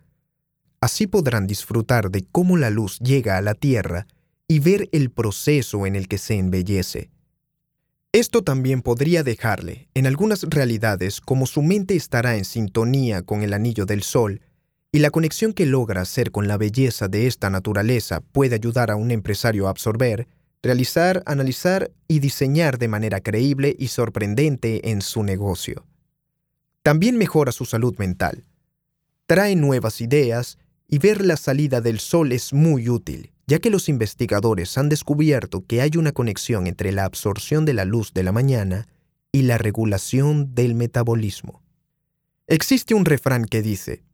Así 0.84 1.06
podrán 1.06 1.46
disfrutar 1.46 2.10
de 2.10 2.26
cómo 2.30 2.58
la 2.58 2.68
luz 2.68 2.98
llega 2.98 3.38
a 3.38 3.40
la 3.40 3.54
Tierra 3.54 4.06
y 4.46 4.58
ver 4.58 4.90
el 4.92 5.10
proceso 5.10 5.86
en 5.86 5.96
el 5.96 6.08
que 6.08 6.18
se 6.18 6.34
embellece. 6.34 7.08
Esto 8.12 8.42
también 8.42 8.82
podría 8.82 9.22
dejarle, 9.22 9.88
en 9.94 10.06
algunas 10.06 10.42
realidades, 10.42 11.22
como 11.22 11.46
su 11.46 11.62
mente 11.62 11.96
estará 11.96 12.36
en 12.36 12.44
sintonía 12.44 13.22
con 13.22 13.42
el 13.42 13.54
anillo 13.54 13.86
del 13.86 14.02
Sol, 14.02 14.42
y 14.92 14.98
la 14.98 15.08
conexión 15.08 15.54
que 15.54 15.64
logra 15.64 16.02
hacer 16.02 16.30
con 16.30 16.48
la 16.48 16.58
belleza 16.58 17.08
de 17.08 17.28
esta 17.28 17.48
naturaleza 17.48 18.20
puede 18.20 18.56
ayudar 18.56 18.90
a 18.90 18.96
un 18.96 19.10
empresario 19.10 19.68
a 19.68 19.70
absorber, 19.70 20.28
realizar, 20.62 21.22
analizar 21.24 21.92
y 22.08 22.18
diseñar 22.18 22.76
de 22.76 22.88
manera 22.88 23.22
creíble 23.22 23.74
y 23.78 23.88
sorprendente 23.88 24.90
en 24.90 25.00
su 25.00 25.22
negocio. 25.22 25.86
También 26.82 27.16
mejora 27.16 27.52
su 27.52 27.64
salud 27.64 27.96
mental. 27.96 28.44
Trae 29.26 29.56
nuevas 29.56 30.02
ideas 30.02 30.58
y 30.88 30.98
ver 30.98 31.24
la 31.24 31.36
salida 31.36 31.80
del 31.80 31.98
sol 31.98 32.32
es 32.32 32.52
muy 32.52 32.88
útil, 32.88 33.32
ya 33.46 33.58
que 33.58 33.70
los 33.70 33.88
investigadores 33.88 34.76
han 34.78 34.88
descubierto 34.88 35.64
que 35.66 35.80
hay 35.80 35.92
una 35.96 36.12
conexión 36.12 36.66
entre 36.66 36.92
la 36.92 37.04
absorción 37.04 37.64
de 37.64 37.74
la 37.74 37.84
luz 37.84 38.12
de 38.12 38.22
la 38.22 38.32
mañana 38.32 38.86
y 39.32 39.42
la 39.42 39.58
regulación 39.58 40.54
del 40.54 40.74
metabolismo. 40.74 41.62
Existe 42.46 42.94
un 42.94 43.04
refrán 43.04 43.46
que 43.46 43.62
dice, 43.62 44.04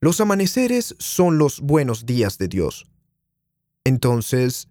los 0.00 0.20
amaneceres 0.20 0.94
son 0.98 1.38
los 1.38 1.60
buenos 1.60 2.06
días 2.06 2.36
de 2.36 2.48
Dios. 2.48 2.86
Entonces, 3.84 4.68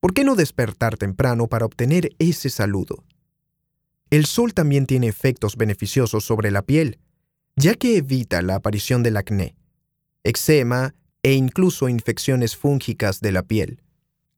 ¿por 0.00 0.14
qué 0.14 0.24
no 0.24 0.36
despertar 0.36 0.96
temprano 0.96 1.48
para 1.48 1.66
obtener 1.66 2.10
ese 2.18 2.48
saludo? 2.48 3.04
El 4.10 4.24
sol 4.24 4.54
también 4.54 4.86
tiene 4.86 5.08
efectos 5.08 5.56
beneficiosos 5.56 6.24
sobre 6.24 6.50
la 6.50 6.62
piel, 6.62 6.98
ya 7.56 7.74
que 7.74 7.98
evita 7.98 8.40
la 8.40 8.54
aparición 8.54 9.02
del 9.02 9.16
acné, 9.16 9.57
eczema 10.24 10.94
e 11.22 11.32
incluso 11.32 11.88
infecciones 11.88 12.56
fúngicas 12.56 13.20
de 13.20 13.32
la 13.32 13.42
piel. 13.42 13.82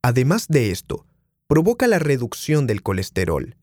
Además 0.02 0.46
de 0.48 0.70
esto, 0.70 1.06
provoca 1.46 1.86
la 1.86 1.98
reducción 1.98 2.66
del 2.66 2.82
colesterol, 2.82 3.56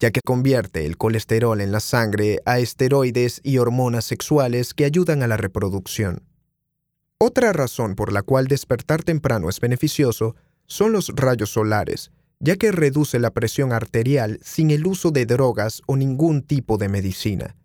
ya 0.00 0.10
que 0.10 0.20
convierte 0.24 0.86
el 0.86 0.96
colesterol 0.96 1.60
en 1.60 1.72
la 1.72 1.80
sangre 1.80 2.40
a 2.46 2.58
esteroides 2.58 3.40
y 3.42 3.58
hormonas 3.58 4.04
sexuales 4.04 4.72
que 4.72 4.84
ayudan 4.84 5.22
a 5.22 5.26
la 5.26 5.36
reproducción. 5.36 6.22
Otra 7.18 7.52
razón 7.52 7.96
por 7.96 8.12
la 8.12 8.22
cual 8.22 8.46
despertar 8.46 9.02
temprano 9.02 9.48
es 9.48 9.58
beneficioso 9.58 10.36
son 10.66 10.92
los 10.92 11.08
rayos 11.16 11.50
solares, 11.50 12.12
ya 12.38 12.56
que 12.56 12.70
reduce 12.70 13.18
la 13.18 13.32
presión 13.32 13.72
arterial 13.72 14.38
sin 14.42 14.70
el 14.70 14.86
uso 14.86 15.10
de 15.10 15.26
drogas 15.26 15.82
o 15.86 15.96
ningún 15.96 16.42
tipo 16.42 16.78
de 16.78 16.88
medicina. 16.88 17.56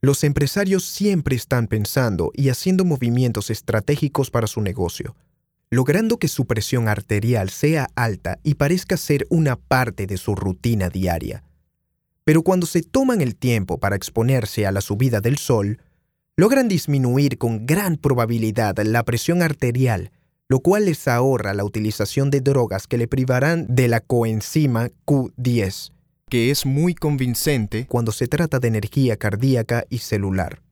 Los 0.00 0.22
empresarios 0.22 0.84
siempre 0.84 1.34
están 1.34 1.66
pensando 1.66 2.30
y 2.34 2.50
haciendo 2.50 2.84
movimientos 2.84 3.50
estratégicos 3.50 4.30
para 4.30 4.46
su 4.46 4.60
negocio, 4.60 5.16
logrando 5.70 6.18
que 6.18 6.28
su 6.28 6.46
presión 6.46 6.86
arterial 6.86 7.50
sea 7.50 7.88
alta 7.96 8.38
y 8.44 8.54
parezca 8.54 8.96
ser 8.96 9.26
una 9.28 9.56
parte 9.56 10.06
de 10.06 10.16
su 10.16 10.36
rutina 10.36 10.88
diaria. 10.88 11.42
Pero 12.22 12.42
cuando 12.42 12.66
se 12.66 12.82
toman 12.82 13.20
el 13.20 13.34
tiempo 13.34 13.78
para 13.78 13.96
exponerse 13.96 14.66
a 14.66 14.72
la 14.72 14.82
subida 14.82 15.20
del 15.20 15.36
sol, 15.36 15.80
logran 16.36 16.68
disminuir 16.68 17.36
con 17.36 17.66
gran 17.66 17.96
probabilidad 17.96 18.78
la 18.78 19.02
presión 19.02 19.42
arterial, 19.42 20.12
lo 20.46 20.60
cual 20.60 20.84
les 20.84 21.08
ahorra 21.08 21.54
la 21.54 21.64
utilización 21.64 22.30
de 22.30 22.40
drogas 22.40 22.86
que 22.86 22.98
le 22.98 23.08
privarán 23.08 23.66
de 23.68 23.88
la 23.88 24.00
coenzima 24.00 24.90
Q10, 25.04 25.90
que 26.28 26.50
es 26.50 26.66
muy 26.66 26.94
convincente 26.94 27.86
cuando 27.86 28.12
se 28.12 28.28
trata 28.28 28.58
de 28.58 28.68
energía 28.68 29.16
cardíaca 29.16 29.84
y 29.90 29.98
celular. 29.98 30.62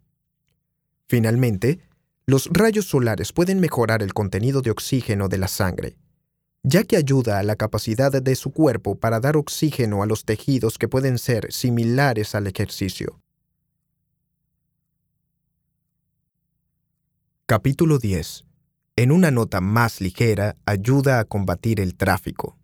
Finalmente, 1.09 1.81
los 2.27 2.49
rayos 2.53 2.87
solares 2.87 3.33
pueden 3.33 3.61
mejorar 3.61 4.03
el 4.03 4.13
contenido 4.13 4.61
de 4.61 4.71
oxígeno 4.71 5.29
de 5.29 5.39
la 5.39 5.49
sangre, 5.49 5.97
ya 6.63 6.83
que 6.83 6.97
ayuda 6.97 7.39
a 7.39 7.43
la 7.45 7.55
capacidad 7.55 8.11
de 8.11 8.35
su 8.35 8.53
cuerpo 8.53 8.97
para 8.97 9.21
dar 9.21 9.37
oxígeno 9.37 10.03
a 10.03 10.07
los 10.07 10.25
tejidos 10.25 10.79
que 10.79 10.89
pueden 10.89 11.19
ser 11.19 11.53
similares 11.53 12.35
al 12.35 12.49
ejercicio. 12.49 13.21
Capítulo 17.47 17.99
10. 17.99 18.45
En 18.97 19.13
una 19.13 19.31
nota 19.31 19.61
más 19.61 20.01
ligera, 20.01 20.57
ayuda 20.67 21.21
a 21.21 21.25
combatir 21.25 21.81
el 21.81 21.95
tráfico. 21.95 22.57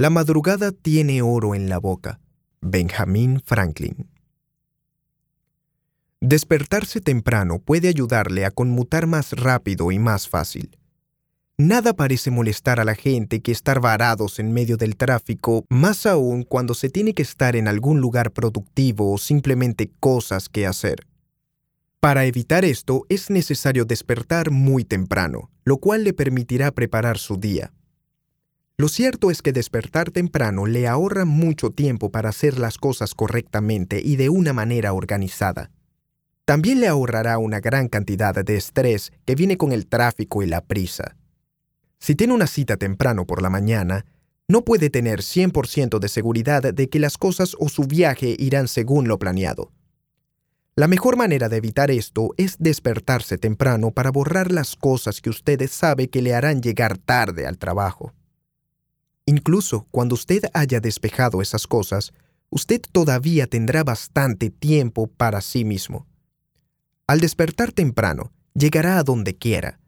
La 0.00 0.10
madrugada 0.10 0.70
tiene 0.70 1.22
oro 1.22 1.56
en 1.56 1.68
la 1.68 1.78
boca. 1.78 2.20
Benjamin 2.60 3.42
Franklin. 3.44 4.08
Despertarse 6.20 7.00
temprano 7.00 7.58
puede 7.58 7.88
ayudarle 7.88 8.44
a 8.44 8.52
conmutar 8.52 9.08
más 9.08 9.32
rápido 9.32 9.90
y 9.90 9.98
más 9.98 10.28
fácil. 10.28 10.78
Nada 11.56 11.94
parece 11.94 12.30
molestar 12.30 12.78
a 12.78 12.84
la 12.84 12.94
gente 12.94 13.42
que 13.42 13.50
estar 13.50 13.80
varados 13.80 14.38
en 14.38 14.52
medio 14.52 14.76
del 14.76 14.96
tráfico, 14.96 15.64
más 15.68 16.06
aún 16.06 16.44
cuando 16.44 16.74
se 16.74 16.90
tiene 16.90 17.12
que 17.12 17.22
estar 17.22 17.56
en 17.56 17.66
algún 17.66 18.00
lugar 18.00 18.30
productivo 18.30 19.12
o 19.12 19.18
simplemente 19.18 19.90
cosas 19.98 20.48
que 20.48 20.64
hacer. 20.64 21.08
Para 21.98 22.24
evitar 22.24 22.64
esto 22.64 23.04
es 23.08 23.30
necesario 23.30 23.84
despertar 23.84 24.52
muy 24.52 24.84
temprano, 24.84 25.50
lo 25.64 25.78
cual 25.78 26.04
le 26.04 26.12
permitirá 26.12 26.70
preparar 26.70 27.18
su 27.18 27.36
día. 27.36 27.72
Lo 28.80 28.86
cierto 28.86 29.32
es 29.32 29.42
que 29.42 29.52
despertar 29.52 30.12
temprano 30.12 30.64
le 30.66 30.86
ahorra 30.86 31.24
mucho 31.24 31.70
tiempo 31.70 32.12
para 32.12 32.28
hacer 32.28 32.60
las 32.60 32.78
cosas 32.78 33.12
correctamente 33.12 34.00
y 34.00 34.14
de 34.14 34.28
una 34.28 34.52
manera 34.52 34.92
organizada. 34.92 35.72
También 36.44 36.78
le 36.78 36.86
ahorrará 36.86 37.38
una 37.38 37.58
gran 37.58 37.88
cantidad 37.88 38.36
de 38.36 38.56
estrés 38.56 39.10
que 39.26 39.34
viene 39.34 39.56
con 39.56 39.72
el 39.72 39.88
tráfico 39.88 40.44
y 40.44 40.46
la 40.46 40.60
prisa. 40.60 41.16
Si 41.98 42.14
tiene 42.14 42.34
una 42.34 42.46
cita 42.46 42.76
temprano 42.76 43.26
por 43.26 43.42
la 43.42 43.50
mañana, 43.50 44.06
no 44.46 44.64
puede 44.64 44.90
tener 44.90 45.22
100% 45.22 45.98
de 45.98 46.08
seguridad 46.08 46.62
de 46.72 46.88
que 46.88 47.00
las 47.00 47.18
cosas 47.18 47.56
o 47.58 47.68
su 47.68 47.82
viaje 47.82 48.36
irán 48.38 48.68
según 48.68 49.08
lo 49.08 49.18
planeado. 49.18 49.72
La 50.76 50.86
mejor 50.86 51.16
manera 51.16 51.48
de 51.48 51.56
evitar 51.56 51.90
esto 51.90 52.32
es 52.36 52.54
despertarse 52.60 53.38
temprano 53.38 53.90
para 53.90 54.12
borrar 54.12 54.52
las 54.52 54.76
cosas 54.76 55.20
que 55.20 55.30
usted 55.30 55.68
sabe 55.68 56.08
que 56.10 56.22
le 56.22 56.32
harán 56.32 56.62
llegar 56.62 56.96
tarde 56.96 57.44
al 57.44 57.58
trabajo. 57.58 58.14
Incluso 59.28 59.86
cuando 59.90 60.14
usted 60.14 60.44
haya 60.54 60.80
despejado 60.80 61.42
esas 61.42 61.66
cosas, 61.66 62.14
usted 62.48 62.80
todavía 62.80 63.46
tendrá 63.46 63.84
bastante 63.84 64.48
tiempo 64.48 65.06
para 65.06 65.42
sí 65.42 65.66
mismo. 65.66 66.06
Al 67.06 67.20
despertar 67.20 67.72
temprano, 67.72 68.32
llegará 68.54 68.96
a 68.98 69.02
donde 69.02 69.36
quiera, 69.36 69.80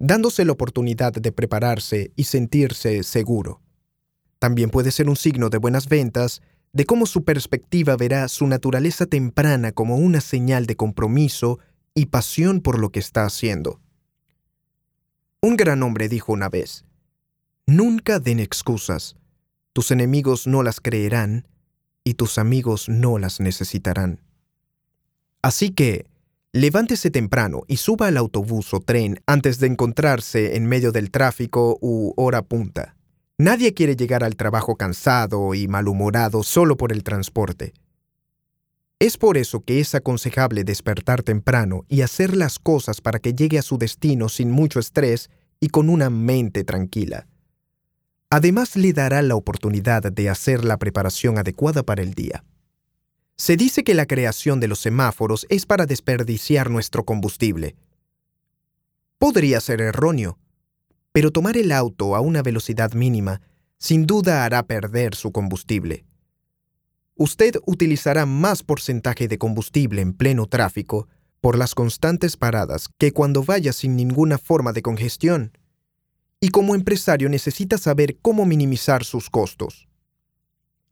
dándose 0.00 0.44
la 0.44 0.50
oportunidad 0.50 1.12
de 1.12 1.30
prepararse 1.30 2.10
y 2.16 2.24
sentirse 2.24 3.04
seguro. 3.04 3.62
También 4.40 4.70
puede 4.70 4.90
ser 4.90 5.08
un 5.08 5.14
signo 5.14 5.50
de 5.50 5.58
buenas 5.58 5.88
ventas 5.88 6.42
de 6.72 6.84
cómo 6.84 7.06
su 7.06 7.22
perspectiva 7.22 7.94
verá 7.94 8.26
su 8.26 8.48
naturaleza 8.48 9.06
temprana 9.06 9.70
como 9.70 9.98
una 9.98 10.20
señal 10.20 10.66
de 10.66 10.74
compromiso 10.74 11.60
y 11.94 12.06
pasión 12.06 12.60
por 12.60 12.80
lo 12.80 12.90
que 12.90 12.98
está 12.98 13.24
haciendo. 13.24 13.80
Un 15.40 15.56
gran 15.56 15.80
hombre 15.84 16.08
dijo 16.08 16.32
una 16.32 16.48
vez, 16.48 16.84
Nunca 17.70 18.18
den 18.18 18.40
excusas, 18.40 19.14
tus 19.72 19.92
enemigos 19.92 20.48
no 20.48 20.64
las 20.64 20.80
creerán 20.80 21.46
y 22.02 22.14
tus 22.14 22.36
amigos 22.36 22.88
no 22.88 23.16
las 23.16 23.38
necesitarán. 23.38 24.22
Así 25.40 25.70
que, 25.70 26.06
levántese 26.52 27.12
temprano 27.12 27.62
y 27.68 27.76
suba 27.76 28.08
al 28.08 28.16
autobús 28.16 28.74
o 28.74 28.80
tren 28.80 29.20
antes 29.24 29.60
de 29.60 29.68
encontrarse 29.68 30.56
en 30.56 30.66
medio 30.66 30.90
del 30.90 31.12
tráfico 31.12 31.78
u 31.80 32.12
hora 32.16 32.42
punta. 32.42 32.96
Nadie 33.38 33.72
quiere 33.72 33.94
llegar 33.94 34.24
al 34.24 34.34
trabajo 34.34 34.74
cansado 34.74 35.54
y 35.54 35.68
malhumorado 35.68 36.42
solo 36.42 36.76
por 36.76 36.90
el 36.90 37.04
transporte. 37.04 37.72
Es 38.98 39.16
por 39.16 39.36
eso 39.36 39.60
que 39.60 39.78
es 39.78 39.94
aconsejable 39.94 40.64
despertar 40.64 41.22
temprano 41.22 41.84
y 41.86 42.00
hacer 42.00 42.36
las 42.36 42.58
cosas 42.58 43.00
para 43.00 43.20
que 43.20 43.32
llegue 43.32 43.60
a 43.60 43.62
su 43.62 43.78
destino 43.78 44.28
sin 44.28 44.50
mucho 44.50 44.80
estrés 44.80 45.30
y 45.60 45.68
con 45.68 45.88
una 45.88 46.10
mente 46.10 46.64
tranquila. 46.64 47.28
Además 48.30 48.76
le 48.76 48.92
dará 48.92 49.22
la 49.22 49.34
oportunidad 49.34 50.02
de 50.02 50.30
hacer 50.30 50.64
la 50.64 50.78
preparación 50.78 51.36
adecuada 51.38 51.82
para 51.82 52.02
el 52.02 52.14
día. 52.14 52.44
Se 53.36 53.56
dice 53.56 53.82
que 53.82 53.94
la 53.94 54.06
creación 54.06 54.60
de 54.60 54.68
los 54.68 54.78
semáforos 54.78 55.46
es 55.48 55.66
para 55.66 55.86
desperdiciar 55.86 56.70
nuestro 56.70 57.04
combustible. 57.04 57.74
Podría 59.18 59.60
ser 59.60 59.80
erróneo, 59.80 60.38
pero 61.12 61.32
tomar 61.32 61.56
el 61.56 61.72
auto 61.72 62.14
a 62.14 62.20
una 62.20 62.42
velocidad 62.42 62.92
mínima 62.92 63.40
sin 63.78 64.06
duda 64.06 64.44
hará 64.44 64.62
perder 64.62 65.14
su 65.14 65.32
combustible. 65.32 66.04
Usted 67.16 67.56
utilizará 67.66 68.26
más 68.26 68.62
porcentaje 68.62 69.26
de 69.26 69.38
combustible 69.38 70.02
en 70.02 70.12
pleno 70.12 70.46
tráfico 70.46 71.08
por 71.40 71.58
las 71.58 71.74
constantes 71.74 72.36
paradas 72.36 72.88
que 72.98 73.12
cuando 73.12 73.42
vaya 73.42 73.72
sin 73.72 73.96
ninguna 73.96 74.38
forma 74.38 74.72
de 74.72 74.82
congestión. 74.82 75.52
Y 76.40 76.48
como 76.48 76.74
empresario 76.74 77.28
necesita 77.28 77.76
saber 77.76 78.16
cómo 78.22 78.46
minimizar 78.46 79.04
sus 79.04 79.28
costos. 79.28 79.88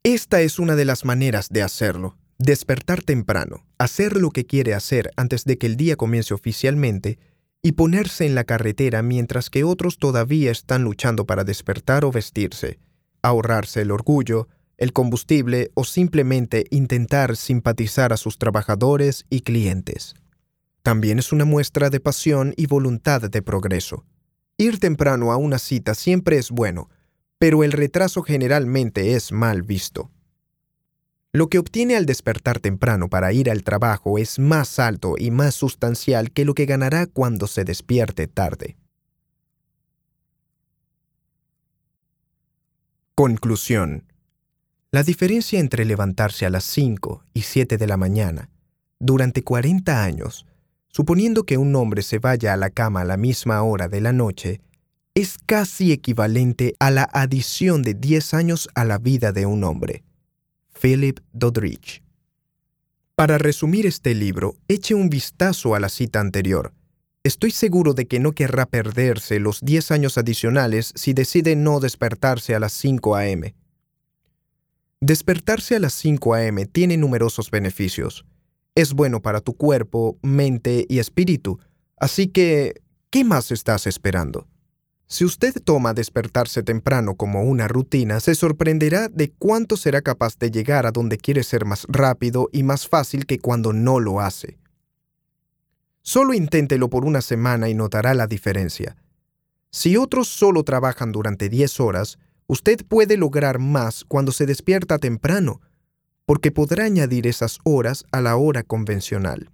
Esta 0.03 0.43
es 0.43 0.59
una 0.59 0.77
de 0.77 0.85
las 0.85 1.05
maneras 1.05 1.49
de 1.49 1.63
hacerlo. 1.63 2.17
Despertar 2.39 3.03
temprano, 3.03 3.67
hacer 3.79 4.17
lo 4.17 4.31
que 4.31 4.47
quiere 4.47 4.75
hacer 4.75 5.11
antes 5.17 5.45
de 5.45 5.59
que 5.59 5.67
el 5.67 5.77
día 5.77 5.97
comience 5.97 6.35
oficialmente 6.35 7.19
y 7.63 7.73
ponerse 7.73 8.27
en 8.27 8.35
la 8.35 8.45
carretera 8.45 9.03
mientras 9.03 9.51
que 9.51 9.65
otros 9.65 9.99
todavía 9.99 10.53
están 10.53 10.85
luchando 10.85 11.27
para 11.27 11.45
despertar 11.45 12.05
o 12.05 12.13
vestirse, 12.13 12.79
ahorrarse 13.23 13.83
el 13.83 13.91
orgullo, 13.91 14.49
el 14.77 14.93
combustible 14.93 15.73
o 15.75 15.85
simplemente 15.85 16.67
intentar 16.71 17.37
simpatizar 17.37 18.13
a 18.13 18.17
sus 18.17 18.39
trabajadores 18.39 19.27
y 19.29 19.41
clientes. 19.41 20.15
También 20.83 21.19
es 21.19 21.33
una 21.33 21.45
muestra 21.45 21.91
de 21.91 21.99
pasión 21.99 22.55
y 22.57 22.67
voluntad 22.67 23.23
de 23.23 23.43
progreso. 23.43 24.05
Ir 24.59 24.81
temprano 24.81 25.31
a 25.31 25.37
una 25.37 25.59
cita 25.59 25.95
siempre 25.95 26.37
es 26.37 26.51
bueno, 26.51 26.91
pero 27.39 27.63
el 27.63 27.71
retraso 27.71 28.23
generalmente 28.23 29.15
es 29.15 29.31
mal 29.31 29.63
visto. 29.63 30.11
Lo 31.33 31.49
que 31.49 31.59
obtiene 31.59 31.95
al 31.95 32.07
despertar 32.07 32.59
temprano 32.59 33.09
para 33.09 33.33
ir 33.33 33.51
al 33.51 33.63
trabajo 33.63 34.19
es 34.19 34.41
más 34.41 34.81
alto 34.81 35.15
y 35.17 35.31
más 35.31 35.55
sustancial 35.55 36.33
que 36.33 36.45
lo 36.45 36.55
que 36.55 36.67
ganará 36.67 37.07
cuando 37.07 37.47
se 37.47 37.65
despierte 37.65 38.27
tarde. 38.27 38.77
Conclusión. 43.15 44.05
La 44.91 45.05
diferencia 45.05 45.61
entre 45.61 45.85
levantarse 45.85 46.47
a 46.47 46.51
las 46.51 46.65
5 46.65 47.25
y 47.33 47.43
7 47.43 47.77
de 47.77 47.87
la 47.87 47.97
mañana 47.97 48.51
durante 48.99 49.45
40 49.45 50.03
años, 50.03 50.47
suponiendo 50.89 51.45
que 51.45 51.59
un 51.59 51.75
hombre 51.77 52.03
se 52.03 52.19
vaya 52.19 52.55
a 52.55 52.57
la 52.57 52.71
cama 52.71 53.03
a 53.03 53.05
la 53.05 53.17
misma 53.17 53.63
hora 53.63 53.89
de 53.89 54.01
la 54.01 54.13
noche, 54.13 54.61
es 55.15 55.37
casi 55.47 55.93
equivalente 55.93 56.75
a 56.79 56.91
la 56.91 57.09
adición 57.13 57.83
de 57.83 57.95
10 57.95 58.35
años 58.35 58.69
a 58.75 58.85
la 58.85 58.99
vida 58.99 59.33
de 59.33 59.47
un 59.47 59.65
hombre. 59.65 60.05
Philip 60.81 61.19
Doddridge. 61.33 62.03
Para 63.17 63.37
resumir 63.37 63.85
este 63.85 64.15
libro, 64.15 64.57
eche 64.69 64.95
un 64.95 65.11
vistazo 65.11 65.75
a 65.75 65.81
la 65.81 65.89
cita 65.89 66.21
anterior. 66.21 66.73
Estoy 67.25 67.51
seguro 67.51 67.95
de 67.95 68.07
que 68.07 68.21
no 68.21 68.33
querrá 68.33 68.65
perderse 68.65 69.41
los 69.41 69.61
10 69.61 69.91
años 69.91 70.19
adicionales 70.19 70.93
si 70.95 71.15
decide 71.15 71.57
no 71.57 71.81
despertarse 71.81 72.55
a 72.55 72.61
las 72.61 72.73
5 72.75 73.17
a.m. 73.17 73.55
Despertarse 75.01 75.75
a 75.75 75.81
las 75.81 75.95
5 75.95 76.35
a.m. 76.35 76.65
tiene 76.67 76.97
numerosos 76.97 77.51
beneficios. 77.51 78.25
Es 78.79 78.95
bueno 78.95 79.21
para 79.21 79.41
tu 79.41 79.57
cuerpo, 79.57 80.19
mente 80.23 80.87
y 80.89 81.01
espíritu, 81.01 81.59
así 81.97 82.29
que, 82.29 82.81
¿qué 83.11 83.25
más 83.25 83.51
estás 83.51 83.89
esperando? 83.89 84.47
Si 85.09 85.25
usted 85.25 85.53
toma 85.65 85.95
despertarse 85.95 86.63
temprano 86.63 87.17
como 87.17 87.43
una 87.43 87.67
rutina, 87.67 88.21
se 88.21 88.37
sorprenderá 88.37 89.09
de 89.09 89.33
cuánto 89.33 89.77
será 89.77 90.01
capaz 90.01 90.39
de 90.39 90.53
llegar 90.53 90.87
a 90.87 90.93
donde 90.93 91.19
quiere 91.19 91.43
ser 91.43 91.65
más 91.65 91.87
rápido 91.89 92.51
y 92.53 92.63
más 92.63 92.87
fácil 92.87 93.27
que 93.27 93.41
cuando 93.41 93.73
no 93.73 93.99
lo 93.99 94.21
hace. 94.21 94.61
Solo 96.03 96.33
inténtelo 96.33 96.89
por 96.89 97.05
una 97.05 97.21
semana 97.21 97.69
y 97.69 97.75
notará 97.75 98.15
la 98.15 98.29
diferencia. 98.29 98.97
Si 99.73 99.97
otros 99.97 100.29
solo 100.29 100.63
trabajan 100.63 101.11
durante 101.11 101.49
10 101.49 101.81
horas, 101.81 102.21
usted 102.47 102.87
puede 102.87 103.17
lograr 103.17 103.59
más 103.59 104.05
cuando 104.05 104.31
se 104.31 104.47
despierta 104.47 105.01
temprano, 105.01 105.63
porque 106.29 106.53
podrá 106.53 106.85
añadir 106.85 107.27
esas 107.27 107.59
horas 107.65 108.05
a 108.13 108.21
la 108.21 108.37
hora 108.37 108.63
convencional. 108.63 109.51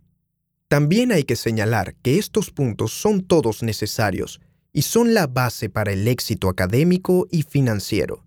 También 0.66 1.12
hay 1.12 1.22
que 1.22 1.36
señalar 1.36 1.94
que 2.02 2.18
estos 2.18 2.50
puntos 2.50 2.90
son 2.90 3.22
todos 3.22 3.62
necesarios 3.62 4.40
y 4.72 4.82
son 4.82 5.14
la 5.14 5.28
base 5.28 5.70
para 5.70 5.92
el 5.92 6.08
éxito 6.08 6.48
académico 6.48 7.28
y 7.30 7.42
financiero. 7.42 8.24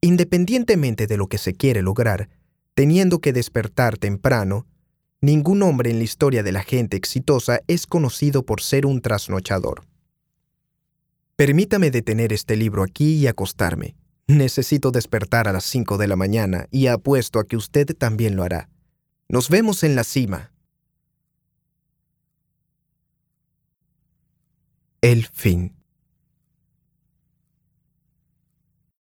Independientemente 0.00 1.06
de 1.06 1.18
lo 1.18 1.26
que 1.26 1.36
se 1.36 1.52
quiere 1.52 1.82
lograr, 1.82 2.30
teniendo 2.72 3.18
que 3.18 3.34
despertar 3.34 3.98
temprano, 3.98 4.66
ningún 5.20 5.62
hombre 5.62 5.90
en 5.90 5.98
la 5.98 6.04
historia 6.04 6.42
de 6.42 6.52
la 6.52 6.62
gente 6.62 6.96
exitosa 6.96 7.60
es 7.66 7.86
conocido 7.86 8.46
por 8.46 8.62
ser 8.62 8.86
un 8.86 9.02
trasnochador. 9.02 9.82
Permítame 11.36 11.90
detener 11.90 12.32
este 12.32 12.56
libro 12.56 12.82
aquí 12.82 13.16
y 13.16 13.26
acostarme. 13.26 13.97
Necesito 14.28 14.90
despertar 14.90 15.48
a 15.48 15.52
las 15.52 15.64
5 15.64 15.96
de 15.96 16.06
la 16.06 16.14
mañana 16.14 16.68
y 16.70 16.88
apuesto 16.88 17.40
a 17.40 17.46
que 17.46 17.56
usted 17.56 17.96
también 17.96 18.36
lo 18.36 18.44
hará. 18.44 18.68
Nos 19.26 19.48
vemos 19.48 19.82
en 19.84 19.96
la 19.96 20.04
cima. 20.04 20.52
El 25.00 25.26
fin. 25.26 25.77